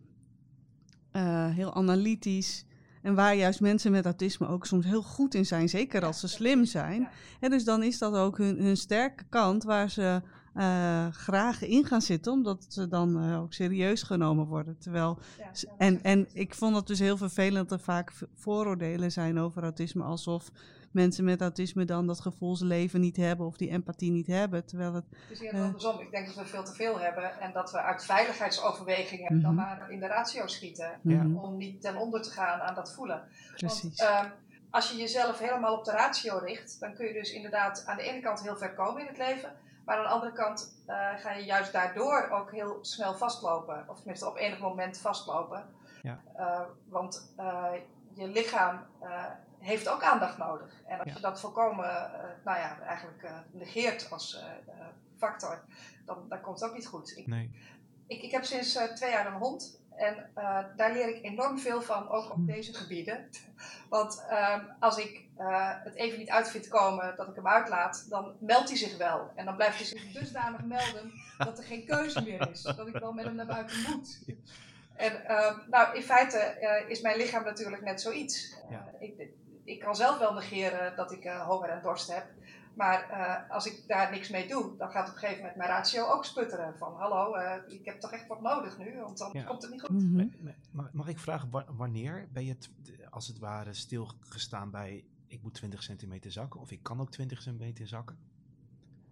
eh, 1.14 1.50
heel 1.50 1.74
analytisch. 1.74 2.66
En 3.02 3.16
waar 3.16 3.36
juist 3.36 3.62
mensen 3.62 3.92
met 3.92 4.06
autisme 4.06 4.48
ook 4.48 4.66
soms 4.66 4.86
heel 4.86 5.02
goed 5.02 5.34
in 5.34 5.46
zijn, 5.46 5.70
zeker 5.70 6.06
als 6.06 6.20
ze 6.20 6.28
slim 6.28 6.66
zijn. 6.66 7.10
En 7.40 7.50
dus 7.50 7.64
dan 7.64 7.84
is 7.84 7.98
dat 7.98 8.16
ook 8.16 8.38
hun, 8.38 8.58
hun 8.58 8.78
sterke 8.78 9.24
kant 9.30 9.64
waar 9.64 9.90
ze 9.90 10.22
eh, 10.54 11.08
graag 11.08 11.62
in 11.62 11.86
gaan 11.86 12.02
zitten, 12.02 12.32
omdat 12.32 12.66
ze 12.68 12.88
dan 12.88 13.20
eh, 13.20 13.42
ook 13.42 13.54
serieus 13.54 14.04
genomen 14.04 14.46
worden. 14.46 14.78
Terwijl, 14.78 15.20
dat 15.38 15.66
en, 15.78 16.04
en 16.04 16.28
ik 16.34 16.54
vond 16.54 16.76
het 16.76 16.88
dus 16.88 17.00
heel 17.00 17.18
vervelend 17.18 17.70
dat 17.70 17.80
er 17.80 17.86
vaak 17.86 18.12
vooroordelen 18.36 19.12
zijn 19.12 19.40
over 19.40 19.64
autisme, 19.64 20.04
alsof 20.04 20.52
mensen 20.94 21.24
met 21.24 21.42
autisme 21.42 21.86
dan 21.86 22.08
dat 22.08 22.20
gevoelsleven 22.22 23.00
niet 23.00 23.18
hebben 23.18 23.46
of 23.46 23.58
die 23.58 23.70
empathie 23.70 24.12
niet 24.12 24.28
hebben. 24.28 24.66
Terwijl 24.66 24.94
het, 24.94 25.06
Het 25.10 25.32
is 25.32 25.40
eerder 25.40 25.60
Eh. 25.60 25.66
andersom. 25.66 26.00
Ik 26.00 26.12
denk 26.12 26.26
dat 26.26 26.36
we 26.36 26.46
veel 26.46 26.64
te 26.64 26.74
veel 26.74 27.00
hebben 27.00 27.40
en 27.40 27.54
dat 27.54 27.72
we 27.72 27.82
uit 27.82 28.06
veiligheidsoverwegingen 28.06 29.42
dan 29.42 29.54
Mhm. 29.56 29.64
maar 29.66 29.92
in 29.92 30.00
de 30.00 30.08
ratio 30.08 30.48
schieten. 30.48 30.92
Ja. 31.02 31.24
Mhm, 31.24 31.36
Om 31.38 31.58
niet 31.58 31.82
ten 31.82 31.96
onder 31.98 32.22
te 32.22 32.30
gaan 32.32 32.60
aan 32.60 32.76
dat 32.76 32.94
voelen. 32.94 33.24
precies. 33.56 33.82
Want 33.82 34.00
ehm, 34.00 34.30
als 34.70 34.92
je 34.92 34.98
jezelf 34.98 35.40
helemaal 35.40 35.78
op 35.78 35.86
de 35.86 35.92
ratio 35.92 36.38
richt, 36.38 36.80
dan 36.80 36.94
kun 36.94 37.08
je 37.08 37.14
dus 37.14 37.34
inderdaad 37.34 37.84
aan 37.86 37.98
de 37.98 38.04
ene 38.04 38.22
kant 38.22 38.42
heel 38.42 38.58
ver 38.58 38.74
komen 38.74 39.02
in 39.02 39.08
het 39.08 39.18
leven. 39.18 39.54
Maar 39.86 39.98
aan 39.98 40.04
de 40.04 40.10
andere 40.10 40.32
kant 40.34 40.82
eh, 40.86 40.96
ga 41.18 41.32
je 41.32 41.46
juist 41.46 41.72
daardoor 41.72 42.30
ook 42.32 42.52
heel 42.52 42.78
snel 42.82 43.14
vastlopen. 43.14 43.86
Of 43.88 43.98
tenminste 43.98 44.28
op 44.28 44.38
enig 44.38 44.60
moment 44.60 44.98
vastlopen. 44.98 45.66
Ja. 46.02 46.20
Eh, 46.36 46.62
want 46.90 47.34
eh, 47.38 47.66
je 48.14 48.28
lichaam 48.28 48.80
eh, 49.02 49.24
heeft 49.64 49.88
ook 49.90 50.04
aandacht 50.04 50.38
nodig. 50.38 50.82
En 50.88 51.00
als 51.00 51.08
Ja. 51.08 51.14
je 51.16 51.22
dat 51.22 51.40
volkomen, 51.40 51.86
eh, 52.14 52.30
nou 52.44 52.58
ja, 52.58 52.80
eigenlijk 52.80 53.24
eh, 53.24 53.38
negeert 53.52 54.12
als 54.12 54.36
eh, 54.68 54.76
factor, 55.18 55.64
dan, 56.06 56.26
dan 56.30 56.42
komt 56.42 56.60
het 56.60 56.70
ook 56.70 56.76
niet 56.76 56.88
goed. 56.88 57.18
Ik, 57.18 57.28
Nee. 57.28 57.52
ik, 58.08 58.22
ik 58.22 58.32
heb 58.32 58.44
sinds 58.44 58.80
twee 58.96 59.12
jaar 59.12 59.26
een 59.26 59.40
hond. 59.40 59.82
En 59.96 60.32
daar 60.76 60.92
leer 60.92 61.16
ik 61.16 61.24
enorm 61.24 61.60
veel 61.60 61.82
van, 61.82 62.10
ook 62.10 62.32
op 62.32 62.48
deze 62.48 62.74
gebieden. 62.74 63.30
Want 63.90 64.26
ehm, 64.30 64.66
als 64.80 64.98
ik 64.98 65.26
het 65.84 65.96
even 65.96 66.20
niet 66.20 66.30
uit 66.30 66.50
vind 66.50 66.68
komen 66.68 67.16
dat 67.16 67.28
ik 67.28 67.36
hem 67.36 67.48
uitlaat, 67.48 68.06
dan 68.10 68.36
meldt 68.40 68.70
hij 68.70 68.78
zich 68.78 68.98
wel. 68.98 69.32
En 69.36 69.46
dan 69.46 69.56
blijft 69.56 69.78
hij 69.78 69.86
zich 69.86 70.12
dusdanig 70.12 70.64
melden 70.64 71.12
dat 71.38 71.58
er 71.58 71.64
geen 71.64 71.86
keuze 71.86 72.22
meer 72.24 72.50
is. 72.50 72.62
Dat 72.62 72.88
ik 72.88 72.98
wel 72.98 73.12
met 73.14 73.26
hem 73.26 73.36
naar 73.36 73.46
buiten 73.46 73.78
moet. 73.82 74.20
En 74.96 75.26
ehm, 75.26 75.60
nou, 75.70 75.96
in 75.96 76.04
feite 76.04 76.56
is 76.88 77.02
mijn 77.02 77.18
lichaam 77.18 77.44
natuurlijk 77.44 77.82
net 77.84 78.02
zoiets. 78.02 78.56
Ja. 78.70 78.86
ik, 79.00 79.30
ik 79.64 79.80
kan 79.80 79.96
zelf 79.96 80.18
wel 80.20 80.34
negeren 80.34 80.96
dat 80.96 81.12
ik 81.12 81.24
eh, 81.24 81.48
honger 81.48 81.70
en 81.70 81.82
dorst 81.82 82.12
heb. 82.14 82.26
Maar 82.76 83.10
eh, 83.10 83.50
als 83.52 83.66
ik 83.66 83.84
daar 83.88 84.12
niks 84.12 84.30
mee 84.30 84.48
doe, 84.48 84.78
dan 84.78 84.90
gaat 84.90 85.08
op 85.08 85.14
een 85.14 85.20
gegeven 85.20 85.40
moment 85.42 85.58
mijn 85.58 85.70
ratio 85.70 86.06
ook 86.06 86.26
sputteren. 86.26 86.78
Van 86.78 86.94
hallo, 86.96 87.34
eh, 87.34 87.74
ik 87.80 87.86
heb 87.86 88.00
toch 88.00 88.12
echt 88.12 88.28
wat 88.28 88.42
nodig 88.42 88.78
nu, 88.78 89.00
want 89.00 89.18
dan 89.18 89.30
Ja. 89.34 89.44
komt 89.44 89.62
het 89.62 89.72
niet 89.72 89.82
goed. 89.82 89.90
Mhm. 90.04 90.16
Ma- 90.16 90.26
ma- 90.42 90.56
Mag, 90.72 90.92
mag 90.94 91.08
ik 91.08 91.20
vragen, 91.20 91.50
wa- 91.50 91.66
wanneer 91.68 92.28
ben 92.32 92.46
je 92.46 92.58
als 93.10 93.28
het 93.28 93.40
ware 93.40 93.74
stilgestaan 93.74 94.72
bij 94.72 95.06
ik 95.28 95.42
moet 95.42 95.54
20 95.54 95.84
centimeter 95.84 96.32
zakken 96.32 96.60
of 96.60 96.72
ik 96.72 96.84
kan 96.84 97.02
ook 97.02 97.12
20 97.12 97.42
centimeter 97.42 97.88
zakken? 97.88 98.18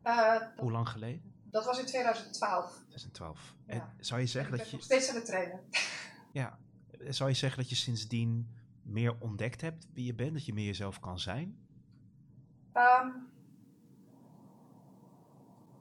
Eh, 0.02 0.32
dat, 0.32 0.50
Hoe 0.58 0.72
lang 0.72 0.90
geleden? 0.90 1.34
dat 1.44 1.66
was 1.66 1.80
in 1.80 1.86
2012. 1.86 2.72
2012. 2.88 3.56
Ja. 3.66 3.74
En 3.74 3.84
zou 4.00 4.20
je 4.20 4.26
Ik 4.26 4.32
zeggen 4.32 4.50
ben 4.52 4.60
dat 4.60 4.70
je, 4.70 4.76
nog 4.76 4.86
steeds 4.86 5.10
aan 5.10 5.16
het 5.16 5.26
trainen. 5.26 5.60
ja, 6.32 6.58
zou 7.10 7.30
je 7.30 7.36
zeggen 7.36 7.60
dat 7.62 7.70
je 7.70 7.76
sindsdien 7.76 8.50
meer 8.84 9.16
ontdekt 9.20 9.62
hebt 9.62 9.88
wie 9.94 10.06
je 10.06 10.14
bent, 10.16 10.34
dat 10.34 10.46
je 10.46 10.54
meer 10.54 10.66
jezelf 10.66 11.00
kan 11.00 11.20
zijn? 11.20 11.58
Ehm, 12.74 13.08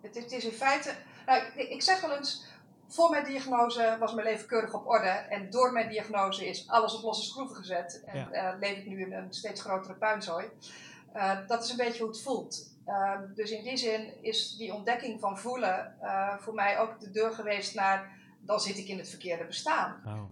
het, 0.00 0.16
is- 0.16 0.22
het 0.22 0.32
is 0.32 0.44
in 0.44 0.50
feite. 0.52 0.94
Nou, 1.26 1.42
ik, 1.56 1.68
ik 1.68 1.82
zeg 1.82 2.00
wel 2.00 2.16
eens. 2.16 2.48
Voor 2.88 3.10
mijn 3.10 3.24
diagnose 3.24 3.96
was 4.00 4.14
mijn 4.14 4.26
leven 4.26 4.46
keurig 4.46 4.74
op 4.74 4.86
orde. 4.86 5.08
En 5.08 5.50
door 5.50 5.72
mijn 5.72 5.88
diagnose 5.88 6.48
is 6.48 6.68
alles 6.68 6.96
op 6.96 7.02
losse 7.02 7.28
schroeven 7.30 7.56
gezet. 7.56 8.02
En 8.06 8.18
Ja. 8.18 8.30
eh, 8.30 8.58
leef 8.58 8.76
ik 8.78 8.86
nu 8.86 9.00
in 9.00 9.12
een 9.12 9.32
steeds 9.32 9.60
grotere 9.60 9.94
puinzooi. 9.94 10.46
Eh, 11.12 11.46
dat 11.46 11.64
is 11.64 11.70
een 11.70 11.76
beetje 11.76 12.02
hoe 12.02 12.08
het 12.12 12.22
voelt. 12.22 12.78
Ehm, 12.84 13.34
dus 13.34 13.50
in 13.50 13.62
die 13.64 13.76
zin 13.76 14.22
is 14.22 14.56
die 14.56 14.74
ontdekking 14.74 15.20
van 15.20 15.38
voelen 15.38 16.00
eh, 16.00 16.36
voor 16.38 16.54
mij 16.54 16.78
ook 16.78 17.00
de 17.00 17.10
deur 17.10 17.32
geweest 17.32 17.74
naar. 17.74 18.18
Dan 18.40 18.60
zit 18.60 18.78
ik 18.78 18.88
in 18.88 18.98
het 18.98 19.08
verkeerde 19.08 19.44
bestaan. 19.44 20.02
Oh. 20.06 20.22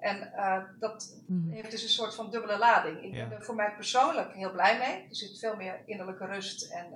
En 0.00 0.32
dat 0.78 1.22
hmm. 1.26 1.50
heeft 1.50 1.70
dus 1.70 1.82
een 1.82 1.88
soort 1.88 2.14
van 2.14 2.30
dubbele 2.30 2.58
lading. 2.58 3.02
Ik 3.02 3.12
ben 3.12 3.32
er 3.32 3.42
voor 3.42 3.54
mij 3.54 3.74
persoonlijk 3.74 4.34
heel 4.34 4.52
blij 4.52 4.78
mee. 4.78 5.08
Er 5.08 5.16
zit 5.16 5.38
veel 5.38 5.56
meer 5.56 5.82
innerlijke 5.86 6.26
rust. 6.26 6.72
En 6.72 6.90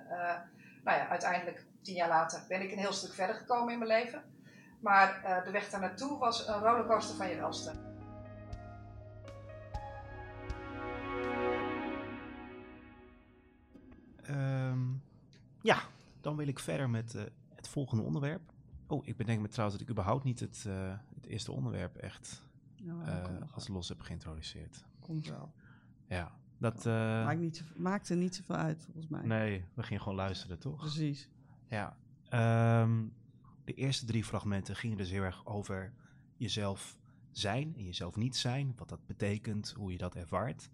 nou 0.85 0.99
ja, 0.99 1.09
uiteindelijk, 1.09 1.67
tien 1.83 1.95
jaar 1.95 2.09
later, 2.09 2.45
ben 2.49 2.63
ik 2.63 2.73
een 2.73 2.79
heel 2.79 2.93
stuk 2.93 3.13
verder 3.13 3.37
gekomen 3.37 3.73
in 3.73 3.79
mijn 3.79 3.91
leven. 3.91 4.23
Maar 4.81 5.43
de 5.45 5.51
weg 5.51 5.71
daar 5.71 5.81
naartoe 5.81 6.19
was 6.19 6.47
een 6.49 6.59
rollercoaster 6.59 7.17
van 7.17 7.29
je 7.29 7.37
welste. 7.37 7.73
Um, 14.31 15.03
ja, 15.61 15.83
dan 16.21 16.37
wil 16.37 16.49
ik 16.49 16.59
verder 16.59 16.91
met 16.91 17.15
uh, 17.15 17.23
het 17.55 17.69
volgende 17.69 18.03
onderwerp. 18.03 18.41
Oh, 18.87 19.07
ik 19.07 19.17
bedenk 19.17 19.41
me 19.41 19.49
trouwens 19.49 19.79
dat 19.79 19.89
ik 19.89 19.93
überhaupt 19.93 20.25
niet 20.25 20.41
het, 20.41 20.65
uh, 20.67 20.93
het 21.15 21.27
eerste 21.27 21.53
onderwerp 21.53 21.97
echt 21.97 22.43
uh, 22.85 23.25
als 23.55 23.69
los 23.69 23.89
heb 23.89 24.01
geïntroduceerd. 24.01 24.85
Komt 25.01 25.29
wel. 25.29 25.53
Ja, 26.07 26.33
dat... 26.59 26.85
Maakt, 26.85 27.41
niet 27.41 27.57
zo, 27.57 27.65
maakt 27.77 28.09
er 28.09 28.17
niet 28.17 28.35
zoveel 28.35 28.57
uit, 28.57 28.83
volgens 28.85 29.09
mij. 29.09 29.23
Nee, 29.23 29.65
we 29.75 29.83
gingen 29.83 30.03
gewoon 30.03 30.19
luisteren, 30.19 30.59
toch? 30.59 30.81
Precies. 30.81 31.29
Ja. 31.69 31.97
Um, 32.83 33.13
de 33.65 33.75
eerste 33.75 34.07
drie 34.07 34.25
fragmenten 34.25 34.77
gingen 34.77 34.97
dus 34.97 35.11
heel 35.11 35.23
erg 35.23 35.47
over 35.47 35.93
jezelf 36.37 36.99
zijn 37.31 37.75
en 37.77 37.85
jezelf 37.85 38.17
niet 38.17 38.37
zijn. 38.37 38.73
Wat 38.77 38.89
dat 38.89 39.07
betekent, 39.07 39.71
hoe 39.77 39.93
je 39.93 39.99
dat 39.99 40.15
ervaart. 40.15 40.71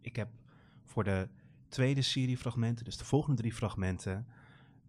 ik 0.00 0.16
heb 0.16 0.28
voor 0.84 1.04
de 1.04 1.28
tweede 1.68 2.02
serie 2.02 2.36
fragmenten, 2.36 2.84
dus 2.84 2.96
de 2.96 3.04
volgende 3.04 3.36
drie 3.36 3.54
fragmenten, 3.54 4.26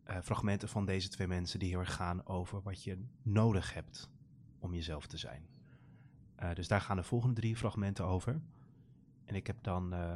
uh, 0.09 0.17
fragmenten 0.21 0.69
van 0.69 0.85
deze 0.85 1.09
twee 1.09 1.27
mensen 1.27 1.59
die 1.59 1.69
heel 1.69 1.79
erg 1.79 1.93
gaan 1.93 2.25
over 2.25 2.61
wat 2.61 2.83
je 2.83 2.97
nodig 3.21 3.73
hebt 3.73 4.09
om 4.59 4.73
jezelf 4.73 5.07
te 5.07 5.17
zijn. 5.17 5.47
Uh, 6.43 6.54
dus 6.54 6.67
daar 6.67 6.82
gaan 6.82 6.97
de 6.97 7.04
volgende 7.04 7.36
drie 7.36 7.56
fragmenten 7.56 8.06
over. 8.06 8.41
En 9.26 9.36
ik 9.36 9.47
heb 9.47 9.63
dan 9.63 9.93
uh, 9.93 10.13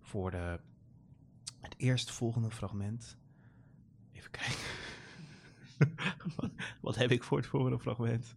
voor 0.00 0.30
de, 0.30 0.60
het 1.60 1.74
eerstvolgende 1.76 2.50
fragment. 2.50 3.16
Even 4.12 4.30
kijken. 4.30 4.56
wat, 6.80 6.96
heb 6.96 7.10
ik 7.10 7.22
voor 7.22 7.38
het 7.38 7.46
volgende 7.46 7.78
fragment? 7.78 8.34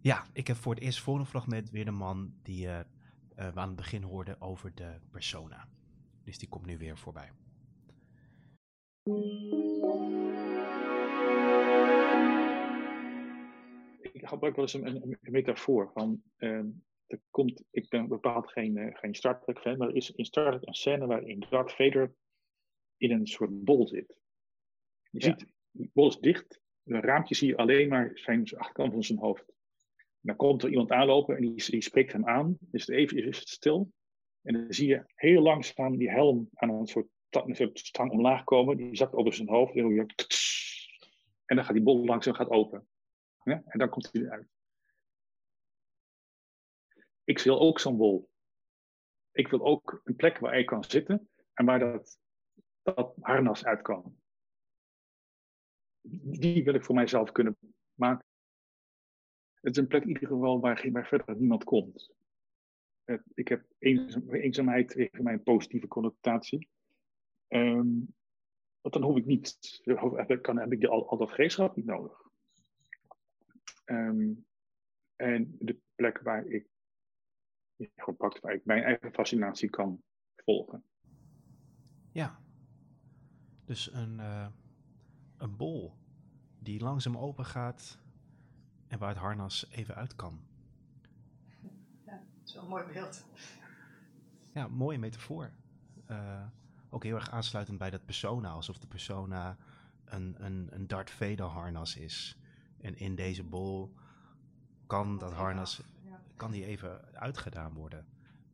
ja, 0.00 0.26
ik 0.32 0.46
heb 0.46 0.56
voor 0.56 0.74
het 0.74 0.82
eerstvolgende 0.82 1.28
fragment 1.28 1.70
weer 1.70 1.84
de 1.84 1.90
man 1.90 2.34
die 2.42 2.66
we 2.66 3.52
aan 3.54 3.68
het 3.68 3.76
begin 3.76 4.02
hoorden 4.02 4.40
over 4.40 4.74
de 4.74 5.00
persona. 5.10 5.68
Dus 6.24 6.38
die 6.38 6.48
komt 6.48 6.66
nu 6.66 6.78
weer 6.78 6.98
voorbij. 6.98 7.32
Ik 14.16 14.28
gebruik 14.28 14.56
wel 14.56 14.64
eens 14.64 14.74
een, 14.74 14.86
een, 14.86 15.18
metafoor 15.20 15.90
van. 15.94 16.22
Uh, 16.38 16.64
er 17.06 17.20
komt, 17.30 17.62
ik 17.70 17.88
ben 17.88 18.08
bepaald 18.08 18.50
geen, 18.50 18.76
uh, 18.76 18.96
geen 18.96 19.14
Star 19.14 19.40
Trek 19.40 19.58
fan, 19.58 19.78
maar 19.78 19.88
er 19.88 19.96
is 19.96 20.10
in 20.10 20.24
Star 20.24 20.50
Trek 20.50 20.66
een 20.66 20.74
scène 20.74 21.06
waarin 21.06 21.44
Darth 21.50 21.72
Vader 21.72 22.14
in 22.96 23.10
een 23.10 23.26
soort 23.26 23.64
bol 23.64 23.88
zit. 23.88 24.16
Je 25.10 25.22
ziet, 25.22 25.46
die 25.70 25.90
bol 25.92 26.08
is 26.08 26.18
dicht, 26.18 26.60
een 26.84 27.00
raampje 27.00 27.34
zie 27.34 27.48
je 27.48 27.56
alleen 27.56 27.88
maar 27.88 28.10
zijn 28.14 28.42
achterkant 28.56 28.92
van 28.92 29.02
zijn 29.02 29.18
hoofd 29.18 29.56
dan 30.26 30.36
komt 30.36 30.62
er 30.62 30.70
iemand 30.70 30.90
aanlopen 30.90 31.36
en 31.36 31.42
die, 31.42 31.70
die 31.70 31.82
spreekt 31.82 32.12
hem 32.12 32.26
aan. 32.26 32.58
Is 32.70 32.86
het 32.86 32.96
even 32.96 33.26
is 33.26 33.38
het 33.38 33.48
stil. 33.48 33.92
En 34.42 34.52
dan 34.52 34.66
zie 34.68 34.88
je 34.88 35.04
heel 35.14 35.42
langzaam 35.42 35.96
die 35.96 36.10
helm 36.10 36.48
aan 36.54 36.68
een 36.68 36.86
soort, 36.86 37.06
een 37.30 37.56
soort 37.56 37.78
stang 37.78 38.10
omlaag 38.10 38.44
komen. 38.44 38.76
Die 38.76 38.96
zakt 38.96 39.14
over 39.14 39.32
zijn 39.32 39.48
hoofd. 39.48 39.74
En 39.74 41.56
dan 41.56 41.64
gaat 41.64 41.74
die 41.74 41.82
bol 41.82 42.04
langzaam 42.04 42.34
gaat 42.34 42.48
open. 42.48 42.86
Ja? 43.46 43.62
En 43.66 43.78
dan 43.78 43.88
komt 43.88 44.12
hij 44.12 44.22
eruit. 44.22 44.48
Ik 47.24 47.38
wil 47.38 47.60
ook 47.60 47.80
zo'n 47.80 47.96
bol. 47.96 48.30
Ik 49.32 49.48
wil 49.48 49.60
ook 49.60 50.00
een 50.04 50.16
plek 50.16 50.38
waar 50.38 50.58
ik 50.58 50.66
kan 50.66 50.84
zitten 50.84 51.30
en 51.52 51.64
waar 51.64 51.78
dat, 51.78 52.18
dat 52.82 53.14
harnas 53.20 53.64
uit 53.64 53.82
kan. 53.82 54.20
Die 56.38 56.64
wil 56.64 56.74
ik 56.74 56.84
voor 56.84 56.94
mijzelf 56.94 57.32
kunnen 57.32 57.56
maken 57.94 58.26
het 59.66 59.76
is 59.76 59.82
een 59.82 59.88
plek 59.88 60.02
in 60.02 60.08
ieder 60.08 60.28
geval 60.28 60.60
waar, 60.60 61.06
verder 61.06 61.36
niemand 61.36 61.64
komt. 61.64 62.14
ik 63.34 63.48
heb 63.48 63.66
eenzaamheid 63.78 64.88
tegen 64.88 65.22
mijn 65.22 65.42
positieve 65.42 65.86
connotatie. 65.86 66.68
Um, 67.48 68.14
want 68.80 68.94
dan 68.94 69.02
hoef 69.02 69.16
ik 69.16 69.24
niet, 69.24 69.80
kan, 70.40 70.58
heb 70.58 70.72
ik 70.72 70.84
al, 70.84 71.08
al 71.08 71.16
dat 71.16 71.30
gereedschap 71.30 71.76
niet 71.76 71.84
nodig. 71.84 72.25
Um, 73.86 74.46
en 75.16 75.56
de 75.58 75.80
plek 75.94 76.20
waar 76.22 76.46
ik, 76.46 76.66
gepakt, 77.96 78.40
waar 78.40 78.54
ik 78.54 78.64
mijn 78.64 78.82
eigen 78.82 79.12
fascinatie 79.12 79.70
kan 79.70 80.02
volgen. 80.36 80.84
Ja. 82.12 82.40
Dus 83.64 83.92
een, 83.92 84.18
uh, 84.18 84.46
een 85.36 85.56
bol 85.56 85.94
die 86.58 86.80
langzaam 86.80 87.16
open 87.16 87.44
gaat 87.44 87.98
en 88.88 88.98
waar 88.98 89.08
het 89.08 89.18
harnas 89.18 89.70
even 89.70 89.94
uit 89.94 90.16
kan. 90.16 90.40
Ja, 92.04 92.12
dat 92.38 92.46
is 92.48 92.54
wel 92.54 92.62
een 92.62 92.68
mooi 92.68 92.84
beeld. 92.92 93.26
Ja, 94.54 94.68
mooie 94.68 94.98
metafoor. 94.98 95.50
Uh, 96.10 96.46
ook 96.90 97.04
heel 97.04 97.14
erg 97.14 97.30
aansluitend 97.30 97.78
bij 97.78 97.90
dat 97.90 98.04
persona, 98.04 98.50
alsof 98.50 98.78
de 98.78 98.86
persona 98.86 99.56
een, 100.04 100.44
een, 100.44 100.68
een 100.70 100.86
Darth 100.86 101.10
Vader 101.10 101.46
harnas 101.46 101.96
is. 101.96 102.38
En 102.80 102.98
in 102.98 103.14
deze 103.14 103.44
bol 103.44 103.94
kan 104.86 105.18
dat 105.18 105.32
harnas 105.32 105.82
kan 106.36 106.50
die 106.50 106.64
even 106.64 107.14
uitgedaan 107.14 107.72
worden. 107.72 108.06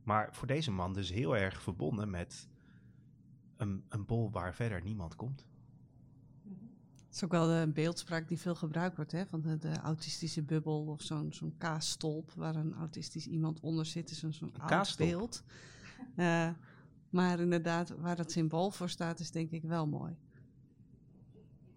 Maar 0.02 0.34
voor 0.34 0.46
deze 0.46 0.70
man 0.70 0.92
dus 0.92 1.10
heel 1.10 1.36
erg 1.36 1.62
verbonden 1.62 2.10
met 2.10 2.48
een, 3.56 3.84
een 3.88 4.06
bol 4.06 4.30
waar 4.30 4.54
verder 4.54 4.82
niemand 4.82 5.16
komt. 5.16 5.46
Het 7.12 7.20
is 7.20 7.24
ook 7.24 7.30
wel 7.30 7.50
een 7.50 7.72
beeldspraak 7.72 8.28
die 8.28 8.38
veel 8.38 8.54
gebruikt 8.54 8.96
wordt, 8.96 9.12
hè? 9.12 9.26
van 9.26 9.40
de, 9.40 9.58
de 9.58 9.78
autistische 9.78 10.42
bubbel 10.42 10.86
of 10.86 11.02
zo'n 11.02 11.32
zo'n 11.32 11.54
kaasstolp 11.58 12.32
waar 12.32 12.56
een 12.56 12.74
autistisch 12.74 13.26
iemand 13.26 13.60
onder 13.60 13.86
zit, 13.86 14.10
is 14.10 14.18
zo'n 14.18 14.32
zo'n 14.32 14.58
oud 14.58 14.94
beeld. 14.96 15.42
Uh, 16.16 16.50
maar 17.10 17.40
inderdaad, 17.40 17.88
waar 17.88 18.16
dat 18.16 18.30
symbool 18.30 18.70
voor 18.70 18.88
staat, 18.88 19.20
is 19.20 19.30
denk 19.30 19.50
ik 19.50 19.62
wel 19.62 19.86
mooi. 19.86 20.16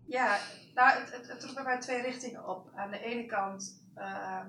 Ja, 0.06 0.38
nou, 0.74 1.00
het, 1.00 1.12
het, 1.12 1.44
het 1.44 1.54
bij 1.54 1.64
mij 1.64 1.80
twee 1.80 2.02
richtingen 2.02 2.48
op. 2.48 2.70
Aan 2.76 2.92
de 2.92 3.00
ene 3.00 3.26
kant 3.26 3.82
uh, 3.98 4.42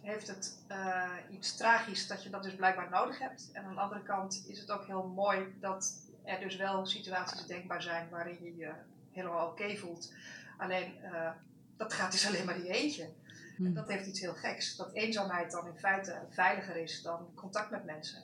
heeft 0.00 0.28
het 0.28 0.58
uh, 0.68 1.10
iets 1.30 1.56
tragisch 1.56 2.06
dat 2.06 2.22
je 2.22 2.30
dat 2.30 2.42
dus 2.42 2.54
blijkbaar 2.54 2.90
nodig 2.90 3.18
hebt. 3.18 3.50
En 3.52 3.64
aan 3.64 3.74
de 3.74 3.80
andere 3.80 4.02
kant 4.02 4.44
is 4.46 4.58
het 4.58 4.70
ook 4.70 4.86
heel 4.86 5.06
mooi 5.06 5.56
dat 5.60 6.10
er 6.24 6.40
dus 6.40 6.56
wel 6.56 6.86
situaties 6.86 7.46
denkbaar 7.46 7.82
zijn 7.82 8.08
waarin 8.10 8.38
je 8.42 8.56
je 8.56 8.72
helemaal 9.12 9.46
oké 9.46 9.76
voelt. 9.76 10.12
Alleen, 10.58 10.94
uh, 11.04 11.30
dat 11.76 11.92
gaat 11.92 12.12
dus 12.12 12.26
alleen 12.26 12.44
maar 12.44 12.60
die 12.60 12.72
eentje. 12.72 13.02
En 13.02 13.12
hmm. 13.56 13.74
dat 13.74 13.88
heeft 13.88 14.06
iets 14.06 14.20
heel 14.20 14.34
geks. 14.34 14.76
Dat 14.76 14.92
eenzaamheid 14.92 15.50
dan 15.50 15.66
in 15.66 15.78
feite 15.78 16.26
veiliger 16.30 16.76
is 16.76 17.02
dan 17.02 17.28
contact 17.34 17.70
met 17.70 17.84
mensen. 17.84 18.22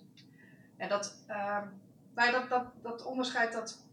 En 0.77 0.89
dat, 0.89 1.17
uh, 1.29 1.63
nou 2.15 2.31
ja, 2.31 2.31
dat, 2.31 2.49
dat, 2.49 2.67
dat 2.83 3.05
onderscheid, 3.05 3.53
dat 3.53 3.87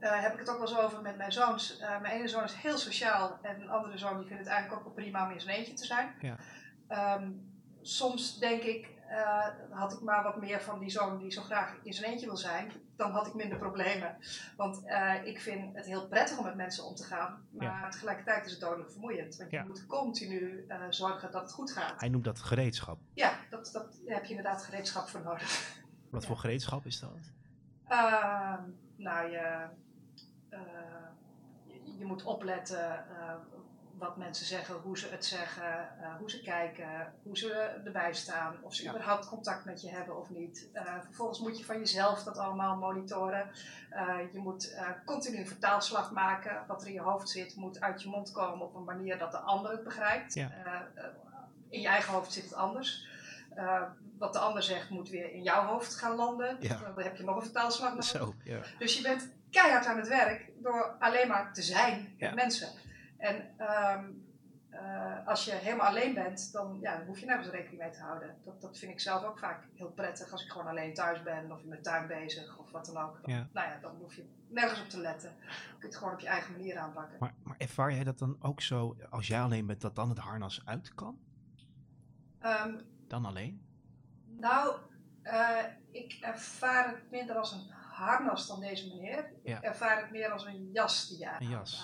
uh, 0.00 0.22
heb 0.22 0.32
ik 0.32 0.38
het 0.38 0.50
ook 0.50 0.58
wel 0.58 0.68
zo 0.68 0.80
over 0.80 1.02
met 1.02 1.16
mijn 1.16 1.32
zoons. 1.32 1.80
Uh, 1.80 2.00
mijn 2.00 2.14
ene 2.14 2.28
zoon 2.28 2.44
is 2.44 2.54
heel 2.54 2.78
sociaal 2.78 3.38
en 3.42 3.60
een 3.60 3.70
andere 3.70 3.98
zoon 3.98 4.18
die 4.18 4.26
vindt 4.26 4.42
het 4.42 4.52
eigenlijk 4.52 4.78
ook 4.78 4.86
wel 4.86 5.04
prima 5.04 5.26
om 5.26 5.32
in 5.32 5.40
zijn 5.40 5.56
eentje 5.56 5.74
te 5.74 5.84
zijn. 5.84 6.14
Ja. 6.20 6.38
Um, 7.14 7.54
soms 7.82 8.38
denk 8.38 8.62
ik, 8.62 8.94
uh, 9.10 9.46
had 9.70 9.92
ik 9.92 10.00
maar 10.00 10.22
wat 10.22 10.40
meer 10.40 10.60
van 10.60 10.78
die 10.78 10.90
zoon 10.90 11.18
die 11.18 11.30
zo 11.30 11.42
graag 11.42 11.76
in 11.82 11.92
zijn 11.92 12.10
eentje 12.10 12.26
wil 12.26 12.36
zijn, 12.36 12.72
dan 12.96 13.10
had 13.10 13.26
ik 13.26 13.34
minder 13.34 13.58
problemen. 13.58 14.16
Want 14.56 14.82
ik 15.24 15.40
vind 15.40 15.76
het 15.76 15.86
heel 15.86 16.08
prettig 16.08 16.38
om 16.38 16.44
met 16.44 16.56
mensen 16.56 16.84
om 16.84 16.94
te 16.94 17.04
gaan, 17.04 17.46
maar 17.50 17.90
tegelijkertijd 17.90 18.46
is 18.46 18.52
het 18.52 18.60
dodelijk 18.60 18.90
vermoeiend. 18.90 19.36
Want 19.36 19.50
je 19.50 19.64
moet 19.66 19.86
continu 19.86 20.66
zorgen 20.90 21.32
dat 21.32 21.42
het 21.42 21.52
goed 21.52 21.72
gaat. 21.72 22.00
Hij 22.00 22.08
noemt 22.08 22.24
dat 22.24 22.40
gereedschap. 22.40 22.98
Ja, 23.14 23.38
dat, 23.50 23.70
dat 23.72 24.00
daar 24.04 24.14
heb 24.14 24.24
je 24.24 24.34
inderdaad 24.34 24.62
gereedschap 24.62 25.08
voor 25.08 25.22
nodig. 25.22 25.80
Wat 26.10 26.26
voor 26.28 26.36
gereedschap 26.36 26.86
is 26.86 27.00
dat? 27.00 27.32
Ehm, 27.88 28.62
nou, 28.96 29.30
je, 29.30 29.68
je, 31.64 31.98
je, 31.98 32.04
moet 32.04 32.22
opletten 32.22 33.04
wat 33.98 34.16
mensen 34.16 34.46
zeggen, 34.46 34.74
hoe 34.74 34.98
ze 34.98 35.08
het 35.08 35.24
zeggen, 35.24 35.88
uh, 36.00 36.16
hoe 36.18 36.30
ze 36.30 36.42
kijken, 36.42 37.14
hoe 37.22 37.38
ze 37.38 37.52
erbij 37.84 38.14
staan, 38.14 38.56
of 38.62 38.74
ze 38.74 38.82
ja. 38.82 38.90
überhaupt 38.90 39.28
contact 39.28 39.64
met 39.64 39.80
je 39.80 39.90
hebben 39.90 40.18
of 40.18 40.30
niet. 40.30 40.68
Uh, 40.72 40.82
vervolgens 41.04 41.38
moet 41.38 41.58
je 41.58 41.64
van 41.64 41.78
jezelf 41.78 42.22
dat 42.22 42.38
allemaal 42.38 42.76
monitoren. 42.76 43.50
Uh, 43.92 44.18
je 44.32 44.38
moet 44.38 44.76
continu 45.04 45.38
een 45.38 45.46
vertaalslag 45.46 46.12
maken. 46.12 46.64
Wat 46.66 46.82
er 46.82 46.88
in 46.88 46.94
je 46.94 47.00
hoofd 47.00 47.28
zit, 47.28 47.56
moet 47.56 47.80
uit 47.80 48.02
je 48.02 48.08
mond 48.08 48.32
komen 48.32 48.66
op 48.66 48.74
een 48.74 48.84
manier 48.84 49.18
dat 49.18 49.32
de 49.32 49.38
ander 49.38 49.70
het 49.70 49.84
begrijpt. 49.84 50.34
Ja. 50.34 50.50
in 51.68 51.80
je 51.80 51.88
eigen 51.88 52.12
hoofd 52.12 52.32
zit 52.32 52.44
het 52.44 52.54
anders. 52.54 53.06
wat 54.18 54.32
de 54.32 54.38
ander 54.38 54.62
zegt, 54.62 54.90
moet 54.90 55.08
weer 55.08 55.32
in 55.32 55.42
jouw 55.42 55.66
hoofd 55.66 55.94
gaan 55.94 56.16
landen. 56.16 56.56
Ja. 56.60 56.78
Dan 56.94 57.04
heb 57.04 57.16
je 57.16 57.24
nog 57.24 57.36
een 57.36 57.42
vertaalslag 57.42 57.90
nodig. 57.90 58.04
Zo, 58.04 58.34
ja. 58.44 58.60
Dus 58.78 58.96
je 58.96 59.02
bent 59.02 59.34
keihard 59.56 59.86
aan 59.86 59.96
het 59.96 60.08
werk 60.08 60.50
door 60.62 60.96
alleen 60.98 61.28
maar 61.28 61.52
te 61.52 61.62
zijn 61.62 62.14
met 62.18 62.34
mensen. 62.34 62.68
En 63.18 63.36
um, 63.60 64.24
uh, 64.70 65.26
als 65.26 65.44
je 65.44 65.52
helemaal 65.52 65.86
alleen 65.86 66.14
bent, 66.14 66.52
dan, 66.52 66.78
ja, 66.80 66.96
dan 66.96 67.06
hoef 67.06 67.18
je 67.18 67.26
nergens 67.26 67.48
rekening 67.48 67.82
mee 67.82 67.90
te 67.90 68.00
houden. 68.00 68.36
Dat, 68.44 68.60
dat 68.60 68.78
vind 68.78 68.92
ik 68.92 69.00
zelf 69.00 69.24
ook 69.24 69.38
vaak 69.38 69.64
heel 69.74 69.90
prettig 69.90 70.32
als 70.32 70.44
ik 70.44 70.50
gewoon 70.50 70.66
alleen 70.66 70.94
thuis 70.94 71.22
ben 71.22 71.52
of 71.52 71.62
in 71.62 71.68
mijn 71.68 71.82
tuin 71.82 72.06
bezig 72.06 72.58
of 72.58 72.70
wat 72.70 72.86
dan 72.86 72.96
ook. 72.96 73.22
Dan, 73.22 73.34
ja. 73.34 73.48
Nou 73.52 73.68
ja, 73.68 73.78
dan 73.80 73.96
hoef 73.96 74.14
je 74.14 74.24
nergens 74.48 74.80
op 74.80 74.88
te 74.88 75.00
letten. 75.00 75.30
Je 75.40 75.78
kunt 75.78 75.82
het 75.82 75.96
gewoon 75.96 76.12
op 76.12 76.20
je 76.20 76.26
eigen 76.26 76.52
manier 76.52 76.78
aanpakken. 76.78 77.16
Maar, 77.20 77.34
maar 77.42 77.56
ervaar 77.58 77.92
jij 77.92 78.04
dat 78.04 78.18
dan 78.18 78.36
ook 78.40 78.60
zo, 78.60 78.96
als 79.10 79.26
jij 79.26 79.40
alleen 79.40 79.66
bent, 79.66 79.80
dat 79.80 79.94
dan 79.94 80.08
het 80.08 80.18
harnas 80.18 80.62
uit 80.64 80.94
kan? 80.94 81.18
Um, 82.42 82.80
dan 83.08 83.24
alleen? 83.24 83.66
Nou, 84.26 84.76
uh, 85.22 85.58
ik 85.90 86.18
ervaar 86.20 86.88
het 86.88 87.10
minder 87.10 87.36
als 87.36 87.52
een 87.52 87.70
harnas 87.96 88.46
dan 88.46 88.60
deze 88.60 88.88
meneer. 88.88 89.32
Ik 89.42 89.58
ervaar 89.60 90.00
het 90.00 90.10
meer 90.10 90.30
als 90.30 90.44
een 90.44 90.70
jas 90.72 91.08
die 91.08 91.18
je 91.18 91.30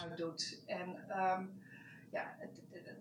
uitdoet. 0.03 0.63
En 0.67 0.89
um, 1.21 1.63
ja, 2.11 2.37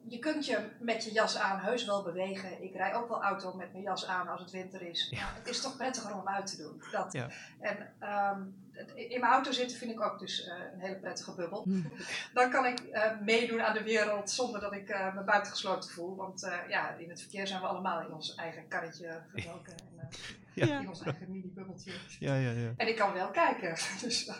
je 0.08 0.20
kunt 0.20 0.46
je 0.46 0.70
met 0.80 1.04
je 1.04 1.12
jas 1.12 1.38
aan 1.38 1.60
heus 1.60 1.86
wel 1.86 2.04
bewegen. 2.04 2.64
Ik 2.64 2.76
rij 2.76 2.96
ook 2.96 3.08
wel 3.08 3.24
auto 3.24 3.54
met 3.54 3.72
mijn 3.72 3.84
jas 3.84 4.06
aan 4.06 4.28
als 4.28 4.42
het 4.42 4.52
winter 4.52 4.82
is. 4.82 5.08
Ja. 5.10 5.34
het 5.36 5.48
is 5.48 5.62
toch 5.62 5.78
prettiger 5.78 6.16
om 6.16 6.28
uit 6.28 6.48
te 6.48 6.58
doen. 6.58 6.84
Dat. 6.92 7.14
Ja. 7.14 7.30
En 7.60 7.78
um, 8.36 8.70
in 8.96 9.20
mijn 9.20 9.32
auto 9.32 9.52
zitten 9.52 9.78
vind 9.78 9.92
ik 9.92 10.02
ook 10.02 10.20
dus 10.20 10.48
uh, 10.48 10.54
een 10.74 10.80
hele 10.80 10.96
prettige 10.96 11.36
bubbel. 11.36 11.64
Hm. 11.64 11.82
Dan 12.34 12.50
kan 12.50 12.66
ik 12.66 12.82
uh, 12.82 13.20
meedoen 13.20 13.62
aan 13.62 13.74
de 13.74 13.84
wereld 13.84 14.30
zonder 14.30 14.62
dat 14.62 14.74
ik 14.74 14.90
uh, 14.90 15.16
me 15.16 15.24
buitengesloten 15.24 15.90
voel. 15.90 16.16
Want 16.16 16.50
ja, 16.68 16.94
in 16.94 17.10
het 17.10 17.20
verkeer 17.20 17.48
zijn 17.48 17.62
we 17.62 17.68
allemaal 17.68 18.02
in 18.02 18.14
ons 18.14 18.36
eigen 18.36 18.68
karretje 18.68 19.22
gedoken. 19.34 19.74
En, 19.74 20.10
ja. 20.54 20.80
In 20.80 20.90
ons 20.90 21.02
eigen 21.02 21.32
mini-bubbeltje. 21.32 21.92
Ja, 22.20 22.36
ja, 22.36 22.52
ja. 22.52 22.74
En 22.78 22.88
ik 22.88 22.96
kan 22.96 23.14
wel 23.14 23.32
kijken. 23.32 23.76
Dus, 24.02 24.32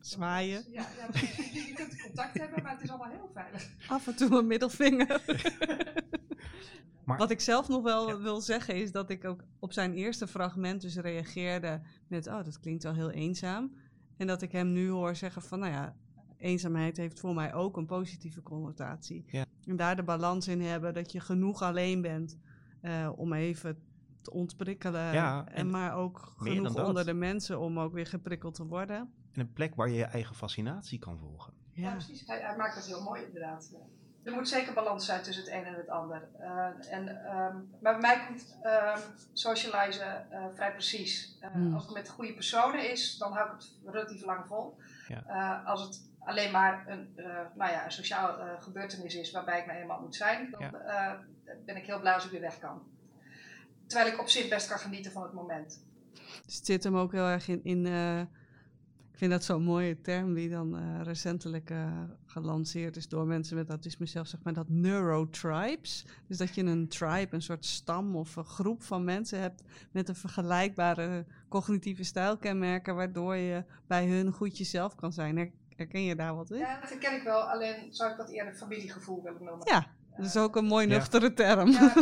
Zwaaien. 0.00 0.64
Ja, 0.70 0.86
ja, 0.96 1.20
je 1.52 1.72
kunt 1.74 2.02
contact 2.02 2.38
hebben, 2.38 2.62
maar 2.62 2.72
het 2.72 2.82
is 2.82 2.88
allemaal 2.88 3.10
heel 3.10 3.30
veilig. 3.34 3.68
Af 3.88 4.06
en 4.06 4.16
toe 4.16 4.38
een 4.38 4.46
middelvinger. 4.46 5.22
Maar, 7.08 7.18
Wat 7.18 7.30
ik 7.30 7.40
zelf 7.40 7.68
nog 7.68 7.82
wel 7.82 8.20
wil 8.20 8.40
zeggen 8.40 8.74
is 8.74 8.92
dat 8.92 9.10
ik 9.10 9.24
ook 9.24 9.44
op 9.58 9.72
zijn 9.72 9.92
eerste 9.92 10.26
fragment 10.26 10.80
dus 10.80 10.96
reageerde 10.96 11.80
met, 12.06 12.26
oh, 12.26 12.44
dat 12.44 12.60
klinkt 12.60 12.82
wel 12.82 12.94
heel 12.94 13.10
eenzaam. 13.10 13.72
En 14.16 14.26
dat 14.26 14.42
ik 14.42 14.52
hem 14.52 14.72
nu 14.72 14.88
hoor 14.88 15.16
zeggen 15.16 15.42
van, 15.42 15.58
nou 15.58 15.72
ja, 15.72 15.96
eenzaamheid 16.36 16.96
heeft 16.96 17.20
voor 17.20 17.34
mij 17.34 17.54
ook 17.54 17.76
een 17.76 17.86
positieve 17.86 18.42
connotatie. 18.42 19.24
Ja. 19.26 19.44
En 19.64 19.76
daar 19.76 19.96
de 19.96 20.02
balans 20.02 20.48
in 20.48 20.60
hebben 20.60 20.94
dat 20.94 21.12
je 21.12 21.20
genoeg 21.20 21.62
alleen 21.62 22.02
bent 22.02 22.38
uh, 22.82 23.10
om 23.16 23.32
even 23.32 23.78
te 24.22 24.30
ontprikkelen. 24.30 25.12
Ja, 25.12 25.46
en, 25.46 25.54
en, 25.54 25.70
maar 25.70 25.94
ook 25.94 26.32
genoeg 26.36 26.86
onder 26.86 27.06
de 27.06 27.14
mensen 27.14 27.60
om 27.60 27.78
ook 27.78 27.92
weer 27.92 28.06
geprikkeld 28.06 28.54
te 28.54 28.66
worden. 28.66 29.12
En 29.38 29.44
een 29.44 29.52
plek 29.52 29.74
waar 29.74 29.88
je 29.88 29.96
je 29.96 30.04
eigen 30.04 30.34
fascinatie 30.34 30.98
kan 30.98 31.18
volgen. 31.18 31.52
Ja, 31.72 31.90
precies. 31.90 32.26
Hij, 32.26 32.40
hij, 32.40 32.56
maakt 32.56 32.74
het 32.74 32.86
heel 32.86 33.02
mooi 33.02 33.24
inderdaad. 33.24 33.72
Er 34.22 34.32
moet 34.32 34.48
zeker 34.48 34.74
balans 34.74 35.06
zijn 35.06 35.22
tussen 35.22 35.44
het 35.44 35.52
een 35.52 35.64
en 35.64 35.74
het 35.74 35.88
ander. 35.88 36.28
Uh, 36.40 36.92
en, 36.92 37.08
um, 37.08 37.70
maar 37.80 37.92
bij 37.92 37.98
mij 37.98 38.26
komt 38.26 38.58
um, 38.64 39.02
socializen 39.32 40.26
uh, 40.32 40.44
vrij 40.54 40.72
precies. 40.72 41.38
Uh, 41.40 41.50
hmm. 41.50 41.74
Als 41.74 41.84
het 41.84 41.94
met 41.94 42.08
goede 42.08 42.34
personen 42.34 42.90
is, 42.90 43.18
dan 43.18 43.32
hou 43.32 43.46
ik 43.46 43.52
het 43.52 43.74
relatief 43.84 44.24
lang 44.24 44.46
vol. 44.46 44.76
Ja. 45.08 45.62
als 45.66 45.82
het 45.82 46.02
alleen 46.18 46.50
maar 46.50 46.88
een, 46.88 47.12
nou 47.54 47.70
ja, 47.70 47.84
een 47.84 47.92
sociaal 47.92 48.58
gebeurtenis 48.58 49.14
is 49.14 49.30
waarbij 49.30 49.60
ik 49.60 49.66
nou 49.66 49.78
eenmaal 49.78 50.00
moet 50.00 50.16
zijn, 50.16 50.50
dan 50.50 50.60
ja. 50.60 51.24
ben 51.64 51.76
ik 51.76 51.86
heel 51.86 52.00
blij 52.00 52.14
als 52.14 52.24
ik 52.24 52.30
weer 52.30 52.40
weg 52.40 52.58
kan. 52.58 52.82
Terwijl 53.86 54.12
ik 54.12 54.20
op 54.20 54.28
zich 54.28 54.48
best 54.48 54.68
kan 54.68 54.78
genieten 54.78 55.12
van 55.12 55.22
het 55.22 55.32
moment. 55.32 55.86
Dus 56.44 56.56
het 56.56 56.66
zit 56.66 56.84
hem 56.84 56.96
ook 56.96 57.12
heel 57.12 57.26
erg 57.26 57.48
in, 57.48 57.64
in 57.64 57.86
ik 59.18 59.24
vind 59.24 59.36
dat 59.36 59.44
zo'n 59.44 59.62
mooie 59.62 60.00
term 60.00 60.34
die 60.34 60.48
dan 60.48 60.78
uh, 60.78 61.02
recentelijk 61.02 61.70
uh, 61.70 62.02
gelanceerd 62.26 62.96
is 62.96 63.08
door 63.08 63.26
mensen 63.26 63.56
met 63.56 63.68
autisme 63.68 64.06
zelf, 64.06 64.26
zeg 64.26 64.40
maar 64.42 64.52
dat 64.52 64.68
neurotribes. 64.68 66.04
Dus 66.26 66.36
dat 66.36 66.54
je 66.54 66.62
een 66.62 66.88
tribe, 66.88 67.28
een 67.30 67.42
soort 67.42 67.64
stam 67.64 68.16
of 68.16 68.36
een 68.36 68.44
groep 68.44 68.82
van 68.82 69.04
mensen 69.04 69.40
hebt 69.40 69.62
met 69.92 70.08
een 70.08 70.14
vergelijkbare 70.14 71.24
cognitieve 71.48 72.04
stijlkenmerken, 72.04 72.94
waardoor 72.94 73.36
je 73.36 73.64
bij 73.86 74.06
hun 74.06 74.32
goed 74.32 74.58
jezelf 74.58 74.94
kan 74.94 75.12
zijn. 75.12 75.52
Herken 75.76 76.02
je 76.02 76.16
daar 76.16 76.34
wat 76.34 76.50
in? 76.50 76.58
Ja, 76.58 76.80
dat 76.80 76.90
herken 76.90 77.16
ik 77.16 77.22
wel. 77.22 77.40
Alleen 77.40 77.86
zou 77.90 78.10
ik 78.10 78.16
dat 78.16 78.30
eerder 78.30 78.54
familiegevoel 78.54 79.22
willen 79.22 79.44
noemen. 79.44 79.66
Ja, 79.66 79.86
dat 80.16 80.26
is 80.26 80.36
ook 80.36 80.56
een 80.56 80.64
mooi 80.64 80.86
nuchtere 80.86 81.34
term. 81.34 81.70
Ja, 81.70 81.92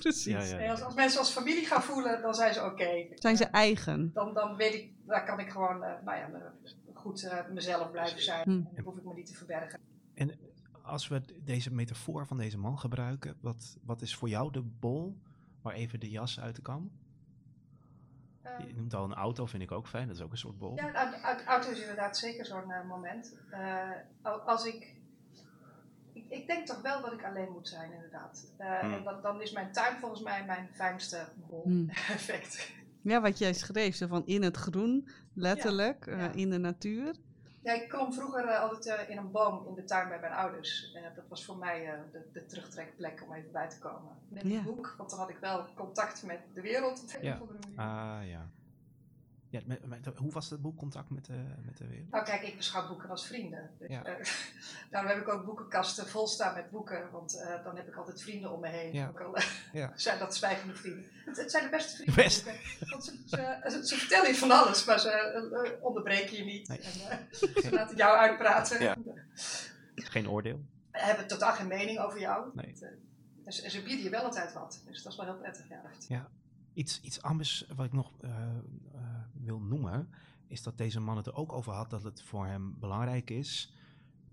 precies. 0.00 0.24
Ja, 0.50 0.58
ja, 0.58 0.70
als, 0.70 0.82
als, 0.82 0.94
mensen 0.94 1.18
als 1.18 1.30
familie 1.30 1.66
gaan 1.66 1.82
voelen, 1.82 2.22
dan 2.22 2.34
zijn 2.34 2.54
ze 2.54 2.64
oké. 2.64 3.06
Zijn 3.14 3.36
ze 3.36 3.44
eigen? 3.44 4.10
Dan, 4.14 4.34
dan 4.34 4.56
weet 4.56 4.74
ik, 4.74 4.95
daar 5.06 5.24
kan 5.24 5.40
ik 5.40 5.50
gewoon 5.50 5.76
uh, 5.76 5.92
nou 6.04 6.18
ja, 6.18 6.52
goed 6.94 7.22
uh, 7.22 7.48
mezelf 7.48 7.90
blijven 7.90 8.22
zijn. 8.22 8.42
Hm. 8.42 8.50
En 8.50 8.70
dan 8.74 8.84
hoef 8.84 8.96
ik 8.96 9.04
me 9.04 9.14
niet 9.14 9.26
te 9.26 9.34
verbergen. 9.34 9.80
En 10.14 10.38
als 10.82 11.08
we 11.08 11.20
deze 11.44 11.74
metafoor 11.74 12.26
van 12.26 12.36
deze 12.36 12.58
man 12.58 12.78
gebruiken, 12.78 13.36
wat, 13.40 13.76
wat 13.82 14.02
is 14.02 14.16
voor 14.16 14.28
jou 14.28 14.52
de 14.52 14.62
bol 14.62 15.16
waar 15.62 15.74
even 15.74 16.00
de 16.00 16.10
jas 16.10 16.40
uit 16.40 16.62
kan? 16.62 16.90
Uh, 18.42 18.66
je 18.66 18.74
noemt 18.74 18.94
al 18.94 19.04
een 19.04 19.14
auto, 19.14 19.46
vind 19.46 19.62
ik 19.62 19.72
ook 19.72 19.86
fijn. 19.86 20.06
Dat 20.06 20.16
is 20.16 20.22
ook 20.22 20.30
een 20.30 20.38
soort 20.38 20.58
bol. 20.58 20.76
Ja, 20.76 21.14
een 21.14 21.44
auto 21.46 21.70
is 21.70 21.80
inderdaad 21.80 22.16
zeker 22.16 22.46
zo'n 22.46 22.86
moment. 22.86 23.36
als 24.22 24.66
ik 24.66 24.96
ik 26.28 26.46
denk 26.46 26.66
toch 26.66 26.80
wel 26.80 27.00
dat 27.00 27.12
ik 27.12 27.24
alleen 27.24 27.52
moet 27.52 27.68
zijn, 27.68 27.92
inderdaad. 27.92 28.52
Uh, 28.58 28.82
En 28.82 29.04
dan, 29.04 29.22
dan, 29.22 29.42
is 29.42 29.52
mijn 29.52 29.72
tuin 29.72 29.98
volgens 29.98 30.22
mij 30.22 30.44
mijn 30.44 30.68
fijnste 30.72 31.28
bol-effect. 31.36 32.54
Hmm. 32.66 32.84
Ja, 33.06 33.20
wat 33.20 33.38
jij 33.38 33.52
schreef, 33.52 33.96
zo 33.96 34.06
van 34.06 34.26
in 34.26 34.42
het 34.42 34.56
groen, 34.56 35.08
letterlijk, 35.34 36.06
uh, 36.06 36.34
in 36.34 36.50
de 36.50 36.58
natuur. 36.58 37.14
Ja, 37.62 37.72
ik 37.72 37.88
klom 37.88 38.12
vroeger 38.12 38.44
uh, 38.44 38.60
altijd 38.60 39.08
in 39.08 39.16
een 39.16 39.30
boom 39.30 39.66
in 39.66 39.74
de 39.74 39.84
tuin 39.84 40.08
bij 40.08 40.20
mijn 40.20 40.32
ouders. 40.32 40.92
dat 41.14 41.24
was 41.28 41.44
voor 41.44 41.56
mij 41.56 42.00
de, 42.12 42.20
de, 42.32 42.46
terugtrekplek 42.46 43.22
om 43.26 43.34
even 43.34 43.52
bij 43.52 43.68
te 43.68 43.78
komen. 43.78 44.12
Met 44.28 44.44
een 44.44 44.62
boek, 44.62 44.94
want 44.98 45.10
dan 45.10 45.18
had 45.18 45.30
ik 45.30 45.38
wel 45.38 45.66
contact 45.74 46.22
met 46.22 46.40
de 46.54 46.60
wereld 46.60 47.02
op 47.02 47.22
een 47.22 47.32
of 47.32 47.40
andere 47.40 47.58
manier. 47.58 47.78
Ah 47.78 48.28
ja. 48.28 48.50
Ja, 49.56 49.62
met, 49.66 49.86
met, 49.86 50.16
hoe 50.16 50.32
was 50.32 50.50
het 50.50 50.62
boekcontact 50.62 51.10
met, 51.10 51.28
uh, 51.28 51.36
met 51.64 51.76
de 51.76 51.86
wereld? 51.86 52.10
Nou 52.10 52.24
kijk, 52.24 52.42
ik 52.42 52.56
beschouw 52.56 52.88
boeken 52.88 53.10
als 53.10 53.26
vrienden. 53.26 53.70
Dus, 53.78 53.88
ja. 53.88 54.18
uh, 54.18 54.26
daarom 54.90 55.10
heb 55.10 55.20
ik 55.20 55.28
ook 55.28 55.44
boekenkasten 55.44 56.06
vol 56.06 56.26
staan 56.26 56.54
met 56.54 56.70
boeken. 56.70 57.10
Want 57.10 57.34
uh, 57.34 57.64
dan 57.64 57.76
heb 57.76 57.88
ik 57.88 57.96
altijd 57.96 58.22
vrienden 58.22 58.52
om 58.52 58.60
me 58.60 58.68
heen. 58.68 58.92
Ja. 58.92 59.08
Ook 59.08 59.20
al 59.20 59.38
ja. 59.72 59.92
zijn 59.96 60.18
dat 60.18 60.36
zwijgende 60.36 60.74
vrienden. 60.74 61.04
Het, 61.24 61.36
het, 61.36 61.50
zijn 61.50 61.64
de 61.64 61.70
beste 61.70 61.94
vrienden. 61.94 62.14
Best. 62.14 62.44
Want 62.90 63.04
ze, 63.04 63.18
ze, 63.26 63.86
ze, 63.86 63.96
vertellen 63.96 64.28
je 64.28 64.34
van 64.34 64.50
alles, 64.50 64.84
maar 64.84 65.00
ze 65.00 65.78
onderbreken 65.80 66.36
je 66.36 66.44
niet. 66.44 66.68
Nee. 66.68 66.80
En, 66.80 67.28
ze 67.62 67.68
laten 67.70 67.96
jou 67.96 68.16
uitpraten. 68.16 68.82
Ja. 68.82 68.96
Geen 69.94 70.28
oordeel? 70.28 70.64
Ze 70.92 70.98
hebben 70.98 71.26
totaal 71.26 71.52
geen 71.52 71.66
mening 71.66 71.98
over 71.98 72.20
jou. 72.20 72.50
Nee. 72.54 72.74
En 73.44 73.52
ze, 73.52 73.70
ze 73.70 73.82
bieden 73.82 74.04
je 74.04 74.10
wel 74.10 74.22
altijd 74.22 74.52
wat. 74.52 74.82
Dus 74.86 75.02
dat 75.02 75.12
is 75.12 75.18
wel 75.18 75.26
heel 75.26 75.38
prettig. 75.38 75.68
Ja. 75.68 75.82
ja. 76.08 76.28
Iets, 76.74 77.00
iets 77.00 77.22
anders 77.22 77.66
wat 77.76 77.86
ik 77.86 77.92
nog 77.92 78.12
wil 79.46 79.60
noemen, 79.60 80.08
is 80.46 80.62
dat 80.62 80.78
deze 80.78 81.00
man 81.00 81.16
het 81.16 81.26
er 81.26 81.34
ook 81.34 81.52
over 81.52 81.72
had 81.72 81.90
dat 81.90 82.02
het 82.02 82.22
voor 82.22 82.46
hem 82.46 82.74
belangrijk 82.78 83.30
is 83.30 83.74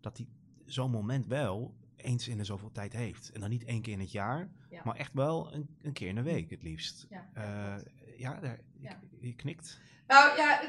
dat 0.01 0.17
hij 0.17 0.27
zo'n 0.65 0.91
moment 0.91 1.27
wel 1.27 1.73
eens 1.95 2.27
in 2.27 2.37
de 2.37 2.43
zoveel 2.43 2.71
tijd 2.71 2.93
heeft. 2.93 3.31
En 3.31 3.39
dan 3.39 3.49
niet 3.49 3.65
één 3.65 3.81
keer 3.81 3.93
in 3.93 3.99
het 3.99 4.11
jaar, 4.11 4.49
ja. 4.69 4.81
maar 4.83 4.95
echt 4.95 5.13
wel 5.13 5.53
een, 5.53 5.77
een, 5.81 5.93
keer 5.93 6.07
in 6.07 6.15
de 6.15 6.21
week 6.21 6.49
het 6.49 6.63
liefst. 6.63 7.07
Ja, 7.09 7.29
uh, 7.37 7.83
ja, 8.17 8.39
daar, 8.39 8.59
ja. 8.79 8.99
Je, 9.19 9.27
je, 9.27 9.35
knikt. 9.35 9.79
Nou 10.07 10.37
ja, 10.37 10.63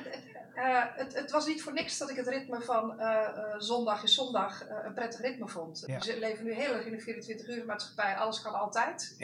uh, 0.55 0.97
het, 0.97 1.15
het, 1.15 1.31
was 1.31 1.47
niet 1.47 1.63
voor 1.63 1.73
niks 1.73 1.99
dat 1.99 2.11
ik 2.11 2.17
het 2.17 2.29
ritme 2.29 2.61
van 2.61 3.01
uh, 3.01 3.29
zondag 3.59 4.03
is 4.03 4.15
zondag 4.15 4.69
een 4.85 4.95
prettig 4.95 5.21
ritme 5.21 5.49
vond. 5.49 5.81
We 5.81 6.17
leven 6.19 6.45
nu 6.45 6.53
heel 6.53 6.75
erg 6.75 6.87
in 6.87 6.93
de 6.93 7.01
24 7.01 7.49
uur 7.49 7.65
maatschappij, 7.65 8.17
alles 8.17 8.43
kan 8.43 8.55
altijd. 8.55 9.17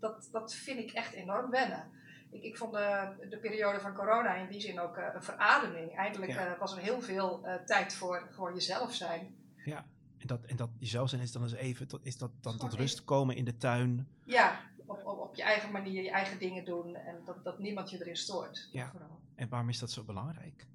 dat, 0.00 0.28
dat 0.32 0.54
vind 0.54 0.78
ik 0.78 0.90
echt 0.90 1.12
enorm 1.12 1.50
wennen. 1.50 1.90
Ik, 2.30 2.42
ik 2.42 2.56
vond 2.56 2.72
de, 2.72 3.26
de 3.30 3.38
periode 3.38 3.80
van 3.80 3.94
corona 3.94 4.34
in 4.34 4.48
die 4.48 4.60
zin 4.60 4.80
ook 4.80 4.96
een 4.96 5.22
verademing. 5.22 5.96
Eindelijk 5.96 6.58
was 6.58 6.76
er 6.76 6.82
heel 6.82 7.00
veel 7.00 7.46
tijd 7.66 7.94
voor 7.94 8.28
gewoon 8.30 8.54
jezelf 8.54 8.94
zijn. 8.94 9.36
Ja, 9.64 9.84
en 10.18 10.26
dat, 10.26 10.44
en 10.44 10.56
dat 10.56 10.70
jezelf 10.78 11.08
zijn 11.08 11.22
is 11.22 11.32
dan 11.32 11.42
eens 11.42 11.52
even, 11.52 11.88
tot, 11.88 12.04
is 12.04 12.18
dat 12.18 12.30
dan 12.40 12.56
tot 12.56 12.74
rust 12.74 13.04
komen 13.04 13.36
in 13.36 13.44
de 13.44 13.56
tuin? 13.56 14.08
Ja, 14.24 14.60
op, 14.86 15.06
op, 15.06 15.18
op, 15.18 15.34
je 15.34 15.42
eigen 15.42 15.72
manier 15.72 16.02
je 16.02 16.10
eigen 16.10 16.38
dingen 16.38 16.64
doen 16.64 16.94
en 16.94 17.20
dat, 17.24 17.44
dat 17.44 17.58
niemand 17.58 17.90
je 17.90 18.00
erin 18.00 18.16
stoort. 18.16 18.68
Ja. 18.72 18.90
Vooral. 18.90 19.20
En 19.34 19.48
waarom 19.48 19.68
is 19.68 19.78
dat 19.78 19.90
zo 19.90 20.04
belangrijk? 20.04 20.66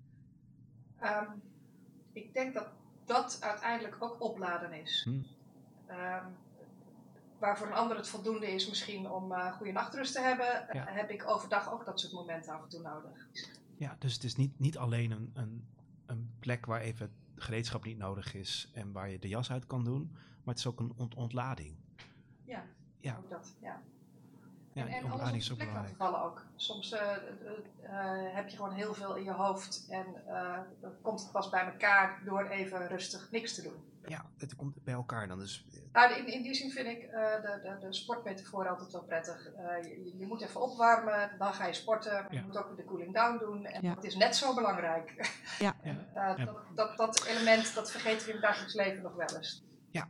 Um, 1.04 1.42
ik 2.14 2.34
denk 2.34 2.54
dat 2.54 2.68
dat 3.06 3.38
uiteindelijk 3.42 3.96
ook 4.00 4.22
opladen 4.22 4.74
is. 4.74 5.04
Hmm. 5.04 5.26
Um, 5.90 6.36
waar 7.44 7.58
voor 7.58 7.68
een 7.68 7.74
ander 7.74 7.98
het 7.98 8.08
voldoende 8.08 8.54
is 8.54 8.70
misschien 8.70 9.10
om 9.12 9.32
uh, 9.32 9.54
goede 9.54 9.72
nachtrust 9.72 10.14
te 10.14 10.22
hebben, 10.22 10.68
ja. 10.72 10.86
heb 10.88 11.10
ik 11.10 11.30
overdag 11.30 11.74
ook 11.74 11.86
dat 11.86 12.00
soort 12.00 12.14
momenten 12.14 12.54
af 12.54 12.64
en 12.64 12.70
toe 12.70 12.82
nodig. 12.82 13.28
Ja, 13.78 13.96
dus 14.00 14.14
het 14.14 14.24
is 14.24 14.36
niet, 14.36 14.60
niet 14.60 14.78
alleen 14.78 15.12
een, 15.12 15.32
een, 15.34 15.68
een 16.06 16.36
plek 16.40 16.66
waar 16.66 16.82
even 16.82 17.14
gereedschap 17.36 17.84
niet 17.84 17.98
nodig 17.98 18.34
is 18.34 18.72
en 18.74 18.92
waar 18.92 19.10
je 19.10 19.20
de 19.20 19.28
jas 19.28 19.52
uit 19.52 19.68
kan 19.68 19.84
doen, 19.84 20.10
maar 20.12 20.54
het 20.54 20.58
is 20.58 20.68
ook 20.68 20.80
een 20.80 20.94
ont 20.96 21.16
ontlading. 21.16 21.76
Ja, 22.44 22.64
ja. 23.00 23.18
ook 23.18 23.30
dat, 23.30 23.56
ja. 23.62 23.82
Ja, 24.74 24.88
en, 24.88 24.92
en 24.92 25.10
laten 25.18 25.96
vallen 25.96 26.24
ook. 26.24 26.46
Soms 26.56 26.92
uh, 26.92 27.00
uh, 27.84 28.34
heb 28.36 28.50
je 28.50 28.56
gewoon 28.56 28.74
heel 28.74 28.94
veel 28.94 29.16
in 29.16 29.24
je 29.24 29.32
hoofd 29.32 29.88
en 29.90 30.06
dan 30.82 30.92
komt 31.02 31.22
het 31.22 31.32
pas 31.32 31.50
bij 31.50 31.66
elkaar 31.66 32.22
door 32.26 32.48
even 32.48 32.88
rustig 32.88 33.32
niks 33.32 33.56
te 33.56 33.62
doen. 33.62 33.93
Ja, 34.08 34.26
het 34.38 34.56
komt 34.56 34.84
bij 34.84 34.94
elkaar 34.94 35.28
dan. 35.28 35.40
Dus... 35.40 35.66
Nou, 35.92 36.14
in, 36.14 36.28
in 36.28 36.42
die 36.42 36.54
zin 36.54 36.72
vind 36.72 36.88
ik 36.88 37.02
de, 37.02 37.60
de, 37.64 37.78
de 37.80 37.94
sportmetafoor 37.94 38.70
altijd 38.70 38.92
wel 38.92 39.04
prettig. 39.04 39.52
Je, 39.82 40.14
je, 40.18 40.28
moet 40.28 40.42
even 40.42 40.62
opwarmen, 40.62 41.32
dan 41.38 41.54
ga 41.54 41.66
je 41.66 41.74
sporten, 41.74 42.14
maar 42.14 42.34
je 42.34 42.42
moet 42.42 42.58
ook 42.58 42.78
de 42.78 42.86
cooling 42.86 43.14
down 43.14 43.38
doen. 43.38 43.66
En 43.66 43.82
ja. 43.82 43.96
dat 43.96 44.04
is 44.04 44.16
net 44.16 44.36
zo 44.36 44.54
belangrijk. 44.56 45.12
Ja. 45.60 45.76
dat, 46.36 46.58
dat, 46.76 46.98
dat 46.98 47.26
element, 47.26 47.76
dat 47.76 47.92
vergeten 47.92 48.22
we 48.22 48.28
in 48.28 48.34
het 48.34 48.42
dagelijks 48.42 48.74
leven 48.74 49.02
nog 49.02 49.16
wel 49.16 49.38
eens. 49.38 49.64
Ja, 49.92 50.10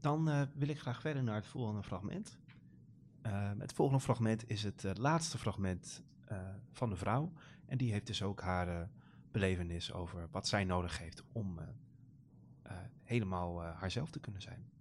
dan 0.00 0.48
wil 0.54 0.68
ik 0.68 0.80
graag 0.80 1.00
verder 1.00 1.22
naar 1.22 1.34
het 1.34 1.46
volgende 1.46 1.82
fragment. 1.82 2.38
Uh, 3.26 3.50
het 3.58 3.72
volgende 3.72 4.00
fragment 4.00 4.48
is 4.48 4.62
het 4.62 4.84
uh, 4.84 4.92
laatste 4.94 5.38
fragment 5.38 6.02
uh, 6.32 6.38
van 6.72 6.90
de 6.90 6.96
vrouw. 6.96 7.32
En 7.66 7.78
die 7.78 7.92
heeft 7.92 8.06
dus 8.06 8.22
ook 8.22 8.40
haar 8.40 8.88
belevenis 9.30 9.92
over 9.92 10.28
wat 10.30 10.48
zij 10.48 10.64
nodig 10.64 10.98
heeft 10.98 11.22
om 11.32 11.58
helemaal 13.14 13.62
haarzelf 13.62 14.10
te 14.10 14.20
kunnen 14.20 14.42
zijn. 14.42 14.72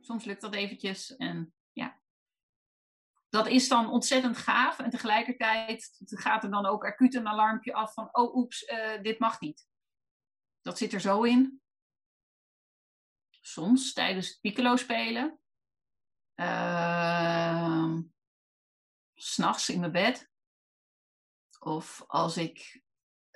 Soms 0.00 0.24
lukt 0.24 0.40
dat 0.40 0.54
eventjes 0.54 1.16
en 1.16 1.54
ja. 1.72 2.00
Dat 3.28 3.46
is 3.46 3.68
dan 3.68 3.90
ontzettend 3.90 4.36
gaaf 4.36 4.78
en 4.78 4.90
tegelijkertijd 4.90 5.96
gaat 6.04 6.44
er 6.44 6.50
dan 6.50 6.66
ook 6.66 6.84
acuut 6.84 7.14
een 7.14 7.28
alarmpje 7.28 7.72
af 7.72 7.92
van 7.92 8.08
oh 8.12 8.34
oeps, 8.34 8.64
dit 9.02 9.18
mag 9.18 9.40
niet. 9.40 9.68
Dat 10.60 10.78
zit 10.78 10.92
er 10.92 11.00
zo 11.00 11.22
in 11.22 11.60
soms 13.40 13.92
tijdens 13.92 14.28
het 14.28 14.78
spelen. 14.78 15.40
Uh, 16.34 17.98
S'nachts 19.14 19.68
in 19.68 19.80
mijn 19.80 19.92
bed. 19.92 20.29
Of 21.62 22.04
als 22.06 22.36
ik 22.36 22.82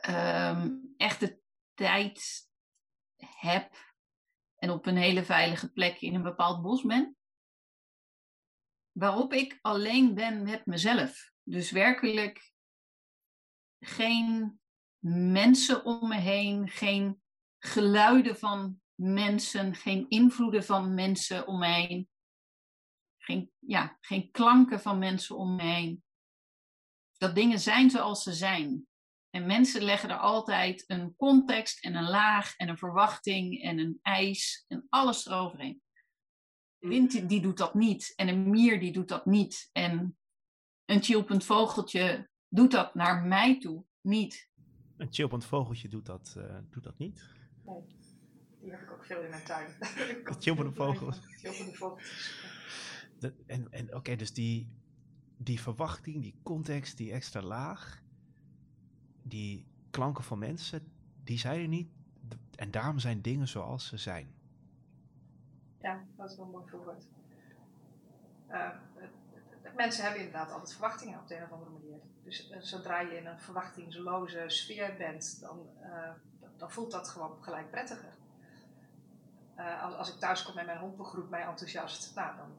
uh, 0.09 0.67
echt 0.97 1.21
de 1.21 1.41
tijd 1.75 2.49
heb 3.19 3.95
en 4.57 4.71
op 4.71 4.87
een 4.87 4.97
hele 4.97 5.25
veilige 5.25 5.73
plek 5.73 6.01
in 6.01 6.15
een 6.15 6.23
bepaald 6.23 6.63
bos 6.63 6.83
ben. 6.83 7.17
Waarop 8.93 9.33
ik 9.33 9.59
alleen 9.61 10.15
ben 10.15 10.43
met 10.43 10.67
mezelf. 10.67 11.33
Dus 11.43 11.71
werkelijk 11.71 12.53
geen 13.81 14.61
mensen 15.05 15.85
om 15.85 16.09
me 16.09 16.17
heen, 16.17 16.69
geen 16.69 17.23
geluiden 17.59 18.39
van 18.39 18.81
mensen, 18.95 19.75
geen 19.75 20.09
invloeden 20.09 20.65
van 20.65 20.95
mensen 20.95 21.47
om 21.47 21.59
mij 21.59 21.83
heen. 21.83 22.09
Geen, 23.19 23.53
ja, 23.59 23.99
geen 24.01 24.31
klanken 24.31 24.81
van 24.81 24.99
mensen 24.99 25.37
om 25.37 25.55
mij 25.55 25.75
heen. 25.75 26.04
Dat 27.19 27.35
dingen 27.35 27.61
zijn 27.61 27.91
zoals 27.91 28.23
ze 28.23 28.33
zijn. 28.33 28.87
En 29.31 29.47
mensen 29.47 29.83
leggen 29.83 30.11
er 30.11 30.19
altijd 30.19 30.85
een 30.87 31.17
context 31.17 31.85
en 31.85 31.95
een 31.95 32.09
laag 32.09 32.57
en 32.57 32.69
een 32.69 32.79
verwachting 32.79 33.63
en 33.63 33.79
een 33.79 33.99
eis 34.03 34.65
en 34.69 34.87
alles 34.89 35.27
eroverheen. 35.27 35.83
Wind 36.79 37.29
die 37.29 37.41
doet 37.41 37.59
dat 37.59 37.75
niet 37.75 38.13
en 38.17 38.29
een 38.29 38.51
mier 38.51 38.81
die 38.81 38.93
doet 38.93 39.09
dat 39.09 39.27
niet 39.27 39.69
en 39.73 40.17
een 40.85 41.03
chilpend 41.03 41.45
vogeltje 41.45 42.29
doet 42.49 42.71
dat 42.71 42.95
naar 42.95 43.23
mij 43.23 43.59
toe 43.59 43.85
niet. 44.01 44.49
Een 44.97 45.13
chilpend 45.13 45.45
vogeltje 45.45 45.89
doet 45.89 46.07
dat, 46.07 46.35
uh, 46.39 46.59
doet 46.71 46.85
dat 46.85 46.99
niet? 46.99 47.33
Nee. 47.65 47.83
Die 48.61 48.71
heb 48.71 48.81
ik 48.81 48.93
ook 48.93 49.05
veel 49.05 49.23
in 49.23 49.31
mijn 49.31 49.45
tuin. 49.45 49.69
Chilpende 50.39 50.73
vogels. 50.73 51.21
Chilpende 51.27 51.75
vogels. 51.75 52.03
en 53.47 53.71
en 53.71 53.95
oké, 53.95 54.17
dus 54.17 54.33
die, 54.33 54.73
die 55.37 55.61
verwachting, 55.61 56.23
die 56.23 56.35
context, 56.43 56.97
die 56.97 57.13
extra 57.13 57.43
laag, 57.43 58.03
die 59.23 59.67
klanken 59.91 60.25
van 60.25 60.39
mensen, 60.39 60.93
die 61.25 61.39
zijn 61.39 61.61
er 61.61 61.69
niet. 61.69 61.89
En 62.57 62.71
daarom 62.71 62.99
zijn 62.99 63.21
dingen 63.21 63.49
zoals 63.49 63.87
ze 63.87 63.97
zijn. 63.97 64.35
Ja, 65.81 66.05
dat 66.17 66.31
is 66.31 66.37
wel 66.37 66.47
mooi 66.47 66.65
voorbeeld. 66.69 67.07
Uh, 68.51 68.69
mensen 69.77 70.03
hebben 70.03 70.23
inderdaad 70.23 70.51
altijd 70.51 70.73
verwachtingen 70.73 71.21
op 71.21 71.29
de 71.29 71.37
een 71.37 71.43
of 71.43 71.53
andere 71.53 71.71
manier. 71.71 72.01
Dus 72.23 72.51
uh, 72.51 72.61
zodra 72.61 73.01
je 73.01 73.17
in 73.17 73.27
een 73.27 73.41
verwachtingsloze 73.41 74.45
sfeer 74.47 74.95
bent, 74.99 75.41
dan, 75.41 75.67
uh, 75.83 76.11
dan 76.57 76.71
voelt 76.71 76.91
dat 76.91 77.09
gewoon 77.09 77.43
gelijk 77.43 77.71
prettiger. 77.71 78.13
Als, 79.81 79.95
als, 79.95 80.15
ik 80.15 80.21
thuis 80.21 80.45
kom 80.45 80.59
en 80.59 80.67
mijn 80.67 80.79
hond 80.79 80.97
begroet 80.97 81.31
mij 81.31 81.43
enthousiast, 81.43 82.15
nou, 82.15 82.37
dan 82.37 82.51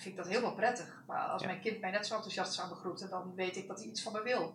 vind 0.00 0.16
ik 0.16 0.16
dat 0.16 0.28
helemaal 0.28 0.54
prettig. 0.54 1.02
Maar 1.06 1.18
als 1.18 1.44
mijn 1.44 1.60
kind 1.60 1.80
mij 1.80 1.90
net 1.90 2.06
zo 2.06 2.14
enthousiast 2.14 2.52
zou 2.52 2.68
begroeten, 2.68 3.10
dan 3.10 3.34
weet 3.34 3.56
ik 3.56 3.68
dat 3.68 3.78
hij 3.78 3.88
iets 3.88 4.02
van 4.02 4.12
me 4.12 4.22
wil. 4.22 4.54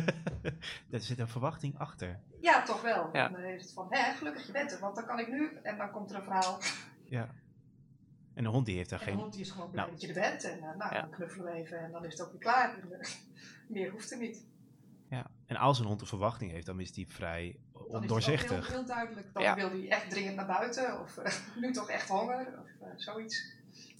er 0.90 1.00
zit 1.00 1.18
een 1.18 1.28
verwachting 1.28 1.78
achter. 1.78 2.20
Ja, 2.40 2.62
toch 2.62 2.82
wel. 2.82 3.08
Ja. 3.12 3.28
Dan 3.28 3.40
is 3.40 3.62
het 3.62 3.72
van, 3.72 3.86
hè, 3.90 4.12
gelukkig 4.12 4.46
je 4.46 4.52
bent 4.52 4.72
er, 4.72 4.80
want 4.80 4.96
dan 4.96 5.06
kan 5.06 5.18
ik 5.18 5.28
nu. 5.28 5.58
En 5.62 5.76
dan 5.76 5.90
komt 5.90 6.10
er 6.10 6.16
een 6.16 6.22
verhaal. 6.22 6.58
Ja. 7.04 7.28
En 8.34 8.42
de 8.42 8.48
hond 8.48 8.66
die 8.66 8.76
heeft 8.76 8.90
daar 8.90 9.00
en 9.00 9.04
geen... 9.04 9.16
de 9.16 9.20
hond 9.20 9.32
die 9.32 9.42
is 9.42 9.50
gewoon 9.50 9.70
blij 9.70 9.84
nou. 9.84 9.92
dat 9.94 10.02
je 10.02 10.08
er 10.08 10.30
bent. 10.30 10.44
En 10.44 10.58
uh, 10.58 10.76
nou, 10.76 10.94
dan 10.94 11.10
knuffelen 11.10 11.52
we 11.52 11.52
even 11.52 11.78
en 11.78 11.92
dan 11.92 12.04
is 12.04 12.12
het 12.12 12.22
ook 12.22 12.30
weer 12.30 12.40
klaar. 12.40 12.78
Meer 13.68 13.90
hoeft 13.90 14.10
er 14.10 14.18
niet. 14.18 14.44
Ja, 15.08 15.26
en 15.46 15.56
als 15.56 15.78
een 15.78 15.86
hond 15.86 16.00
een 16.00 16.06
verwachting 16.06 16.50
heeft, 16.50 16.66
dan 16.66 16.80
is 16.80 16.92
die 16.92 17.08
vrij 17.08 17.56
ondoorzichtig. 17.72 18.48
Dan 18.48 18.58
is 18.58 18.66
heel, 18.66 18.76
heel 18.76 18.86
duidelijk. 18.86 19.32
Dan 19.32 19.54
wil 19.54 19.70
hij 19.70 19.88
echt 19.88 20.10
dringend 20.10 20.36
naar 20.36 20.46
buiten, 20.46 21.00
of 21.00 21.16
uh, 21.16 21.24
nu 21.62 21.72
toch 21.72 21.90
echt 21.90 22.08
honger, 22.08 22.58
of 22.60 22.68
uh, 22.82 22.88
zoiets. 22.96 23.52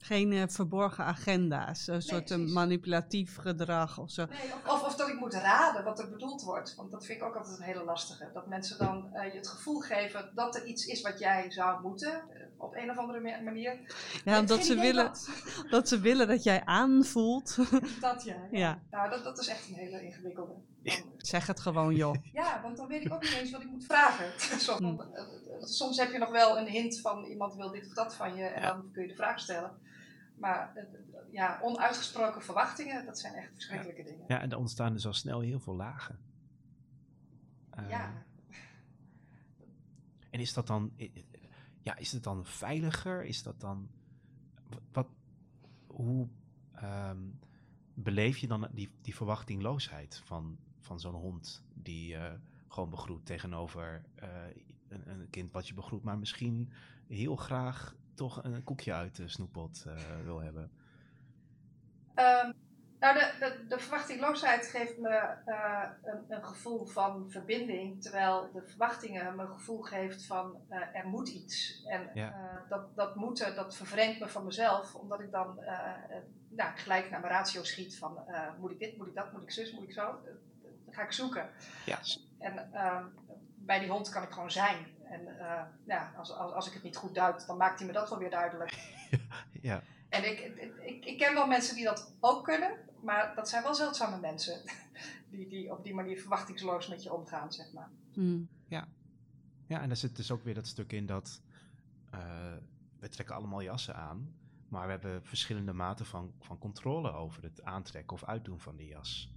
Geen 0.05 0.32
uh, 0.32 0.42
verborgen 0.46 1.05
agenda's, 1.05 1.86
een 1.86 1.92
nee, 1.92 2.02
soort 2.02 2.36
manipulatief 2.36 3.36
gedrag 3.36 3.98
of 3.98 4.11
zo. 4.11 4.26
Nee, 4.26 4.38
of, 4.64 4.72
of, 4.72 4.82
of, 4.82 4.96
dat 4.96 5.09
ik 5.09 5.18
moet 5.18 5.34
raden 5.34 5.84
wat 5.84 5.98
er 5.98 6.11
bedoeld 6.11 6.42
wordt. 6.42 6.74
Want 6.74 6.90
dat 6.90 7.07
vind 7.07 7.20
ik 7.20 7.26
ook 7.26 7.36
altijd 7.36 7.59
een 7.59 7.64
hele 7.64 7.84
lastige. 7.84 8.30
Dat 8.32 8.46
mensen 8.46 8.78
dan 8.78 9.11
je 9.12 9.36
het 9.36 9.48
gevoel 9.48 9.80
geven 9.80 10.30
dat 10.34 10.55
er 10.55 10.64
iets 10.64 10.86
is 10.86 11.02
wat 11.02 11.18
jij 11.18 11.50
zou 11.50 11.82
moeten, 11.82 12.22
op 12.57 12.74
een 12.74 12.90
of 12.90 12.96
andere 12.96 13.42
manier. 13.44 13.80
Ja, 14.24 14.38
omdat 14.38 14.64
ze 14.64 14.74
willen 14.74 15.05
dat. 15.05 15.28
dat. 15.70 15.88
ze 15.88 16.00
willen 16.00 16.28
dat 16.28 16.42
jij 16.42 16.64
aanvoelt. 16.64 17.57
Dat 18.00 18.24
ja. 18.24 18.34
ja. 18.34 18.59
ja. 18.59 18.82
Nou, 18.90 19.11
dat, 19.11 19.24
dat 19.24 19.38
is 19.38 19.48
echt 19.48 19.68
een 19.68 19.74
hele 19.74 20.02
ingewikkelde. 20.02 20.55
Zeg 21.18 21.47
het 21.47 21.61
gewoon, 21.61 21.95
joh. 21.95 22.14
Ja, 22.32 22.62
want 22.62 22.76
dan 22.76 22.87
weet 22.89 23.05
ik 23.05 23.12
ook 23.12 23.22
niet 23.22 23.32
eens 23.32 23.51
wat 23.51 23.62
ik 23.62 23.70
moet 23.70 23.85
vragen. 23.85 24.32
Hm. 24.78 24.97
Soms 25.61 25.99
heb 25.99 26.12
je 26.12 26.18
nog 26.18 26.30
wel 26.30 26.59
een 26.59 26.66
hint 26.66 27.01
van 27.01 27.24
iemand 27.24 27.55
wil 27.55 27.70
dit 27.70 27.87
of 27.87 27.93
dat 27.93 28.14
van 28.14 28.37
je 28.37 28.45
en 28.45 28.62
dan 28.62 28.91
kun 28.93 29.03
je 29.03 29.09
de 29.09 29.14
vraag 29.14 29.41
stellen. 29.41 29.78
Maar 30.39 30.72
eh, 30.76 30.85
ja, 31.30 31.59
onuitgesproken 31.62 32.43
verwachtingen, 32.43 33.07
dat 33.07 33.18
zijn 33.18 33.35
echt 33.35 33.51
verschrikkelijke 33.53 34.03
dingen. 34.03 34.24
Ja, 34.28 34.41
en 34.41 34.51
er 34.51 34.59
ontstaan 34.59 34.93
dus 34.93 35.07
al 35.07 35.12
snel 35.12 35.41
heel 35.41 35.61
veel 35.61 35.74
lagen. 35.74 36.18
ja. 37.89 37.89
Ehm, 37.89 38.12
en 40.30 40.41
is 40.41 40.55
dat 40.55 40.66
dan, 40.66 40.93
ja, 41.82 41.97
is 41.97 42.12
het 42.12 42.22
dan 42.22 42.47
veiliger? 42.47 43.24
Is 43.24 43.43
dat 43.43 43.61
dan, 43.61 43.89
wat, 44.93 45.09
hoe 45.87 46.28
um, 46.82 47.39
beleef 47.95 48.39
je 48.39 48.47
dan 48.47 48.68
die, 48.72 48.91
die 49.03 49.14
verwachtingloosheid 49.14 50.22
van, 50.24 50.59
van 50.85 51.01
zo'n 51.01 51.14
hond 51.14 51.62
die 51.74 52.14
uh, 52.14 52.32
gewoon 52.68 52.91
begroet 52.91 53.26
tegenover 53.26 54.05
uh, 54.22 54.28
een, 54.89 55.09
een, 55.09 55.30
kind 55.30 55.53
wat 55.53 55.68
je 55.68 55.74
begroet, 55.74 56.03
maar 56.03 56.18
misschien 56.18 56.72
heel 57.09 57.37
graag 57.37 57.95
toch 58.14 58.45
een 58.45 58.64
koekje 58.64 58.93
uit 58.93 59.16
de 59.16 59.28
snoeppot 59.28 59.85
uh, 59.87 59.95
wil 60.24 60.41
hebben? 60.41 60.62
Um, 62.14 62.55
nou, 62.99 63.18
de, 63.18 63.35
de, 63.39 63.66
de, 63.68 63.78
verwachtingloosheid 63.78 64.66
geeft 64.66 64.99
me 64.99 65.37
een, 66.03 66.24
een, 66.28 66.45
gevoel 66.45 66.87
van 66.87 67.30
verbinding, 67.30 68.03
terwijl 68.03 68.51
de 68.53 68.62
verwachtingen 68.62 69.37
me 69.37 69.43
een 69.43 69.53
gevoel 69.53 69.82
geeft 69.82 70.26
van 70.26 70.61
er 70.68 71.07
moet 71.07 71.28
iets. 71.28 71.85
En 71.85 72.11
dat, 72.68 72.97
dat 72.97 73.14
moeten, 73.14 73.55
dat 73.55 73.76
vervreemdt 73.76 74.20
me 74.20 74.28
van 74.28 74.45
mezelf, 74.45 74.95
omdat 74.95 75.20
ik 75.20 75.30
dan 75.30 75.61
nou, 76.49 76.76
gelijk 76.76 77.11
naar 77.11 77.20
mijn 77.20 77.32
ratio 77.32 77.62
schiet 77.62 77.99
van 77.99 78.18
moet 78.59 78.70
ik 78.70 78.78
dit, 78.78 78.97
moet 78.97 79.07
ik 79.07 79.14
dat, 79.14 79.32
moet 79.32 79.43
ik 79.43 79.51
zus, 79.51 79.72
moet 79.72 79.85
ik 79.85 79.93
zo 79.93 80.18
ga 80.95 81.03
ik 81.03 81.12
zoeken. 81.12 81.51
Ja. 81.86 82.01
En 82.38 82.70
uh, 82.72 83.05
bij 83.57 83.78
die 83.78 83.90
hond 83.90 84.09
kan 84.09 84.22
ik 84.22 84.30
gewoon 84.30 84.51
zijn. 84.51 84.86
En 85.05 85.20
uh, 85.20 85.62
ja, 85.86 86.12
als, 86.16 86.32
als, 86.32 86.53
als 86.53 86.66
ik 86.66 86.72
het 86.72 86.82
niet 86.82 86.97
goed 86.97 87.14
duid, 87.14 87.47
dan 87.47 87.57
maakt 87.57 87.78
hij 87.78 87.86
me 87.86 87.92
dat 87.92 88.09
wel 88.09 88.18
weer 88.18 88.30
duidelijk. 88.30 88.78
ja. 89.62 89.82
En 90.09 90.30
ik, 90.30 90.38
ik, 90.84 91.05
ik 91.05 91.18
ken 91.18 91.34
wel 91.34 91.47
mensen 91.47 91.74
die 91.74 91.84
dat 91.84 92.14
ook 92.20 92.45
kunnen, 92.45 92.78
maar 93.03 93.34
dat 93.34 93.49
zijn 93.49 93.62
wel 93.62 93.74
zeldzame 93.74 94.20
mensen. 94.20 94.61
Die, 95.30 95.49
die 95.49 95.72
op 95.72 95.84
die 95.84 95.95
manier 95.95 96.20
verwachtingsloos 96.20 96.88
met 96.88 97.03
je 97.03 97.12
omgaan, 97.12 97.53
zeg 97.53 97.72
maar. 97.72 97.90
Mm. 98.12 98.49
Ja. 98.68 98.88
ja, 99.66 99.80
en 99.80 99.88
daar 99.88 99.97
zit 99.97 100.16
dus 100.16 100.30
ook 100.30 100.45
weer 100.45 100.55
dat 100.55 100.66
stuk 100.66 100.92
in 100.92 101.07
dat 101.07 101.42
uh, 102.14 102.20
we 102.99 103.09
trekken 103.09 103.34
allemaal 103.34 103.62
jassen 103.62 103.97
aan, 103.97 104.34
maar 104.68 104.84
we 104.84 104.90
hebben 104.90 105.24
verschillende 105.24 105.72
maten 105.72 106.07
van, 106.07 106.34
van 106.40 106.59
controle 106.59 107.12
over 107.12 107.42
het 107.42 107.62
aantrekken 107.62 108.16
of 108.16 108.24
uitdoen 108.24 108.61
van 108.61 108.76
die 108.76 108.88
jas. 108.88 109.34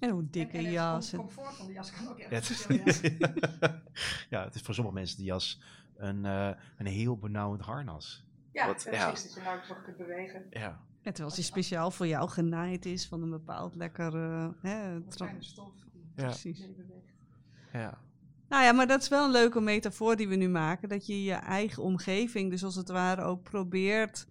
Ja. 0.00 0.06
En 0.06 0.12
hoe 0.12 0.30
dikke 0.30 0.56
en, 0.56 0.70
jas. 0.70 1.10
Het 1.10 1.20
comfort 1.20 1.54
van 1.54 1.66
de 1.66 1.72
jas 1.72 1.92
kan 1.92 2.08
ook 2.08 2.18
Ja, 2.18 2.28
echt 2.28 2.68
het, 2.68 3.00
ja, 4.30 4.44
het 4.44 4.54
is 4.54 4.60
voor 4.60 4.74
sommige 4.74 4.96
mensen 4.96 5.16
de 5.16 5.24
jas 5.24 5.60
een, 5.96 6.24
uh, 6.24 6.50
een 6.76 6.86
heel 6.86 7.18
benauwend 7.18 7.62
harnas. 7.62 8.24
Ja, 8.52 8.66
Wat, 8.66 8.84
precies, 8.84 9.00
ja. 9.00 9.10
dat 9.10 9.34
je 9.34 9.40
nou 9.40 9.58
nog 9.68 9.82
kunt 9.82 9.96
bewegen. 9.96 10.46
Ja. 10.50 10.80
Ja, 11.00 11.12
terwijl 11.12 11.34
die 11.34 11.44
speciaal 11.44 11.90
voor 11.90 12.06
jou 12.06 12.28
genaaid 12.28 12.86
is 12.86 13.06
van 13.06 13.22
een 13.22 13.30
bepaald 13.30 13.74
lekker... 13.74 14.14
Uh, 14.14 14.48
hè, 14.60 15.00
stof 15.08 15.30
die 15.92 16.02
ja. 16.14 16.24
precies 16.24 16.58
beweegt. 16.76 17.14
Ja. 17.72 17.98
Nou 18.48 18.64
ja, 18.64 18.72
maar 18.72 18.86
dat 18.86 19.02
is 19.02 19.08
wel 19.08 19.24
een 19.24 19.30
leuke 19.30 19.60
metafoor 19.60 20.16
die 20.16 20.28
we 20.28 20.36
nu 20.36 20.48
maken. 20.48 20.88
Dat 20.88 21.06
je 21.06 21.24
je 21.24 21.32
eigen 21.32 21.82
omgeving, 21.82 22.50
dus 22.50 22.64
als 22.64 22.74
het 22.74 22.88
ware 22.88 23.22
ook 23.22 23.42
probeert, 23.42 24.26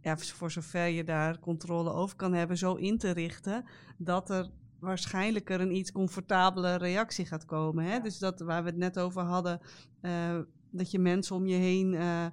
ja, 0.00 0.16
voor 0.16 0.50
zover 0.50 0.86
je 0.86 1.04
daar 1.04 1.38
controle 1.38 1.92
over 1.92 2.16
kan 2.16 2.32
hebben, 2.32 2.58
zo 2.58 2.74
in 2.74 2.98
te 2.98 3.10
richten 3.10 3.64
dat 3.96 4.30
er 4.30 4.50
waarschijnlijker 4.84 5.60
een 5.60 5.74
iets 5.74 5.92
comfortabele 5.92 6.76
reactie 6.76 7.26
gaat 7.26 7.44
komen. 7.44 7.84
Hè? 7.84 8.00
Dus 8.00 8.18
dat 8.18 8.40
waar 8.40 8.62
we 8.62 8.68
het 8.68 8.78
net 8.78 8.98
over 8.98 9.22
hadden, 9.22 9.60
uh, 10.02 10.38
dat 10.70 10.90
je 10.90 10.98
mensen 10.98 11.36
om 11.36 11.46
je 11.46 11.56
heen 11.56 11.92
uh, 11.92 12.26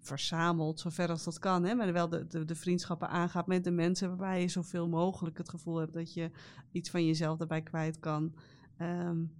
verzamelt, 0.00 0.80
zover 0.80 1.08
als 1.08 1.24
dat 1.24 1.38
kan. 1.38 1.64
Hè? 1.64 1.74
Maar 1.74 1.92
wel 1.92 2.08
de, 2.08 2.26
de, 2.26 2.44
de, 2.44 2.54
vriendschappen 2.54 3.08
aangaat 3.08 3.46
met 3.46 3.64
de 3.64 3.70
mensen 3.70 4.08
waarbij 4.08 4.40
je 4.40 4.48
zoveel 4.48 4.88
mogelijk 4.88 5.38
het 5.38 5.48
gevoel 5.48 5.76
hebt 5.76 5.92
dat 5.92 6.14
je 6.14 6.30
iets 6.72 6.90
van 6.90 7.06
jezelf 7.06 7.38
daarbij 7.38 7.62
kwijt 7.62 7.98
kan. 7.98 8.34
Um, 8.80 9.32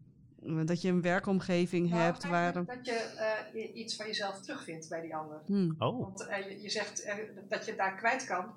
dat 0.65 0.83
je 0.83 0.89
een 0.89 1.03
werkomgeving 1.03 1.91
nou, 1.91 2.03
hebt 2.03 2.29
waar... 2.29 2.53
Dat 2.53 2.87
je 2.87 3.47
uh, 3.55 3.77
iets 3.77 3.97
van 3.97 4.07
jezelf 4.07 4.41
terugvindt 4.41 4.89
bij 4.89 5.01
die 5.01 5.17
ander. 5.17 5.41
Hmm. 5.47 5.75
Oh. 5.79 6.01
Want 6.01 6.21
uh, 6.21 6.51
je, 6.51 6.63
je, 6.63 6.71
zegt 6.71 7.05
uh, 7.05 7.15
dat 7.49 7.67
je 7.67 7.75
daar 7.75 7.95
kwijt 7.95 8.25
kan. 8.25 8.45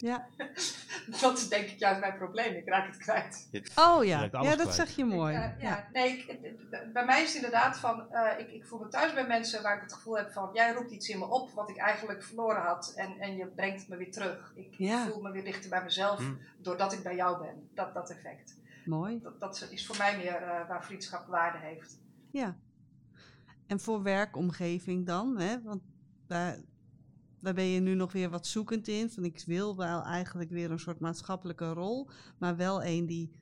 ja. 0.00 0.28
dat 1.20 1.38
is 1.38 1.48
denk 1.48 1.68
ik 1.68 1.78
juist 1.78 2.00
mijn 2.00 2.16
probleem. 2.16 2.54
Ik 2.54 2.68
raak 2.68 2.86
het 2.86 2.96
kwijt. 2.96 3.48
Oh 3.76 4.04
ja, 4.04 4.22
ja 4.22 4.28
dat 4.28 4.56
kwijt. 4.56 4.74
zeg 4.74 4.96
je 4.96 5.04
mooi. 5.04 5.36
Ik, 5.36 5.40
ja. 5.40 5.56
ja. 5.58 5.88
Nee, 5.92 6.18
ik, 6.18 6.38
bij 6.92 7.04
mij 7.04 7.22
is 7.22 7.26
het 7.26 7.36
inderdaad 7.36 7.78
van... 7.78 8.06
ik, 8.38 8.50
ik 8.50 8.66
voel 8.66 8.78
me 8.78 8.88
thuis 8.88 9.14
bij 9.14 9.26
mensen 9.26 9.62
waar 9.62 9.76
ik 9.76 9.82
het 9.82 9.92
gevoel 9.92 10.16
heb 10.16 10.32
van... 10.32 10.50
Jij 10.52 10.72
roept 10.72 10.90
iets 10.90 11.08
in 11.08 11.18
me 11.18 11.26
op 11.26 11.50
wat 11.50 11.70
ik 11.70 11.76
eigenlijk 11.76 12.22
verloren 12.22 12.62
had. 12.62 12.92
En, 12.96 13.18
en 13.18 13.36
je 13.36 13.46
brengt 13.46 13.80
het 13.80 13.88
me 13.88 13.96
weer 13.96 14.12
terug. 14.12 14.52
Ik 14.54 14.74
ja. 14.78 15.06
voel 15.06 15.22
me 15.22 15.30
weer 15.30 15.44
dichter 15.44 15.70
bij 15.70 15.82
mezelf 15.82 16.18
hmm. 16.18 16.38
doordat 16.58 16.92
ik 16.92 17.02
bij 17.02 17.14
jou 17.14 17.38
ben. 17.38 17.68
Dat, 17.74 17.94
dat 17.94 18.10
effect. 18.10 18.56
Mooi. 18.84 19.20
Dat, 19.22 19.40
dat 19.40 19.68
is 19.70 19.86
voor 19.86 19.96
mij 19.96 20.16
meer 20.16 20.42
uh, 20.42 20.68
waar 20.68 20.84
vriendschap 20.84 21.26
waarde 21.26 21.58
heeft. 21.58 21.98
Ja. 22.30 22.56
En 23.66 23.80
voor 23.80 24.02
werkomgeving 24.02 25.06
dan? 25.06 25.38
Hè? 25.38 25.62
Want 25.62 25.82
daar, 26.26 26.56
daar 27.40 27.54
ben 27.54 27.64
je 27.64 27.80
nu 27.80 27.94
nog 27.94 28.12
weer 28.12 28.30
wat 28.30 28.46
zoekend 28.46 28.88
in. 28.88 29.10
Van 29.10 29.24
ik 29.24 29.42
wil 29.46 29.76
wel 29.76 30.02
eigenlijk 30.02 30.50
weer 30.50 30.70
een 30.70 30.78
soort 30.78 31.00
maatschappelijke 31.00 31.72
rol, 31.72 32.08
maar 32.38 32.56
wel 32.56 32.84
een 32.84 33.06
die 33.06 33.32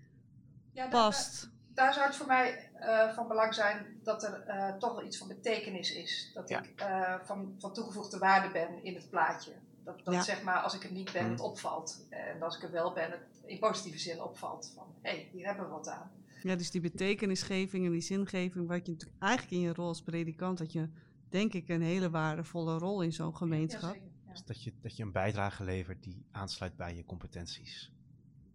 ja, 0.73 0.89
past. 0.89 1.43
Daar, 1.43 1.85
daar, 1.85 1.95
zou 1.95 2.07
het 2.07 2.17
voor 2.17 2.27
mij 2.27 2.71
uh, 2.81 3.15
van 3.15 3.29
belang 3.29 3.55
zijn 3.55 4.01
dat 4.03 4.23
er 4.23 4.45
uh, 4.49 4.77
toch 4.77 4.95
wel 4.95 5.05
iets 5.05 5.19
van 5.19 5.29
betekenis 5.29 5.93
is. 5.93 6.31
Dat 6.35 6.49
ja. 6.49 6.63
ik 6.63 6.85
van, 7.25 7.55
van 7.59 7.73
toegevoegde 7.73 8.19
waarde 8.19 8.53
ben 8.53 8.85
in 8.85 8.95
het 8.95 9.11
plaatje. 9.11 9.53
Dat, 9.85 10.05
dat 10.05 10.15
ja. 10.15 10.23
zeg 10.23 10.43
maar, 10.43 10.59
als 10.59 10.75
ik 10.75 10.85
er 10.85 10.93
niet 10.93 11.13
ben, 11.13 11.31
het 11.31 11.41
opvalt. 11.41 12.07
En 12.11 12.43
als 12.43 12.57
ik 12.57 12.63
er 12.63 12.71
wel 12.71 12.93
ben, 12.93 13.11
het 13.11 13.43
in 13.45 13.59
positieve 13.59 13.99
zin 13.99 14.23
opvalt. 14.23 14.73
Van, 14.75 14.87
hé, 15.03 15.11
hey, 15.11 15.29
hier 15.33 15.47
hebben 15.47 15.65
we 15.65 15.71
wat 15.71 15.89
aan. 15.89 16.11
Ja, 16.43 16.57
dus 16.57 16.71
die 16.71 16.81
betekenisgeving 16.81 17.85
en 17.85 17.91
die 17.91 18.01
zingeving, 18.01 18.69
wat 18.69 18.87
je 18.87 18.93
natuurlijk 18.93 19.23
eigenlijk 19.23 19.53
in 19.53 19.61
je 19.61 19.73
rol 19.73 19.87
als 19.87 20.03
predikant, 20.03 20.59
dat 20.59 20.73
je 20.73 20.89
denk 21.29 21.53
ik 21.53 21.69
een 21.69 21.83
hele 21.83 22.11
waardevolle 22.11 22.79
rol 22.79 23.03
in 23.03 23.13
zo'n 23.13 23.37
gemeenschap. 23.37 23.95
Ja, 23.95 24.01
ja. 24.27 24.31
Dus 24.31 24.45
dat 24.45 24.63
je, 24.63 24.73
dat 24.83 24.97
je 24.97 25.03
een 25.03 25.13
bijdrage 25.13 25.65
levert 25.65 26.03
die 26.03 26.27
aansluit 26.31 26.77
bij 26.77 26.97
je 26.97 27.05
competenties. 27.05 27.93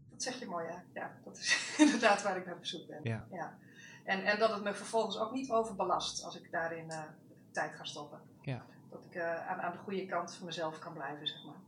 Dat 0.10 0.24
zeg 0.24 0.40
je 0.40 0.46
mooi, 0.46 0.66
ja. 0.66 0.84
Ja, 0.94 1.18
dat 1.24 1.38
is 1.38 1.58
inderdaad 1.86 2.24
waar 2.24 2.38
ik 2.38 2.46
naar 2.46 2.56
op 2.56 2.66
zoek 2.66 2.88
ben. 2.88 3.00
Ja. 3.04 3.28
ja. 3.32 3.58
En, 4.04 4.24
en 4.24 4.40
dat 4.40 4.54
het 4.54 4.64
me 4.64 4.74
vervolgens 4.74 5.18
ook 5.18 5.32
niet 5.32 5.52
overbelast 5.52 6.24
als 6.24 6.36
ik 6.36 6.52
daarin 6.52 6.86
uh, 6.86 7.04
tijd 7.52 7.76
ga 7.76 7.84
stoppen. 7.84 8.22
Ja. 8.42 8.66
Dat 8.90 9.06
ik 9.06 9.16
uh, 9.16 9.48
aan, 9.50 9.62
aan 9.62 9.72
de 9.72 9.78
goede 9.78 10.06
kant 10.06 10.34
van 10.34 10.46
mezelf 10.46 10.80
kan 10.80 10.94
blijven, 10.94 11.28
zeg 11.28 11.46
maar. 11.46 11.60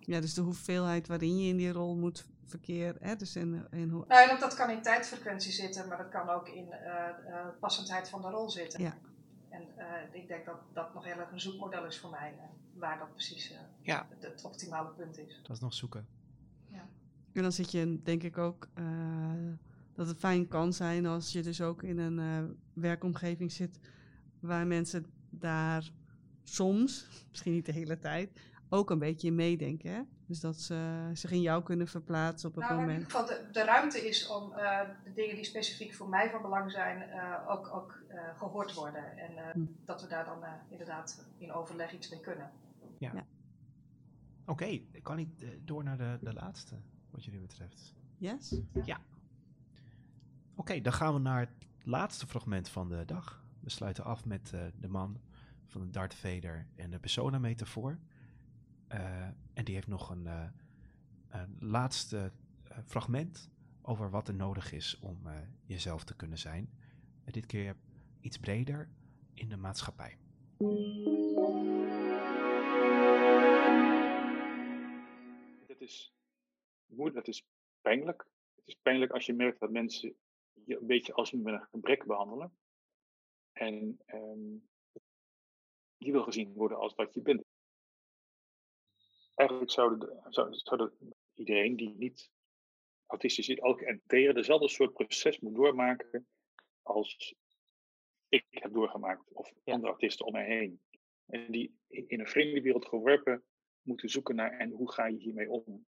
Ja, 0.00 0.20
dus 0.20 0.34
de 0.34 0.40
hoeveelheid 0.40 1.06
waarin 1.06 1.38
je 1.38 1.48
in 1.48 1.56
die 1.56 1.72
rol 1.72 1.96
moet 1.96 2.24
verkeer. 2.44 2.96
Hè? 3.00 3.16
Dus 3.16 3.36
in, 3.36 3.66
in 3.70 3.88
hoe... 3.88 4.04
nou, 4.08 4.28
dat, 4.28 4.40
dat 4.40 4.54
kan 4.54 4.70
in 4.70 4.82
tijdfrequentie 4.82 5.52
zitten, 5.52 5.88
maar 5.88 5.98
dat 5.98 6.08
kan 6.08 6.28
ook 6.28 6.48
in 6.48 6.66
uh, 6.66 7.08
uh, 7.28 7.46
passendheid 7.60 8.08
van 8.08 8.22
de 8.22 8.28
rol 8.28 8.50
zitten. 8.50 8.82
Ja. 8.82 8.94
En 9.54 9.62
uh, 9.78 10.20
ik 10.20 10.28
denk 10.28 10.44
dat 10.44 10.58
dat 10.72 10.94
nog 10.94 11.04
heel 11.04 11.18
erg 11.18 11.30
een 11.30 11.40
zoekmodel 11.40 11.86
is 11.86 11.98
voor 11.98 12.10
mij, 12.10 12.34
waar 12.72 12.98
dat 12.98 13.12
precies 13.12 13.52
ja. 13.80 14.06
het, 14.10 14.22
het, 14.22 14.44
optimale 14.44 14.90
punt 14.90 15.18
is. 15.18 15.40
Dat 15.42 15.56
is 15.56 15.62
nog 15.62 15.74
zoeken. 15.74 16.06
Ja. 16.66 16.88
En 17.32 17.42
dan 17.42 17.52
zit 17.52 17.70
je 17.70 18.02
denk 18.02 18.22
ik 18.22 18.38
ook 18.38 18.68
dat 19.94 20.06
het 20.06 20.18
fijn 20.18 20.48
kan 20.48 20.72
zijn 20.72 21.06
als 21.06 21.32
je 21.32 21.42
dus 21.42 21.60
ook 21.60 21.82
in 21.82 21.98
een 21.98 22.56
werkomgeving 22.72 23.52
zit 23.52 23.78
waar 24.40 24.66
mensen 24.66 25.06
daar 25.30 25.90
soms, 26.44 27.08
misschien 27.30 27.52
niet 27.52 27.66
de 27.66 27.72
hele 27.72 27.98
tijd, 27.98 28.40
ook 28.74 28.90
een 28.90 28.98
beetje 28.98 29.26
in 29.26 29.34
meedenken. 29.34 29.92
Hè? 29.92 30.00
Dus 30.26 30.40
dat 30.40 30.60
ze 30.60 31.10
zich 31.12 31.30
in 31.30 31.40
jou 31.40 31.62
kunnen 31.62 31.88
verplaatsen 31.88 32.48
op 32.48 32.54
het 32.54 32.64
nou, 32.64 32.80
moment. 32.80 33.00
In 33.00 33.04
ieder 33.06 33.20
geval 33.20 33.36
de, 33.36 33.50
de 33.52 33.64
ruimte 33.64 34.06
is 34.06 34.26
om 34.26 34.52
uh, 34.52 34.80
de 35.04 35.12
dingen 35.12 35.34
die 35.34 35.44
specifiek 35.44 35.94
voor 35.94 36.08
mij 36.08 36.30
van 36.30 36.42
belang 36.42 36.70
zijn, 36.70 37.08
uh, 37.08 37.50
ook, 37.50 37.74
ook 37.74 38.02
uh, 38.10 38.38
gehoord 38.38 38.74
worden. 38.74 39.18
En 39.18 39.50
hm. 39.52 39.66
dat 39.84 40.02
we 40.02 40.08
daar 40.08 40.24
dan 40.24 40.44
inderdaad 40.68 41.26
in 41.38 41.52
overleg 41.52 41.92
iets 41.92 42.10
mee 42.10 42.20
kunnen. 42.20 42.50
Ja. 42.98 43.10
ja. 43.14 43.26
Oké, 44.46 44.62
okay, 44.62 44.86
kan 45.02 45.18
ik 45.18 45.28
door 45.66 45.84
naar 45.84 45.96
de, 45.96 46.18
de 46.20 46.32
laatste, 46.32 46.74
wat 47.10 47.24
jullie 47.24 47.40
betreft? 47.40 47.94
Yes? 48.18 48.60
Ja. 48.84 48.96
Oké, 48.96 50.60
okay, 50.60 50.80
dan 50.80 50.92
gaan 50.92 51.14
we 51.14 51.20
naar 51.20 51.40
het 51.40 51.66
laatste 51.82 52.26
fragment 52.26 52.68
van 52.68 52.88
de 52.88 53.04
dag. 53.04 53.44
We 53.60 53.70
sluiten 53.70 54.04
af 54.04 54.24
met 54.24 54.50
de 54.80 54.88
man 54.88 55.20
van 55.66 55.80
de 55.80 55.90
Darth 55.90 56.14
Vader 56.14 56.66
en 56.76 56.90
de 56.90 56.98
persona-metafoor. 56.98 57.98
Uh, 58.94 59.26
en 59.54 59.64
die 59.64 59.74
heeft 59.74 59.86
nog 59.86 60.10
een, 60.10 60.24
uh, 60.24 60.48
een 61.28 61.56
laatste 61.60 62.32
uh, 62.70 62.78
fragment 62.84 63.50
over 63.82 64.10
wat 64.10 64.28
er 64.28 64.34
nodig 64.34 64.72
is 64.72 64.98
om 64.98 65.18
jezelf 65.66 66.04
te 66.04 66.16
kunnen 66.16 66.38
zijn. 66.38 66.70
dit 67.24 67.46
keer 67.46 67.76
iets 68.20 68.38
breder 68.38 68.88
in 69.32 69.48
de 69.48 69.56
maatschappij. 69.56 70.18
Het 75.66 75.80
is 75.80 76.14
moeilijk, 76.86 77.26
het 77.26 77.28
is 77.28 77.44
pijnlijk. 77.80 78.26
Het 78.54 78.66
is 78.66 78.78
pijnlijk 78.82 79.12
als 79.12 79.26
je 79.26 79.34
merkt 79.34 79.60
dat 79.60 79.70
mensen 79.70 80.14
je 80.64 80.80
een 80.80 80.86
beetje 80.86 81.12
als 81.12 81.32
met 81.32 81.54
een 81.54 81.66
gebrek 81.70 82.06
behandelen. 82.06 82.56
En 83.52 83.98
um, 84.06 84.68
je 85.96 86.12
wil 86.12 86.22
gezien 86.22 86.52
worden 86.52 86.78
als 86.78 86.94
wat 86.94 87.14
je 87.14 87.22
bent 87.22 87.44
eigenlijk 89.34 89.70
zouden, 89.70 90.20
zou, 90.28 90.54
zou 90.54 90.90
iedereen 91.34 91.76
die 91.76 91.94
niet 91.96 92.30
autistisch 93.06 93.48
is, 93.48 93.58
elke 93.58 93.86
enteren 93.86 94.34
dezelfde 94.34 94.68
soort 94.68 94.92
proces 94.92 95.40
moet 95.40 95.54
doormaken 95.54 96.26
als 96.82 97.34
ik 98.28 98.46
heb 98.50 98.72
doorgemaakt 98.72 99.32
of 99.32 99.52
andere 99.64 99.88
autisten 99.88 100.26
om 100.26 100.32
mij 100.32 100.46
heen. 100.46 100.80
En 101.26 101.52
die 101.52 101.78
in 101.88 102.20
een 102.20 102.26
vreemde 102.26 102.60
wereld 102.60 102.86
geworpen 102.86 103.44
moeten 103.82 104.08
zoeken 104.08 104.34
naar 104.34 104.58
en 104.58 104.70
hoe 104.70 104.92
ga 104.92 105.06
je 105.06 105.16
hiermee 105.16 105.50
om? 105.50 105.86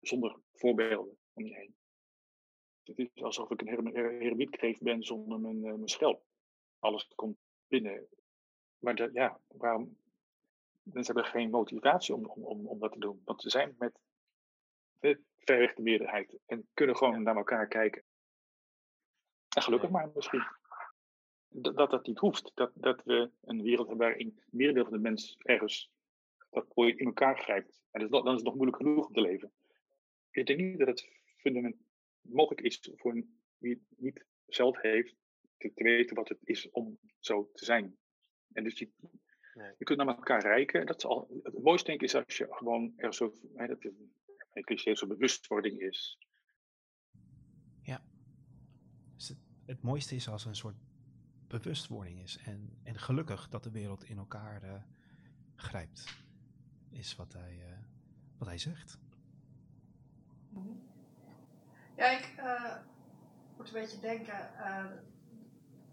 Zonder 0.00 0.40
voorbeelden 0.52 1.18
om 1.32 1.46
je 1.46 1.54
heen. 1.54 1.74
Het 2.82 2.98
is 2.98 3.22
alsof 3.22 3.50
ik 3.50 3.60
een 3.60 3.92
heremietkreeft 4.18 4.82
ben 4.82 5.02
zonder 5.02 5.40
mijn, 5.40 5.56
uh, 5.56 5.62
mijn 5.62 5.88
schelp. 5.88 6.24
Alles 6.78 7.08
komt 7.14 7.36
binnen. 7.66 8.08
Maar 8.78 9.12
ja, 9.12 9.40
waarom, 9.46 9.96
mensen 10.82 11.14
hebben 11.14 11.32
geen 11.32 11.50
motivatie 11.50 12.14
om, 12.14 12.26
om, 12.26 12.66
om, 12.66 12.78
dat 12.78 12.92
te 12.92 12.98
doen. 12.98 13.22
Want 13.24 13.42
ze 13.42 13.50
zijn 13.50 13.74
met 13.78 13.98
de 15.00 15.20
verrechte 15.38 15.82
meerderheid 15.82 16.38
en 16.46 16.68
kunnen 16.74 16.96
gewoon 16.96 17.22
naar 17.22 17.36
elkaar 17.36 17.68
kijken. 17.68 18.02
En 19.56 19.62
gelukkig 19.62 19.90
maar 19.90 20.10
misschien. 20.14 20.44
Dat, 21.48 21.76
dat 21.76 21.90
dat 21.90 22.06
niet 22.06 22.18
hoeft. 22.18 22.50
Dat, 22.54 22.70
dat 22.74 23.02
we 23.04 23.30
een 23.40 23.62
wereld 23.62 23.88
hebben 23.88 24.06
waarin 24.06 24.42
merendeel 24.50 24.84
van 24.84 24.92
de 24.92 24.98
mens 24.98 25.36
ergens 25.38 25.90
dat 26.50 26.66
ooit 26.74 26.98
in 26.98 27.06
elkaar 27.06 27.38
grijpt. 27.38 27.82
En 27.90 28.00
dus 28.00 28.10
dan 28.10 28.26
is 28.26 28.34
het 28.34 28.44
nog 28.44 28.54
moeilijk 28.54 28.76
genoeg 28.76 29.06
om 29.06 29.12
te 29.12 29.20
leven. 29.20 29.52
Ik 30.30 30.46
denk 30.46 30.60
niet 30.60 30.78
dat 30.78 30.88
het 30.88 31.08
fundament 31.36 31.76
mogelijk 32.20 32.60
is 32.60 32.90
voor 32.94 33.12
een, 33.12 33.40
wie 33.58 33.74
het 33.74 33.98
niet 33.98 34.24
zelf 34.46 34.80
heeft, 34.80 35.14
te, 35.56 35.72
te, 35.74 35.82
weten 35.82 36.16
wat 36.16 36.28
het 36.28 36.38
is 36.44 36.70
om 36.70 36.98
zo 37.18 37.50
te 37.52 37.64
zijn. 37.64 37.96
En 38.52 38.64
dus 38.64 38.74
die, 38.74 38.94
Nee. 39.54 39.74
Je 39.78 39.84
kunt 39.84 39.98
naar 39.98 40.06
elkaar 40.06 40.40
rijken. 40.40 40.86
Dat 40.86 40.96
is 40.96 41.04
al, 41.04 41.40
het 41.42 41.62
mooiste 41.62 41.86
denk 41.86 42.00
ik 42.00 42.06
is 42.06 42.14
als 42.14 42.36
je 42.36 42.46
gewoon 42.50 42.92
er 42.96 43.14
zo, 43.14 43.32
hè, 43.54 43.66
dat 43.66 43.84
een 44.52 44.64
cliché, 44.64 44.94
zo 44.94 45.06
bewustwording 45.06 45.80
is. 45.80 46.18
Ja. 47.82 48.02
Dus 49.14 49.28
het, 49.28 49.38
het, 49.66 49.82
mooiste 49.82 50.14
is 50.14 50.28
als 50.28 50.42
er 50.42 50.48
een 50.48 50.56
soort 50.56 50.76
bewustwording 51.46 52.22
is. 52.22 52.38
En, 52.44 52.80
en 52.82 52.98
gelukkig 52.98 53.48
dat 53.48 53.64
de 53.64 53.70
wereld 53.70 54.04
in 54.04 54.18
elkaar 54.18 54.64
uh, 54.64 54.82
grijpt. 55.56 56.24
Is 56.90 57.16
wat 57.16 57.32
hij, 57.32 57.56
uh, 57.56 57.78
wat 58.38 58.48
hij 58.48 58.58
zegt. 58.58 58.98
Ja, 61.96 62.10
ik 62.10 62.34
uh, 62.38 62.76
moet 63.56 63.66
een 63.66 63.80
beetje 63.80 64.00
denken 64.00 64.50
uh, 64.56 64.86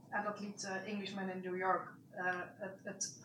aan 0.09 0.23
dat 0.23 0.39
lied 0.39 0.63
uh, 0.63 0.87
Englishman 0.87 1.29
in 1.29 1.41
New 1.41 1.57
York. 1.57 1.98
Het, 2.11 2.79
het, 2.83 3.19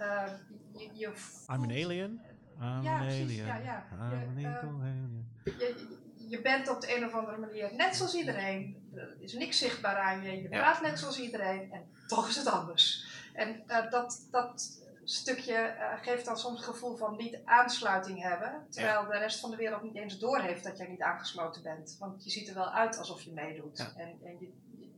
je, 0.73 0.91
je 0.93 1.07
I'm 1.07 1.63
an 1.63 1.71
alien. 1.71 2.21
I'm 2.61 2.83
ja, 2.83 2.99
an 2.99 3.07
precies, 3.07 3.23
alien. 3.23 3.47
Ja, 3.47 3.57
ja. 3.57 3.87
I'm 3.93 4.39
je, 4.39 4.49
an 4.49 4.81
alien. 4.81 5.29
Je, 5.45 6.03
je 6.29 6.41
bent 6.41 6.69
op 6.69 6.81
de 6.81 6.97
een 6.97 7.05
of 7.05 7.15
andere 7.15 7.39
manier 7.39 7.75
net 7.75 7.97
zoals 7.97 8.15
iedereen. 8.15 8.91
Er 8.95 9.17
is 9.19 9.33
niks 9.33 9.59
zichtbaar 9.59 9.97
aan 9.97 10.23
je. 10.23 10.43
Je 10.43 10.49
praat 10.49 10.83
net 10.83 10.99
zoals 10.99 11.21
iedereen. 11.21 11.73
En 11.73 11.83
toch 12.07 12.29
is 12.29 12.37
het 12.37 12.47
anders. 12.47 13.07
En 13.33 13.63
dat, 13.91 14.29
dat 14.31 14.83
stukje 15.05 15.77
uh, 15.79 16.03
geeft 16.03 16.25
dan 16.25 16.39
soms 16.39 16.57
het 16.57 16.67
gevoel 16.67 16.97
van 16.97 17.17
niet 17.17 17.39
aansluiting 17.45 18.23
hebben. 18.23 18.67
Terwijl 18.71 19.07
de 19.07 19.19
rest 19.19 19.41
van 19.41 19.51
de 19.51 19.57
wereld 19.57 19.83
niet 19.83 19.97
eens 19.97 20.19
doorheeft 20.19 20.65
dat 20.65 20.77
jij 20.77 20.87
niet 20.87 21.03
aangesloten 21.03 21.63
bent. 21.63 21.97
Want 21.99 22.25
je 22.25 22.31
ziet 22.31 22.49
er 22.49 22.55
wel 22.55 22.71
uit 22.71 22.99
alsof 22.99 23.23
je 23.23 23.33
meedoet. 23.33 23.79
En, 23.79 24.19
en 24.25 24.37
je, 24.41 24.53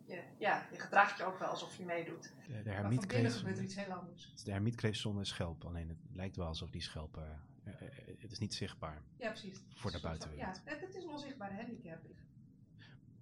je, 0.06 0.22
ja, 0.38 0.66
je 0.72 0.78
gedraagt 0.78 1.18
je 1.18 1.24
ook 1.24 1.38
wel 1.38 1.48
alsof 1.48 1.76
je 1.76 1.84
meedoet. 1.84 2.32
De, 2.46 2.62
de 2.62 2.70
maar 2.70 2.92
van 2.92 3.06
binnen 3.06 3.32
gebeurt 3.32 3.58
er 3.58 3.64
iets 3.64 3.74
heel 3.74 3.92
anders. 3.92 4.32
De 4.44 4.50
hermiet 4.50 4.74
kreeg 4.74 4.96
zonder 4.96 5.26
schelp. 5.26 5.64
Alleen 5.64 5.88
het 5.88 5.98
lijkt 6.12 6.36
wel 6.36 6.46
alsof 6.46 6.70
die 6.70 6.82
schelp... 6.82 7.16
Uh, 7.16 7.22
het 8.18 8.32
is 8.32 8.38
niet 8.38 8.54
zichtbaar. 8.54 9.02
Ja, 9.16 9.28
precies. 9.28 9.62
Voor 9.74 9.90
de 9.90 10.00
buitenwereld. 10.00 10.62
Ja, 10.64 10.72
het 10.74 10.94
is 10.94 11.02
een 11.02 11.10
onzichtbare 11.10 11.54
handicap. 11.54 11.98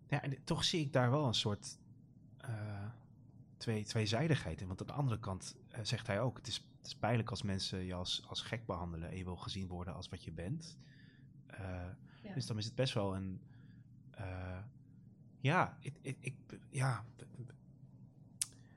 Ja, 0.06 0.22
en 0.22 0.44
toch 0.44 0.64
zie 0.64 0.80
ik 0.80 0.92
daar 0.92 1.10
wel 1.10 1.26
een 1.26 1.34
soort... 1.34 1.78
Uh, 2.48 2.86
twee, 3.56 3.84
tweezijdigheid 3.84 4.60
in. 4.60 4.66
Want 4.66 4.80
aan 4.80 4.86
de 4.86 4.92
andere 4.92 5.18
kant 5.18 5.56
uh, 5.72 5.78
zegt 5.82 6.06
hij 6.06 6.20
ook: 6.20 6.36
het 6.36 6.46
is, 6.46 6.56
het 6.78 6.86
is 6.86 6.96
pijnlijk 6.96 7.30
als 7.30 7.42
mensen 7.42 7.84
je 7.84 7.94
als, 7.94 8.24
als 8.28 8.42
gek 8.42 8.66
behandelen 8.66 9.10
en 9.10 9.16
je 9.16 9.24
wil 9.24 9.36
gezien 9.36 9.68
worden 9.68 9.94
als 9.94 10.08
wat 10.08 10.24
je 10.24 10.32
bent. 10.32 10.78
Uh, 11.50 11.58
ja. 12.22 12.34
Dus 12.34 12.46
dan 12.46 12.58
is 12.58 12.64
het 12.64 12.74
best 12.74 12.94
wel 12.94 13.16
een. 13.16 13.40
Ja, 15.44 15.76
ik, 15.80 15.94
ik, 16.00 16.16
ik, 16.20 16.34
ja, 16.70 17.04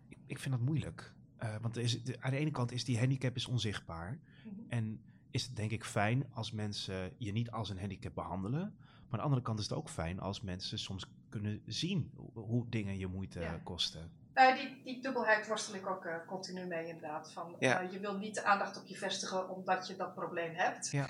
ik, 0.10 0.18
ik 0.26 0.40
vind 0.40 0.56
dat 0.56 0.64
moeilijk. 0.64 1.14
want 1.62 1.76
er 1.76 1.84
is, 1.84 2.04
de, 2.04 2.22
aan 2.22 2.32
de 2.32 2.38
ene 2.38 2.52
kant 2.52 2.72
is 2.72 2.84
die 2.84 3.00
handicap 3.00 3.36
is 3.36 3.48
onzichtbaar. 3.48 4.12
Mm 4.12 4.52
-hmm. 4.52 4.66
En 4.70 5.02
is 5.32 5.44
het 5.44 5.56
denk 5.56 5.72
ik 5.72 5.84
fijn 5.84 6.34
als 6.34 6.52
mensen 6.52 7.14
je 7.18 7.32
niet 7.32 7.52
als 7.52 7.70
een 7.70 7.80
handicap 7.80 8.16
behandelen. 8.16 8.60
Maar 8.60 9.10
aan 9.10 9.18
de 9.18 9.24
andere 9.24 9.42
kant 9.42 9.60
is 9.60 9.66
het 9.66 9.78
ook 9.78 9.90
fijn 9.90 10.20
als 10.20 10.42
mensen 10.42 10.80
soms 10.80 11.06
kunnen 11.30 11.62
zien 11.66 12.12
hoe, 12.16 12.44
hoe 12.44 12.70
dingen 12.70 12.98
je 12.98 13.08
moeite 13.08 13.40
ja. 13.40 13.62
kosten. 13.64 14.12
Nou, 14.38 14.56
die, 14.56 14.82
die 14.84 15.02
dubbelheid 15.02 15.48
worstel 15.48 15.76
ik 15.76 15.88
ook 15.88 16.06
uh, 16.06 16.16
continu 16.28 16.66
mee 16.66 16.88
inderdaad. 16.88 17.32
Van, 17.32 17.56
ja. 17.60 17.84
uh, 17.84 17.92
je 17.92 18.00
wil 18.00 18.18
niet 18.18 18.36
de 18.36 18.44
aandacht 18.44 18.78
op 18.78 18.88
je 18.88 18.96
vestigen 18.96 19.50
omdat 19.50 19.88
je 19.88 19.96
dat 19.96 20.16
probleem 20.16 20.54
hebt. 20.54 20.92
Ja. 20.92 21.08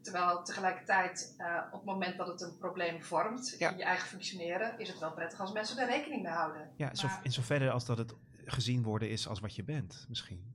Terwijl 0.00 0.42
tegelijkertijd 0.42 1.34
uh, 1.38 1.58
op 1.66 1.78
het 1.78 1.84
moment 1.84 2.16
dat 2.16 2.26
het 2.26 2.40
een 2.40 2.58
probleem 2.58 3.02
vormt 3.02 3.54
ja. 3.58 3.70
in 3.70 3.76
je 3.76 3.84
eigen 3.84 4.08
functioneren, 4.08 4.78
is 4.78 4.88
het 4.88 4.98
wel 4.98 5.12
prettig 5.12 5.40
als 5.40 5.52
mensen 5.52 5.78
er 5.78 5.86
rekening 5.86 6.22
mee 6.22 6.32
houden. 6.32 6.70
Ja, 6.76 6.86
maar, 6.86 6.96
zo, 6.96 7.06
in 7.22 7.32
zoverre 7.32 7.70
als 7.70 7.84
dat 7.84 7.98
het 7.98 8.14
gezien 8.44 8.82
worden 8.82 9.10
is 9.10 9.28
als 9.28 9.40
wat 9.40 9.54
je 9.54 9.64
bent, 9.64 10.06
misschien. 10.08 10.54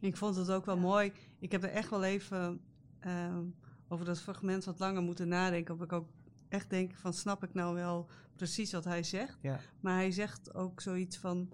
Ik 0.00 0.16
vond 0.16 0.36
het 0.36 0.50
ook 0.50 0.64
wel 0.66 0.76
mooi. 0.76 1.12
Ik 1.38 1.52
heb 1.52 1.62
er 1.62 1.70
echt 1.70 1.90
wel 1.90 2.04
even 2.04 2.60
ehm, 3.00 3.42
over 3.88 4.04
dat 4.04 4.20
fragment 4.20 4.64
wat 4.64 4.78
langer 4.78 5.02
moeten 5.02 5.28
nadenken. 5.28 5.74
Of 5.74 5.80
ik 5.80 5.92
ook 5.92 6.08
echt 6.48 6.70
denk 6.70 6.94
van 6.94 7.12
snap 7.12 7.44
ik 7.44 7.54
nou 7.54 7.74
wel 7.74 8.10
precies 8.36 8.72
wat 8.72 8.84
hij 8.84 9.02
zegt. 9.02 9.38
Ja. 9.42 9.60
Maar 9.80 9.94
hij 9.94 10.10
zegt 10.10 10.54
ook 10.54 10.80
zoiets 10.80 11.16
van 11.16 11.52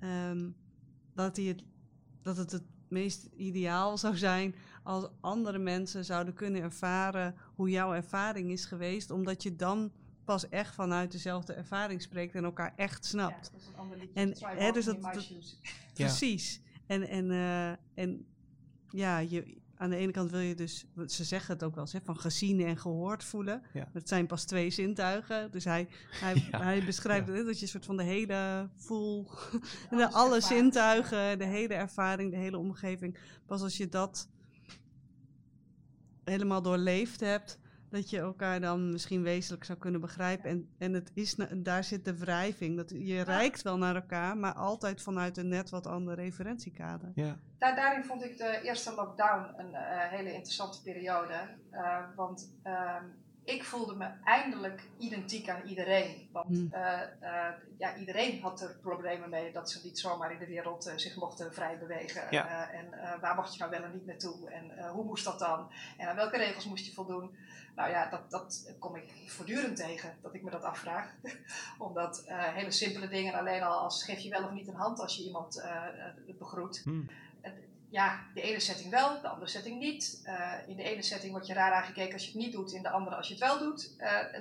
um, 0.00 0.56
dat, 1.14 1.36
hij 1.36 1.44
het, 1.44 1.62
dat 2.22 2.36
het 2.36 2.52
het 2.52 2.64
meest 2.88 3.28
ideaal 3.36 3.98
zou 3.98 4.16
zijn 4.16 4.54
als 4.82 5.08
andere 5.20 5.58
mensen 5.58 6.04
zouden 6.04 6.34
kunnen 6.34 6.62
ervaren 6.62 7.34
hoe 7.54 7.70
jouw 7.70 7.94
ervaring 7.94 8.50
is 8.50 8.64
geweest, 8.64 9.10
omdat 9.10 9.42
je 9.42 9.56
dan 9.56 9.92
pas 10.24 10.48
echt 10.48 10.74
vanuit 10.74 11.12
dezelfde 11.12 11.52
ervaring 11.52 12.02
spreekt 12.02 12.34
en 12.34 12.44
elkaar 12.44 12.72
echt 12.76 13.04
snapt. 13.04 13.46
Ja, 13.46 13.52
dat 13.52 13.60
is 13.60 13.66
een 13.66 13.76
ander 13.76 13.98
liedje. 13.98 14.20
En, 14.20 14.58
hè, 14.58 14.72
dus 14.72 14.84
dat. 14.84 15.00
Precies. 15.94 16.60
En, 16.86 17.08
en, 17.08 17.30
eh, 17.30 17.70
en 17.94 18.26
ja, 18.90 19.18
je, 19.18 19.60
aan 19.78 19.90
de 19.90 19.96
ene 19.96 20.12
kant 20.12 20.30
wil 20.30 20.40
je 20.40 20.54
dus, 20.54 20.84
ze 21.06 21.24
zeggen 21.24 21.54
het 21.54 21.62
ook 21.62 21.74
wel 21.74 21.84
eens, 21.84 21.92
hè, 21.92 22.00
van 22.04 22.18
gezien 22.18 22.60
en 22.60 22.76
gehoord 22.76 23.24
voelen. 23.24 23.62
Ja. 23.72 23.88
Dat 23.92 24.08
zijn 24.08 24.26
pas 24.26 24.44
twee 24.44 24.70
zintuigen. 24.70 25.50
Dus 25.50 25.64
hij, 25.64 25.88
hij, 26.10 26.34
Ja. 26.50 26.62
hij 26.62 26.84
beschrijft 26.84 27.26
het, 27.26 27.36
hè, 27.36 27.44
dat 27.44 27.56
je 27.56 27.62
een 27.62 27.68
soort 27.68 27.84
van 27.84 27.96
de 27.96 28.02
hele 28.02 28.68
voel, 28.76 29.30
de, 29.90 30.10
alle 30.10 30.40
zintuigen, 30.40 31.38
de 31.38 31.44
hele 31.44 31.74
ervaring, 31.74 32.30
de 32.30 32.36
hele 32.36 32.58
omgeving. 32.58 33.18
Pas 33.46 33.62
als 33.62 33.76
je 33.76 33.88
dat 33.88 34.28
helemaal 36.24 36.62
doorleefd 36.62 37.20
hebt, 37.20 37.58
dat 37.90 38.10
je 38.10 38.18
elkaar 38.18 38.60
dan 38.60 38.92
misschien 38.92 39.22
wezenlijk 39.22 39.64
zou 39.64 39.78
kunnen 39.78 40.00
begrijpen. 40.00 40.50
En, 40.50 40.68
en 40.78 40.92
het 40.92 41.10
is, 41.14 41.36
daar 41.56 41.84
zit 41.84 42.04
de 42.04 42.18
wrijving. 42.18 42.76
Dat, 42.76 42.90
je 42.90 43.20
reikt 43.20 43.62
wel 43.62 43.78
naar 43.78 43.94
elkaar, 43.94 44.36
maar 44.36 44.54
altijd 44.54 45.02
vanuit 45.02 45.36
een 45.36 45.48
net 45.48 45.70
wat 45.70 45.86
ander 45.86 46.14
referentiekader. 46.14 47.10
Ja. 47.14 47.38
Daar, 47.58 47.76
daarin 47.76 48.04
vond 48.04 48.24
ik 48.24 48.38
de 48.38 48.60
eerste 48.62 48.94
lockdown 48.94 49.60
een 49.60 49.74
eh, 49.74 50.08
hele 50.08 50.32
interessante 50.32 50.82
periode. 50.82 51.34
Eh, 51.70 52.04
want 52.16 52.54
ehm, 52.62 53.04
ik 53.48 53.64
voelde 53.64 53.94
me 53.94 54.10
eindelijk 54.24 54.82
identiek 54.98 55.48
aan 55.48 55.62
iedereen. 55.66 56.28
Want 56.32 56.46
Hmm. 56.56 56.72
eh, 56.72 57.02
eh, 57.02 57.54
ja, 57.78 57.96
iedereen 57.96 58.42
had 58.42 58.60
er 58.60 58.78
problemen 58.82 59.30
mee 59.30 59.52
dat 59.52 59.70
ze 59.70 59.80
niet 59.82 59.98
zomaar 59.98 60.32
in 60.32 60.38
de 60.38 60.46
wereld 60.46 60.86
eh, 60.86 60.96
zich 60.96 61.16
mochten 61.16 61.54
vrij 61.54 61.78
bewegen. 61.78 62.26
Ja. 62.30 62.70
En 62.70 63.20
waar 63.20 63.34
mocht 63.34 63.52
je 63.52 63.58
nou 63.58 63.70
wel 63.70 63.82
en 63.82 63.92
niet 63.92 64.06
naartoe? 64.06 64.50
En 64.50 64.88
hoe 64.88 65.04
moest 65.04 65.24
dat 65.24 65.38
dan? 65.38 65.70
En 65.96 66.08
aan 66.08 66.16
welke 66.16 66.36
regels 66.36 66.66
moest 66.66 66.86
je 66.86 66.92
voldoen? 66.92 67.36
Nou 67.76 67.90
ja, 67.90 68.10
dat, 68.10 68.30
dat 68.30 68.74
kom 68.78 68.96
ik 68.96 69.12
voortdurend 69.26 69.76
tegen, 69.76 70.16
dat 70.22 70.34
ik 70.34 70.42
me 70.42 70.50
dat 70.50 70.62
afvraag. 70.62 71.14
Omdat 71.78 72.24
hele 72.28 72.70
simpele 72.70 73.08
dingen, 73.08 73.34
alleen 73.34 73.62
al 73.62 73.78
als 73.78 74.04
geef 74.04 74.18
je 74.18 74.30
wel 74.30 74.44
of 74.44 74.50
niet 74.50 74.68
een 74.68 74.74
hand 74.74 75.00
als 75.00 75.16
je 75.16 75.24
iemand 75.24 75.64
begroet. 76.38 76.80
Hm. 76.84 77.02
Ja, 77.90 78.26
de 78.34 78.40
ene 78.40 78.60
setting 78.60 78.90
wel, 78.90 79.20
de 79.20 79.28
andere 79.28 79.50
setting 79.50 79.78
niet. 79.80 80.20
Eh, 80.24 80.52
in 80.66 80.76
de 80.76 80.82
ene 80.82 81.02
setting 81.02 81.32
word 81.32 81.46
je 81.46 81.54
raar 81.54 81.72
aangekeken 81.72 82.12
als 82.12 82.24
je 82.24 82.30
het 82.30 82.40
niet 82.40 82.52
doet, 82.52 82.72
in 82.72 82.82
de 82.82 82.90
andere 82.90 83.16
als 83.16 83.28
je 83.28 83.34
het 83.34 83.42
wel 83.42 83.58
doet. 83.58 83.94
Eh, 83.98 84.34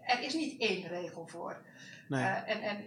er 0.00 0.22
is 0.22 0.34
niet 0.34 0.60
één 0.60 0.88
regel 0.88 1.26
voor. 1.26 1.62
Nee. 2.08 2.24
Eh, 2.24 2.50
en 2.56 2.62
en 2.62 2.84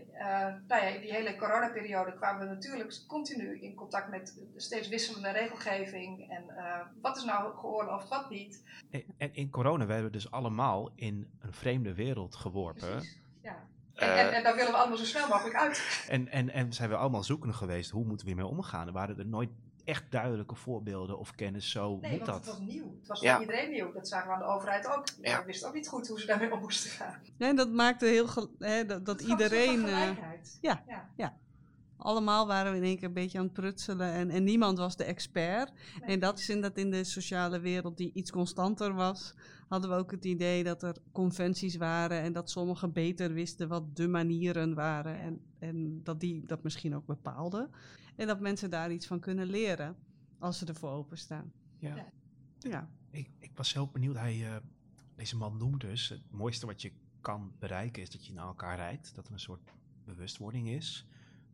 nou 0.67 0.81
ja, 0.81 0.87
in 0.87 1.01
die 1.01 1.11
hele 1.13 1.35
coronaperiode 1.35 2.13
kwamen 2.13 2.47
we 2.47 2.53
natuurlijk 2.53 3.03
continu 3.07 3.61
in 3.61 3.75
contact 3.75 4.09
met 4.09 4.33
de 4.53 4.61
steeds 4.61 4.87
wisselende 4.87 5.29
regelgeving. 5.31 6.29
En 6.29 6.43
wat 7.01 7.17
is 7.17 7.23
nou 7.23 7.57
geoorloofd, 7.57 8.07
wat 8.07 8.29
niet. 8.29 8.63
En- 9.17 9.33
in 9.33 9.49
corona 9.49 9.85
werden 9.85 10.05
we 10.05 10.11
dus 10.11 10.31
allemaal 10.31 10.91
in 10.95 11.29
een 11.39 11.53
vreemde 11.53 11.93
wereld 11.93 12.35
geworpen. 12.35 12.89
Precies. 12.89 13.19
Ja. 13.41 13.67
En, 13.93 14.17
en, 14.17 14.31
en 14.33 14.43
daar 14.43 14.55
willen 14.55 14.71
we 14.71 14.77
allemaal 14.77 14.97
zo 14.97 15.05
snel 15.05 15.27
mogelijk 15.27 15.55
uit. 15.55 16.05
En, 16.09 16.27
en, 16.27 16.49
en 16.49 16.73
zijn 16.73 16.89
we 16.89 16.95
allemaal 16.95 17.23
zoekende 17.23 17.53
geweest, 17.53 17.89
hoe 17.91 18.05
moeten 18.05 18.25
we 18.27 18.33
hiermee 18.33 18.51
omgaan? 18.51 18.87
Er 18.87 18.93
waren 18.93 19.17
er 19.19 19.25
nooit 19.25 19.49
echt 19.87 20.11
duidelijke 20.11 20.55
voorbeelden 20.55 21.17
of 21.19 21.31
kennis, 21.35 21.69
zo 21.71 21.97
Nee, 22.01 22.11
moet 22.17 22.19
want 22.19 22.25
dat. 22.25 22.35
het 22.35 22.45
was 22.45 22.73
nieuw. 22.73 22.95
Het 22.99 23.07
was 23.07 23.19
Ja. 23.21 23.33
voor 23.35 23.45
iedereen 23.45 23.71
nieuw. 23.71 23.91
Dat 23.91 24.07
zagen 24.07 24.27
we 24.27 24.33
aan 24.33 24.39
de 24.39 24.45
overheid 24.45 24.87
ook. 24.87 25.03
Ja. 25.21 25.39
We 25.39 25.45
wisten 25.45 25.67
ook 25.67 25.73
niet 25.73 25.87
goed 25.87 26.07
hoe 26.07 26.19
ze 26.19 26.25
daarmee 26.25 26.51
om 26.51 26.59
moesten 26.59 26.89
gaan. 26.91 27.19
Nee, 27.37 27.53
dat 27.53 27.69
maakte 27.71 28.05
heel 28.05 28.27
hè, 28.59 28.85
dat, 28.85 29.05
dat 29.05 29.21
iedereen. 29.21 29.85
eh, 29.85 29.93
gelijkheid. 29.93 30.57
ja. 30.61 30.83
ja. 31.15 31.37
allemaal 31.97 32.47
waren 32.47 32.71
we 32.71 32.77
in 32.77 32.83
één 32.83 32.95
keer 32.95 33.07
een 33.07 33.13
beetje 33.13 33.37
aan 33.37 33.43
het 33.43 33.53
prutselen 33.53 34.11
en, 34.11 34.29
en 34.29 34.43
niemand 34.43 34.77
was 34.77 34.95
de 34.95 35.03
expert. 35.03 35.71
Nee. 36.01 36.09
En 36.09 36.19
dat 36.19 36.39
is 36.39 36.49
inderdaad 36.49 36.77
in 36.77 36.91
de 36.91 37.03
sociale 37.03 37.59
wereld 37.59 37.97
die 37.97 38.11
iets 38.13 38.31
constanter 38.31 38.93
was, 38.93 39.33
hadden 39.67 39.89
we 39.89 39.95
ook 39.95 40.11
het 40.11 40.25
idee 40.25 40.63
dat 40.63 40.83
er 40.83 40.95
conventies 41.11 41.75
waren 41.75 42.21
en 42.21 42.33
dat 42.33 42.49
sommigen 42.49 42.91
beter 42.91 43.33
wisten 43.33 43.67
wat 43.67 43.95
de 43.95 44.07
manieren 44.07 44.73
waren 44.73 45.19
en, 45.19 45.41
en 45.59 46.03
dat 46.03 46.19
die 46.19 46.45
dat 46.45 46.63
misschien 46.63 46.95
ook 46.95 47.05
bepaalden. 47.05 47.69
En 48.15 48.27
dat 48.27 48.39
mensen 48.39 48.69
daar 48.69 48.91
iets 48.91 49.07
van 49.07 49.19
kunnen 49.19 49.45
leren 49.45 49.95
als 50.39 50.57
ze 50.57 50.65
ervoor 50.65 50.91
openstaan. 50.91 51.51
Ja. 51.77 51.95
Ja. 51.95 52.11
Ja, 52.59 52.89
Ik, 53.09 53.29
ik 53.39 53.51
was 53.55 53.73
heel 53.73 53.87
benieuwd. 53.87 54.15
Hij, 54.15 54.45
eh, 54.45 54.55
deze 55.15 55.37
man 55.37 55.57
noemt 55.57 55.81
dus: 55.81 56.09
het 56.09 56.31
mooiste 56.31 56.65
wat 56.65 56.81
je 56.81 56.91
kan 57.21 57.51
bereiken 57.59 58.01
is 58.01 58.09
dat 58.09 58.25
je 58.25 58.33
naar 58.33 58.45
elkaar 58.45 58.75
rijdt. 58.75 59.15
Dat 59.15 59.27
er 59.27 59.33
een 59.33 59.39
soort 59.39 59.73
bewustwording 60.03 60.69
is. 60.69 61.07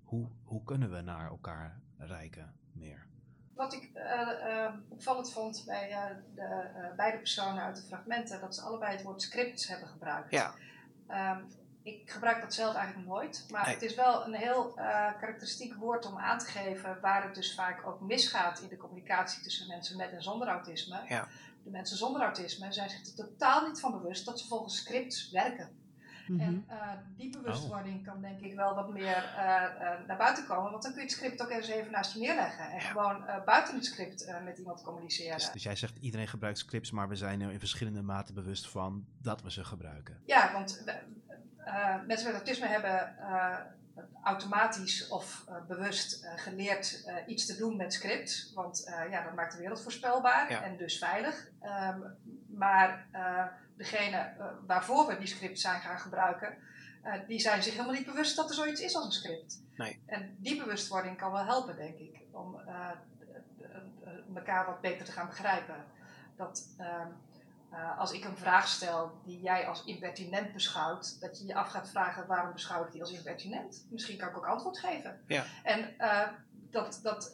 Hoe, 0.03 0.27
hoe 0.43 0.63
kunnen 0.63 0.91
we 0.91 1.01
naar 1.01 1.29
elkaar 1.29 1.81
reiken 1.97 2.53
meer? 2.71 3.07
Wat 3.55 3.73
ik 3.73 3.89
eh, 3.93 4.65
eh, 4.65 4.73
opvallend 4.89 5.31
vond 5.31 5.63
bij 5.65 5.89
eh, 5.91 6.03
de 6.35 6.93
beide 6.95 7.17
personen 7.17 7.63
uit 7.63 7.75
de 7.75 7.81
fragmenten, 7.81 8.39
dat 8.41 8.55
ze 8.55 8.61
allebei 8.61 8.91
het 8.91 9.03
woord 9.03 9.21
scripts 9.21 9.67
hebben 9.67 9.87
gebruikt. 9.87 10.31
Ja. 10.31 10.53
Ehm, 11.07 11.39
ik 11.83 12.11
gebruik 12.11 12.41
dat 12.41 12.53
zelf 12.53 12.75
eigenlijk 12.75 13.07
nooit, 13.07 13.45
maar 13.49 13.65
Nee. 13.65 13.73
het 13.73 13.83
is 13.83 13.95
wel 13.95 14.25
een 14.25 14.33
heel 14.33 14.73
karakteristiek 15.19 15.73
woord 15.73 16.05
om 16.05 16.17
aan 16.17 16.39
te 16.39 16.45
geven 16.45 16.97
waar 17.01 17.23
het 17.23 17.35
dus 17.35 17.55
vaak 17.55 17.87
ook 17.87 18.01
misgaat 18.01 18.59
in 18.59 18.67
de 18.67 18.77
communicatie 18.77 19.43
tussen 19.43 19.67
mensen 19.67 19.97
met 19.97 20.11
en 20.11 20.23
zonder 20.23 20.47
autisme. 20.47 21.01
Ja. 21.07 21.27
De 21.63 21.69
mensen 21.69 21.97
zonder 21.97 22.21
autisme 22.21 22.73
zijn 22.73 22.89
zich 22.89 23.05
er 23.05 23.15
totaal 23.15 23.67
niet 23.67 23.79
van 23.79 23.91
bewust 23.91 24.25
dat 24.25 24.39
ze 24.39 24.47
volgens 24.47 24.77
scripts 24.77 25.31
werken. 25.31 25.82
Mhm. 26.27 26.39
En 26.39 26.65
die 27.17 27.29
bewustwording 27.29 28.05
kan 28.05 28.21
denk 28.21 28.39
ik 28.39 28.55
wel 28.55 28.75
wat 28.75 28.93
meer 28.93 29.33
naar 30.07 30.17
buiten 30.17 30.45
komen. 30.45 30.71
Want 30.71 30.83
dan 30.83 30.91
kun 30.91 31.01
je 31.01 31.07
het 31.07 31.17
script 31.17 31.41
ook 31.41 31.49
eens 31.49 31.67
even 31.67 31.91
naast 31.91 32.13
je 32.13 32.19
neerleggen. 32.19 32.71
En 32.71 32.81
gewoon 32.81 33.25
buiten 33.45 33.75
het 33.75 33.85
script 33.85 34.33
met 34.43 34.57
iemand 34.57 34.81
communiceren. 34.81 35.37
Dus, 35.37 35.51
dus, 35.51 35.63
jij 35.63 35.75
zegt 35.75 35.97
iedereen 35.97 36.27
gebruikt 36.27 36.57
scripts, 36.57 36.91
maar 36.91 37.09
we 37.09 37.15
zijn 37.15 37.41
er 37.41 37.51
in 37.51 37.59
verschillende 37.59 38.01
mate 38.01 38.33
bewust 38.33 38.69
van 38.69 39.05
dat 39.21 39.41
we 39.41 39.51
ze 39.51 39.63
gebruiken. 39.63 40.19
Ja, 40.25 40.51
want 40.53 40.83
mensen 42.07 42.27
met 42.27 42.35
autisme 42.35 42.67
hebben 42.67 43.15
automatisch 44.23 45.07
of 45.07 45.45
uh, 45.49 45.55
bewust 45.67 46.23
uh, 46.23 46.31
geleerd 46.35 47.03
uh, 47.07 47.15
iets 47.25 47.45
te 47.45 47.57
doen 47.57 47.77
met 47.77 47.93
script. 47.93 48.51
Want 48.53 48.91
ja, 49.09 49.23
dat 49.23 49.35
maakt 49.35 49.53
de 49.53 49.59
wereld 49.59 49.81
voorspelbaar 49.81 50.49
en 50.49 50.77
dus 50.77 50.97
veilig. 50.97 51.47
Um, 51.61 52.03
maar 52.47 53.07
degene 53.77 54.33
waarvoor 54.67 55.07
we 55.07 55.17
die 55.17 55.27
script 55.27 55.59
zijn 55.59 55.81
gaan 55.81 55.99
gebruiken, 55.99 56.57
die 57.27 57.39
zijn 57.39 57.63
zich 57.63 57.73
helemaal 57.73 57.95
niet 57.95 58.05
bewust 58.05 58.35
dat 58.35 58.49
er 58.49 58.55
zoiets 58.55 58.81
is 58.81 58.95
als 58.95 59.05
een 59.05 59.11
script. 59.11 59.61
Nee. 59.75 60.03
En 60.05 60.35
die 60.39 60.57
bewustwording 60.57 61.17
kan 61.17 61.31
wel 61.31 61.45
helpen, 61.45 61.75
denk 61.75 61.97
ik, 61.97 62.19
om 62.31 62.61
elkaar 64.35 64.65
wat 64.65 64.81
beter 64.81 65.05
te 65.05 65.11
gaan 65.11 65.27
begrijpen. 65.27 65.85
Dat 66.35 66.67
ehm, 66.77 67.07
als 67.97 68.11
ik 68.11 68.23
een 68.23 68.37
vraag 68.37 68.67
stel 68.67 69.21
die 69.25 69.41
jij 69.41 69.67
als 69.67 69.83
impertinent 69.83 70.53
beschouwt, 70.53 71.21
dat 71.21 71.39
je 71.39 71.45
je 71.45 71.55
af 71.55 71.69
gaat 71.69 71.89
vragen 71.89 72.27
waarom 72.27 72.53
beschouw 72.53 72.85
ik 72.85 72.91
die 72.91 73.01
als 73.01 73.11
impertinent? 73.11 73.85
Misschien 73.89 74.17
kan 74.17 74.29
ik 74.29 74.37
ook 74.37 74.47
antwoord 74.47 74.79
geven. 74.79 75.21
Ja. 75.27 75.43
En 75.63 75.95
dat, 76.71 76.99
dat 77.03 77.33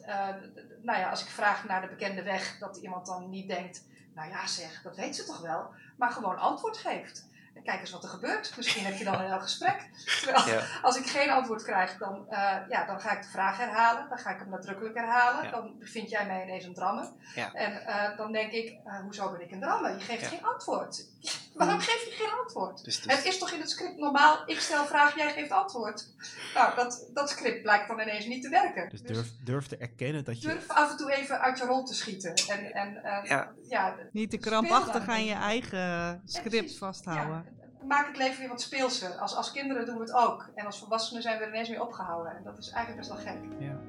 nou 0.82 0.98
ja, 0.98 1.10
als 1.10 1.22
ik 1.22 1.28
vraag 1.28 1.64
naar 1.64 1.80
de 1.80 1.88
bekende 1.88 2.22
weg, 2.22 2.58
dat 2.58 2.76
iemand 2.76 3.06
dan 3.06 3.30
niet 3.30 3.48
denkt, 3.48 3.84
nou 4.14 4.28
ja 4.28 4.46
zeg, 4.46 4.82
dat 4.82 4.96
weet 4.96 5.16
ze 5.16 5.24
toch 5.24 5.40
wel, 5.40 5.70
maar 6.00 6.10
gewoon 6.10 6.38
antwoord 6.38 6.76
geeft 6.76 7.28
kijk 7.64 7.80
eens 7.80 7.90
wat 7.90 8.02
er 8.02 8.08
gebeurt. 8.08 8.56
Misschien 8.56 8.84
heb 8.84 8.96
je 8.96 9.04
dan 9.04 9.14
een 9.14 9.26
heel 9.26 9.40
gesprek. 9.40 9.90
Terwijl 10.20 10.60
als 10.82 10.96
ik 10.96 11.06
geen 11.06 11.30
antwoord 11.30 11.62
krijg, 11.62 11.98
dan, 11.98 12.26
uh, 12.30 12.56
ja, 12.68 12.86
dan 12.86 13.00
ga 13.00 13.16
ik 13.16 13.22
de 13.22 13.28
vraag 13.28 13.56
herhalen. 13.56 14.08
Dan 14.08 14.18
ga 14.18 14.30
ik 14.30 14.38
hem 14.38 14.48
nadrukkelijk 14.48 14.94
herhalen. 14.94 15.50
Dan 15.50 15.74
vind 15.80 16.10
jij 16.10 16.26
mij 16.26 16.42
ineens 16.42 16.64
een 16.64 16.74
drammer. 16.74 17.08
En 17.52 17.72
uh, 17.72 18.16
dan 18.16 18.32
denk 18.32 18.52
ik, 18.52 18.78
uh, 18.86 19.00
hoezo 19.00 19.30
ben 19.30 19.40
ik 19.40 19.50
een 19.50 19.60
drammer? 19.60 19.90
Je 19.90 20.04
geeft 20.04 20.26
geen 20.26 20.44
antwoord. 20.44 21.06
Waarom 21.54 21.80
geef 21.80 22.04
je 22.04 22.10
geen 22.10 22.38
antwoord? 22.42 22.84
Dus, 22.84 23.02
dus... 23.02 23.16
Het 23.16 23.24
is 23.24 23.38
toch 23.38 23.50
in 23.50 23.60
het 23.60 23.70
script 23.70 23.96
normaal, 23.96 24.42
ik 24.46 24.60
stel 24.60 24.84
vraag, 24.84 25.16
jij 25.16 25.32
geeft 25.32 25.50
antwoord. 25.50 26.08
Nou, 26.54 26.76
dat, 26.76 27.10
dat 27.14 27.30
script 27.30 27.62
blijkt 27.62 27.88
dan 27.88 28.00
ineens 28.00 28.26
niet 28.26 28.42
te 28.42 28.48
werken. 28.48 28.88
Dus, 28.88 29.02
dus 29.02 29.16
durf, 29.16 29.28
durf 29.44 29.66
te 29.66 29.76
erkennen 29.76 30.24
dat 30.24 30.42
je... 30.42 30.48
Durf 30.48 30.68
af 30.68 30.90
en 30.90 30.96
toe 30.96 31.12
even 31.12 31.40
uit 31.40 31.58
je 31.58 31.64
rol 31.64 31.84
te 31.84 31.94
schieten. 31.94 32.34
En, 32.34 32.72
en, 32.72 33.00
ja. 33.24 33.52
ja. 33.68 33.96
niet 34.12 34.30
te 34.30 34.38
krampachtig 34.38 35.08
aan 35.08 35.24
je 35.24 35.34
eigen 35.34 36.22
script 36.24 36.78
vasthouden 36.78 37.58
maak 37.86 38.06
het 38.06 38.16
leven 38.16 38.38
weer 38.38 38.48
wat 38.48 38.60
speelser. 38.60 39.10
Als, 39.10 39.34
als 39.34 39.52
kinderen 39.52 39.86
doen 39.86 39.94
we 39.94 40.00
het 40.00 40.12
ook. 40.12 40.50
En 40.54 40.66
als 40.66 40.78
volwassenen 40.78 41.22
zijn 41.22 41.38
we 41.38 41.44
er 41.44 41.50
ineens 41.50 41.68
mee 41.68 41.82
opgehouden. 41.82 42.36
En 42.36 42.42
dat 42.42 42.58
is 42.58 42.70
eigenlijk 42.70 43.08
best 43.08 43.24
wel 43.24 43.34
gek. 43.34 43.42
Ja. 43.58 43.80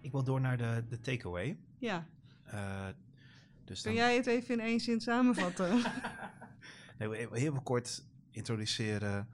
Ik 0.00 0.12
wil 0.12 0.24
door 0.24 0.40
naar 0.40 0.56
de, 0.56 0.84
de 0.88 1.00
takeaway. 1.00 1.58
Ja. 1.78 2.06
Uh, 2.54 2.86
dus 3.64 3.82
Kun 3.82 3.94
jij 3.94 4.16
het 4.16 4.26
even 4.26 4.54
in 4.54 4.60
één 4.60 4.80
zin 4.80 5.00
samenvatten? 5.00 5.82
nee, 6.98 7.28
heel 7.30 7.60
kort 7.62 8.04
introduceren. 8.30 9.28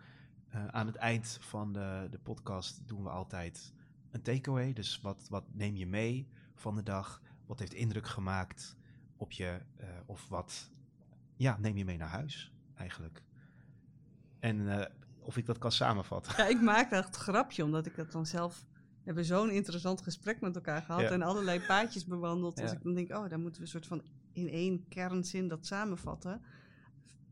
Uh, 0.54 0.66
aan 0.66 0.86
het 0.86 0.96
eind 0.96 1.38
van 1.40 1.72
de, 1.72 2.06
de 2.10 2.18
podcast 2.18 2.88
doen 2.88 3.02
we 3.02 3.08
altijd 3.08 3.72
een 4.10 4.22
takeaway. 4.22 4.72
Dus 4.72 5.00
wat, 5.00 5.26
wat 5.28 5.44
neem 5.52 5.76
je 5.76 5.86
mee 5.86 6.28
van 6.54 6.74
de 6.74 6.82
dag? 6.82 7.22
Wat 7.46 7.58
heeft 7.58 7.74
indruk 7.74 8.06
gemaakt? 8.06 8.76
op 9.22 9.32
je, 9.32 9.60
uh, 9.80 9.86
of 10.06 10.28
wat 10.28 10.70
ja, 11.36 11.56
neem 11.58 11.76
je 11.76 11.84
mee 11.84 11.96
naar 11.96 12.08
huis 12.08 12.52
eigenlijk. 12.74 13.22
En 14.40 14.56
uh, 14.56 14.84
of 15.18 15.36
ik 15.36 15.46
dat 15.46 15.58
kan 15.58 15.72
samenvatten. 15.72 16.34
Ja, 16.36 16.46
ik 16.48 16.60
maak 16.60 16.90
het 16.90 17.16
grapje, 17.16 17.64
omdat 17.64 17.86
ik 17.86 17.96
dat 17.96 18.12
dan 18.12 18.26
zelf... 18.26 18.66
We 19.02 19.08
hebben 19.08 19.24
zo'n 19.24 19.50
interessant 19.50 20.02
gesprek 20.02 20.40
met 20.40 20.54
elkaar 20.54 20.82
gehad 20.82 21.10
en 21.10 21.22
allerlei 21.22 21.60
paadjes 21.60 22.04
bewandeld. 22.04 22.58
Ja. 22.58 22.62
Dus 22.62 22.72
ik 22.72 22.82
dan 22.82 22.94
denk, 22.94 23.10
oh, 23.10 23.28
daar 23.28 23.38
moeten 23.38 23.60
we 23.60 23.66
een 23.66 23.72
soort 23.72 23.86
van 23.86 24.02
in 24.32 24.48
één 24.48 24.88
kernzin 24.88 25.48
dat 25.48 25.66
samenvatten. 25.66 26.42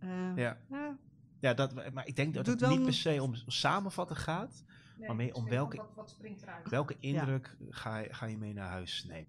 Uh, 0.05 0.37
ja. 0.37 0.59
ja. 0.71 0.99
Ja, 1.41 1.55
dat, 1.55 1.93
maar 1.93 2.07
ik 2.07 2.17
denk 2.17 2.35
dat 2.35 2.47
het 2.47 2.69
niet 2.69 2.83
per 2.83 2.95
se 2.95 3.23
om 3.23 3.35
samenvatten 3.35 4.17
gaat, 4.17 4.65
nee, 4.97 5.07
maar 5.07 5.17
meer 5.17 5.35
om 5.35 5.49
welke, 5.49 5.77
wat, 5.77 5.93
wat 5.95 6.17
welke 6.65 6.97
indruk 6.99 7.57
ga, 7.71 8.03
ga 8.09 8.27
je 8.27 8.39
mee 8.39 8.53
naar 8.53 8.69
huis 8.69 9.05
nemen. 9.05 9.29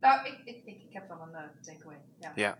Nou, 0.00 0.26
ik, 0.26 0.38
ik, 0.44 0.64
ik, 0.64 0.82
ik 0.82 0.92
heb 0.92 1.08
wel 1.08 1.20
een 1.20 1.30
uh, 1.30 1.62
takeaway. 1.62 2.00
Ja. 2.20 2.32
ja. 2.34 2.58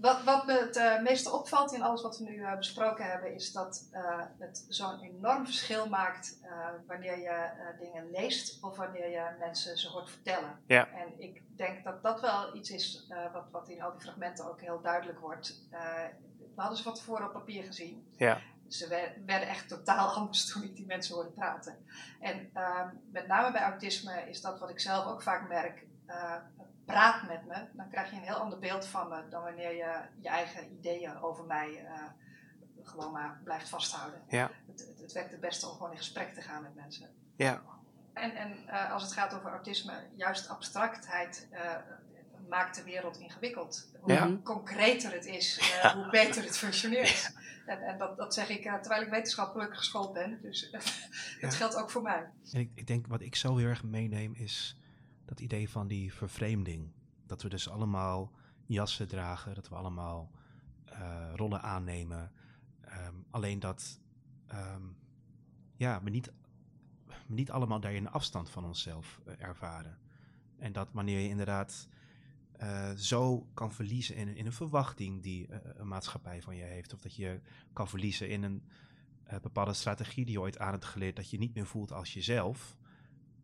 Wat, 0.00 0.22
wat 0.24 0.46
me 0.46 0.52
het 0.52 0.76
uh, 0.76 1.02
meeste 1.02 1.30
opvalt 1.30 1.72
in 1.72 1.82
alles 1.82 2.02
wat 2.02 2.18
we 2.18 2.24
nu 2.24 2.34
uh, 2.34 2.56
besproken 2.56 3.04
hebben, 3.04 3.34
is 3.34 3.52
dat 3.52 3.88
het 4.38 4.64
zo'n 4.68 5.00
enorm 5.00 5.44
verschil 5.44 5.88
maakt 5.88 6.38
wanneer 6.86 7.18
je 7.18 7.50
dingen 7.78 8.10
leest 8.10 8.62
of 8.62 8.76
wanneer 8.76 9.10
je 9.10 9.36
mensen 9.38 9.78
ze 9.78 9.88
hoort 9.88 10.10
vertellen. 10.10 10.58
Ja. 10.66 10.88
En 10.88 11.20
ik 11.20 11.42
denk 11.56 11.84
dat 11.84 12.02
dat 12.02 12.20
wel 12.20 12.56
iets 12.56 12.70
is 12.70 13.06
wat, 13.32 13.44
wat 13.50 13.68
in 13.68 13.82
al 13.82 13.90
die 13.90 14.00
fragmenten 14.00 14.48
ook 14.50 14.60
heel 14.60 14.80
duidelijk 14.80 15.18
wordt. 15.18 15.68
we 16.54 16.60
hadden 16.60 16.76
ze 16.76 16.82
van 16.82 16.94
tevoren 16.94 17.26
op 17.26 17.32
papier 17.32 17.64
gezien. 17.64 18.06
Ja. 18.16 18.40
Ze 18.68 18.88
werden 19.26 19.48
echt 19.48 19.68
totaal 19.68 20.08
anders 20.16 20.52
toen 20.52 20.62
ik 20.62 20.76
die 20.76 20.86
mensen 20.86 21.14
hoorde 21.14 21.30
praten. 21.30 21.76
En 22.20 22.50
ehm, 22.52 22.88
met 23.12 23.26
name 23.26 23.52
bij 23.52 23.62
autisme 23.62 24.28
is 24.28 24.40
dat 24.40 24.58
wat 24.58 24.70
ik 24.70 24.80
zelf 24.80 25.06
ook 25.06 25.22
vaak 25.22 25.48
merk 25.48 25.86
praat 26.90 27.28
met 27.28 27.46
me, 27.46 27.66
dan 27.72 27.90
krijg 27.90 28.10
je 28.10 28.16
een 28.16 28.22
heel 28.22 28.34
ander 28.34 28.58
beeld 28.58 28.86
van 28.86 29.08
me 29.08 29.28
dan 29.28 29.42
wanneer 29.42 29.76
je 29.76 30.00
je 30.20 30.28
eigen 30.28 30.72
ideeën 30.72 31.20
over 31.20 31.44
mij 31.44 31.68
uh, 31.68 32.02
gewoon 32.82 33.12
maar 33.12 33.40
blijft 33.44 33.68
vasthouden. 33.68 34.22
Ja. 34.28 34.50
Het, 34.66 34.80
het, 34.80 35.00
het, 35.00 35.12
werkt 35.12 35.30
het 35.30 35.40
beste 35.40 35.66
om 35.66 35.72
gewoon 35.72 35.90
in 35.90 35.96
gesprek 35.96 36.34
te 36.34 36.40
gaan 36.40 36.62
met 36.62 36.74
mensen. 36.74 37.08
Ja. 37.36 37.62
En, 38.12 38.34
en 38.34 38.56
uh, 38.66 38.92
als 38.92 39.02
het 39.02 39.12
gaat 39.12 39.34
over 39.34 39.50
autisme, 39.50 39.92
juist 40.16 40.48
abstractheid 40.48 41.48
maakt 42.48 42.76
de 42.76 42.82
wereld 42.82 43.18
ingewikkeld. 43.18 43.90
Hoe 44.00 44.12
ja. 44.12 44.36
concreter 44.42 45.12
het 45.12 45.26
is, 45.26 45.78
ja. 45.82 45.94
hoe 45.94 46.10
beter 46.10 46.42
het 46.44 46.58
functioneert. 46.58 47.32
En, 47.66 47.82
en 47.82 47.98
dat, 47.98 48.16
dat, 48.16 48.34
zeg 48.34 48.48
ik 48.48 48.62
terwijl 48.62 49.02
ik 49.02 49.08
wetenschappelijk 49.08 49.76
geschoold 49.76 50.12
ben. 50.12 50.38
Dus 50.42 50.68
het 51.40 51.54
geldt 51.54 51.76
ook 51.76 51.90
voor 51.90 52.02
mij. 52.02 52.30
En 52.52 52.60
ik, 52.60 52.70
ik, 52.74 52.86
denk 52.86 53.06
wat 53.06 53.20
ik 53.20 53.36
zo 53.36 53.56
heel 53.56 53.68
erg 53.68 53.82
meeneem 53.82 54.34
is 54.34 54.79
dat 55.30 55.40
idee 55.40 55.68
van 55.70 55.88
die 55.88 56.12
vervreemding. 56.12 56.92
Dat 57.26 57.42
we 57.42 57.48
dus 57.48 57.68
allemaal 57.68 58.32
jassen 58.66 59.08
dragen, 59.08 59.54
dat 59.54 59.68
we 59.68 59.74
allemaal 59.74 60.30
uh, 60.92 61.32
rollen 61.34 61.62
aannemen. 61.62 62.32
Um, 62.84 63.24
alleen 63.30 63.60
dat 63.60 64.00
um, 64.52 64.96
ja, 65.76 66.02
we, 66.02 66.10
niet, 66.10 66.32
we 67.06 67.34
niet 67.34 67.50
allemaal 67.50 67.80
daarin 67.80 68.10
afstand 68.10 68.50
van 68.50 68.64
onszelf 68.64 69.20
uh, 69.26 69.34
ervaren. 69.38 69.98
En 70.58 70.72
dat 70.72 70.92
wanneer 70.92 71.20
je 71.20 71.28
inderdaad 71.28 71.88
uh, 72.60 72.90
zo 72.90 73.48
kan 73.54 73.72
verliezen 73.72 74.16
in, 74.16 74.36
in 74.36 74.46
een 74.46 74.52
verwachting 74.52 75.22
die 75.22 75.48
een 75.50 75.88
maatschappij 75.88 76.42
van 76.42 76.56
je 76.56 76.62
heeft, 76.62 76.92
of 76.92 77.00
dat 77.00 77.14
je 77.16 77.40
kan 77.72 77.88
verliezen 77.88 78.28
in 78.28 78.42
een 78.42 78.62
bepaalde 79.42 79.72
strategie 79.72 80.24
die 80.24 80.34
je 80.34 80.40
ooit 80.40 80.58
aan 80.58 80.72
hebt 80.72 80.84
geleerd, 80.84 81.16
dat 81.16 81.30
je 81.30 81.38
niet 81.38 81.54
meer 81.54 81.66
voelt 81.66 81.92
als 81.92 82.14
jezelf. 82.14 82.76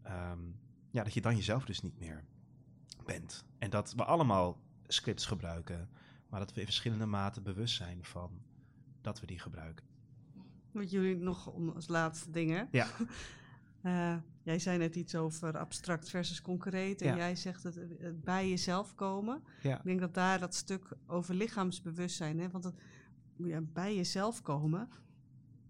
Um, 0.07 0.65
ja, 0.97 1.03
dat 1.03 1.15
je 1.15 1.21
dan 1.21 1.37
jezelf 1.37 1.65
dus 1.65 1.81
niet 1.81 1.99
meer 1.99 2.25
bent. 3.05 3.45
En 3.59 3.71
dat 3.71 3.93
we 3.97 4.05
allemaal 4.05 4.61
scripts 4.87 5.27
gebruiken, 5.27 5.89
maar 6.29 6.41
dat 6.41 6.53
we 6.53 6.61
in 6.61 6.67
verschillende 6.67 7.07
maten 7.07 7.43
bewust 7.43 7.77
zijn 7.77 8.05
van 8.05 8.31
dat 9.01 9.21
we 9.21 9.27
die 9.27 9.39
gebruiken. 9.39 9.87
Wat 10.71 10.91
jullie 10.91 11.17
nog 11.17 11.47
om 11.47 11.69
als 11.69 11.89
laatste 11.89 12.31
dingen. 12.31 12.69
Ja. 12.71 12.89
uh, 13.83 14.17
jij 14.51 14.59
zei 14.59 14.79
net 14.79 14.97
iets 14.97 15.15
over 15.15 15.59
abstract 15.59 16.09
versus 16.09 16.43
concreet. 16.43 17.03
En 17.03 17.17
jij 17.17 17.37
zegt 17.37 17.63
het, 17.63 17.75
het, 17.75 18.25
bij 18.25 18.49
jezelf 18.49 18.95
komen. 18.95 19.43
Ja. 19.63 19.77
Ik 19.77 19.85
denk 19.85 20.01
dat 20.01 20.15
daar 20.15 20.39
dat 20.39 20.55
stuk 20.55 20.89
over 21.07 21.35
lichaamsbewustzijn, 21.35 22.39
hè, 22.39 22.51
want 22.51 22.65
het, 22.65 22.75
ja, 23.37 23.61
bij 23.61 23.97
jezelf 23.97 24.43
komen, 24.43 24.89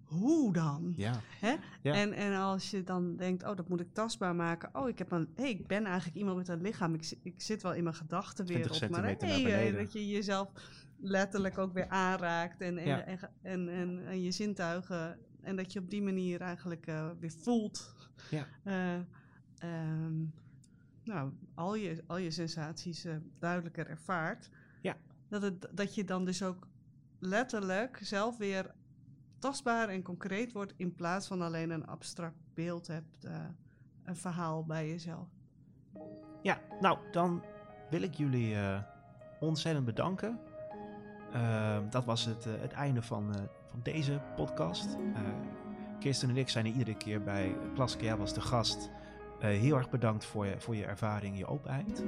hoe 0.06 0.52
dan? 0.52 0.92
Ja. 0.96 1.20
Hè? 1.40 1.54
En, 1.82 2.12
en 2.12 2.34
als 2.34 2.70
je 2.70 2.82
dan 2.82 3.16
denkt, 3.16 3.44
oh, 3.44 3.56
dat 3.56 3.68
moet 3.68 3.80
ik 3.80 3.92
tastbaar 3.92 4.34
maken. 4.34 4.68
Oh, 4.72 4.88
ik, 4.88 4.98
heb 4.98 5.10
een, 5.10 5.28
hey, 5.34 5.50
ik 5.50 5.66
ben 5.66 5.84
eigenlijk 5.84 6.16
iemand 6.16 6.36
met 6.36 6.48
een 6.48 6.60
lichaam. 6.60 6.94
Ik, 6.94 7.16
ik 7.22 7.42
zit 7.42 7.62
wel 7.62 7.74
in 7.74 7.82
mijn 7.82 7.94
gedachtenwereld. 7.94 8.90
Maar 8.90 9.16
hey, 9.18 9.70
uh, 9.70 9.78
dat 9.78 9.92
je 9.92 10.08
jezelf 10.08 10.50
letterlijk 10.96 11.58
ook 11.58 11.72
weer 11.72 11.88
aanraakt. 11.88 12.60
En, 12.60 12.78
en, 12.78 13.06
en, 13.06 13.18
en, 13.42 13.68
en, 13.68 14.06
en, 14.06 14.22
je 14.22 14.30
zintuigen. 14.30 15.18
En 15.40 15.56
dat 15.56 15.72
je 15.72 15.78
op 15.78 15.90
die 15.90 16.02
manier 16.02 16.40
eigenlijk 16.40 16.86
uh, 16.86 17.10
weer 17.20 17.32
voelt. 17.32 17.94
Ja. 18.30 18.46
Uh, 18.64 19.70
um, 19.70 20.32
nou, 21.04 21.32
al 21.54 21.74
je, 21.74 22.04
al 22.06 22.18
je 22.18 22.30
sensaties 22.30 23.06
duidelijker 23.38 23.86
ervaart. 23.86 24.50
Ja. 24.80 24.96
Dat, 25.28 25.42
het, 25.42 25.68
dat 25.72 25.94
je 25.94 26.04
dan 26.04 26.24
dus 26.24 26.42
ook 26.42 26.66
letterlijk 27.18 27.98
zelf 28.02 28.36
weer 28.36 28.74
tastbaar 29.46 29.88
en 29.88 30.02
concreet 30.02 30.52
wordt 30.52 30.72
in 30.76 30.94
plaats 30.94 31.26
van 31.26 31.42
alleen 31.42 31.70
een 31.70 31.86
abstract 31.86 32.36
beeld 32.54 32.86
hebt, 32.86 33.24
uh, 33.24 33.32
een 34.04 34.16
verhaal 34.16 34.64
bij 34.64 34.88
jezelf. 34.88 35.28
Ja, 36.42 36.60
nou 36.80 36.98
dan 37.12 37.42
wil 37.90 38.02
ik 38.02 38.14
jullie 38.14 38.54
uh, 38.54 38.78
ontzettend 39.40 39.86
bedanken. 39.86 40.40
Ehm, 41.32 41.90
dat 41.90 42.04
was 42.04 42.24
het, 42.24 42.44
het 42.44 42.72
einde 42.72 43.02
van, 43.02 43.34
van 43.66 43.80
deze 43.82 44.20
podcast. 44.36 44.96
Kirsten 45.98 46.28
en 46.28 46.36
ik 46.36 46.48
zijn 46.48 46.66
er 46.66 46.72
iedere 46.72 46.96
keer 46.96 47.22
bij. 47.22 47.56
Plaske, 47.74 48.04
jij 48.04 48.16
was 48.16 48.34
de 48.34 48.40
gast. 48.40 48.90
heel 49.38 49.76
erg 49.76 49.90
bedankt 49.90 50.24
voor 50.24 50.46
je, 50.46 50.60
voor 50.60 50.76
je 50.76 50.84
ervaring, 50.84 51.38
je 51.38 51.46
openheid. 51.46 52.04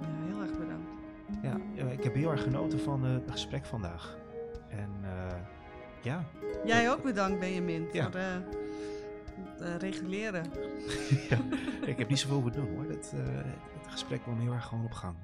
Ja, 0.00 0.08
heel 0.26 0.40
erg 0.40 0.58
bedankt. 0.58 0.90
Ja, 1.42 1.86
ik 1.90 2.02
heb 2.02 2.14
heel 2.14 2.30
erg 2.30 2.42
genoten 2.42 2.80
van 2.80 3.02
het 3.02 3.30
gesprek 3.30 3.66
vandaag. 3.66 4.16
En 4.68 4.90
ja. 6.02 6.28
Jij 6.64 6.90
ook 6.90 7.02
bedankt, 7.02 7.40
Benjamin, 7.40 7.88
ja. 7.92 8.10
voor 8.10 9.64
het 9.64 9.82
reguleren. 9.82 10.44
ja, 11.30 11.38
ik 11.86 11.98
heb 11.98 12.08
niet 12.08 12.18
zoveel 12.18 12.50
doen 12.50 12.74
hoor. 12.74 12.84
Het, 12.84 13.10
het 13.10 13.92
gesprek 13.92 14.22
kwam 14.22 14.40
heel 14.40 14.52
erg 14.52 14.66
gewoon 14.66 14.84
op 14.84 14.92
gang. 14.92 15.16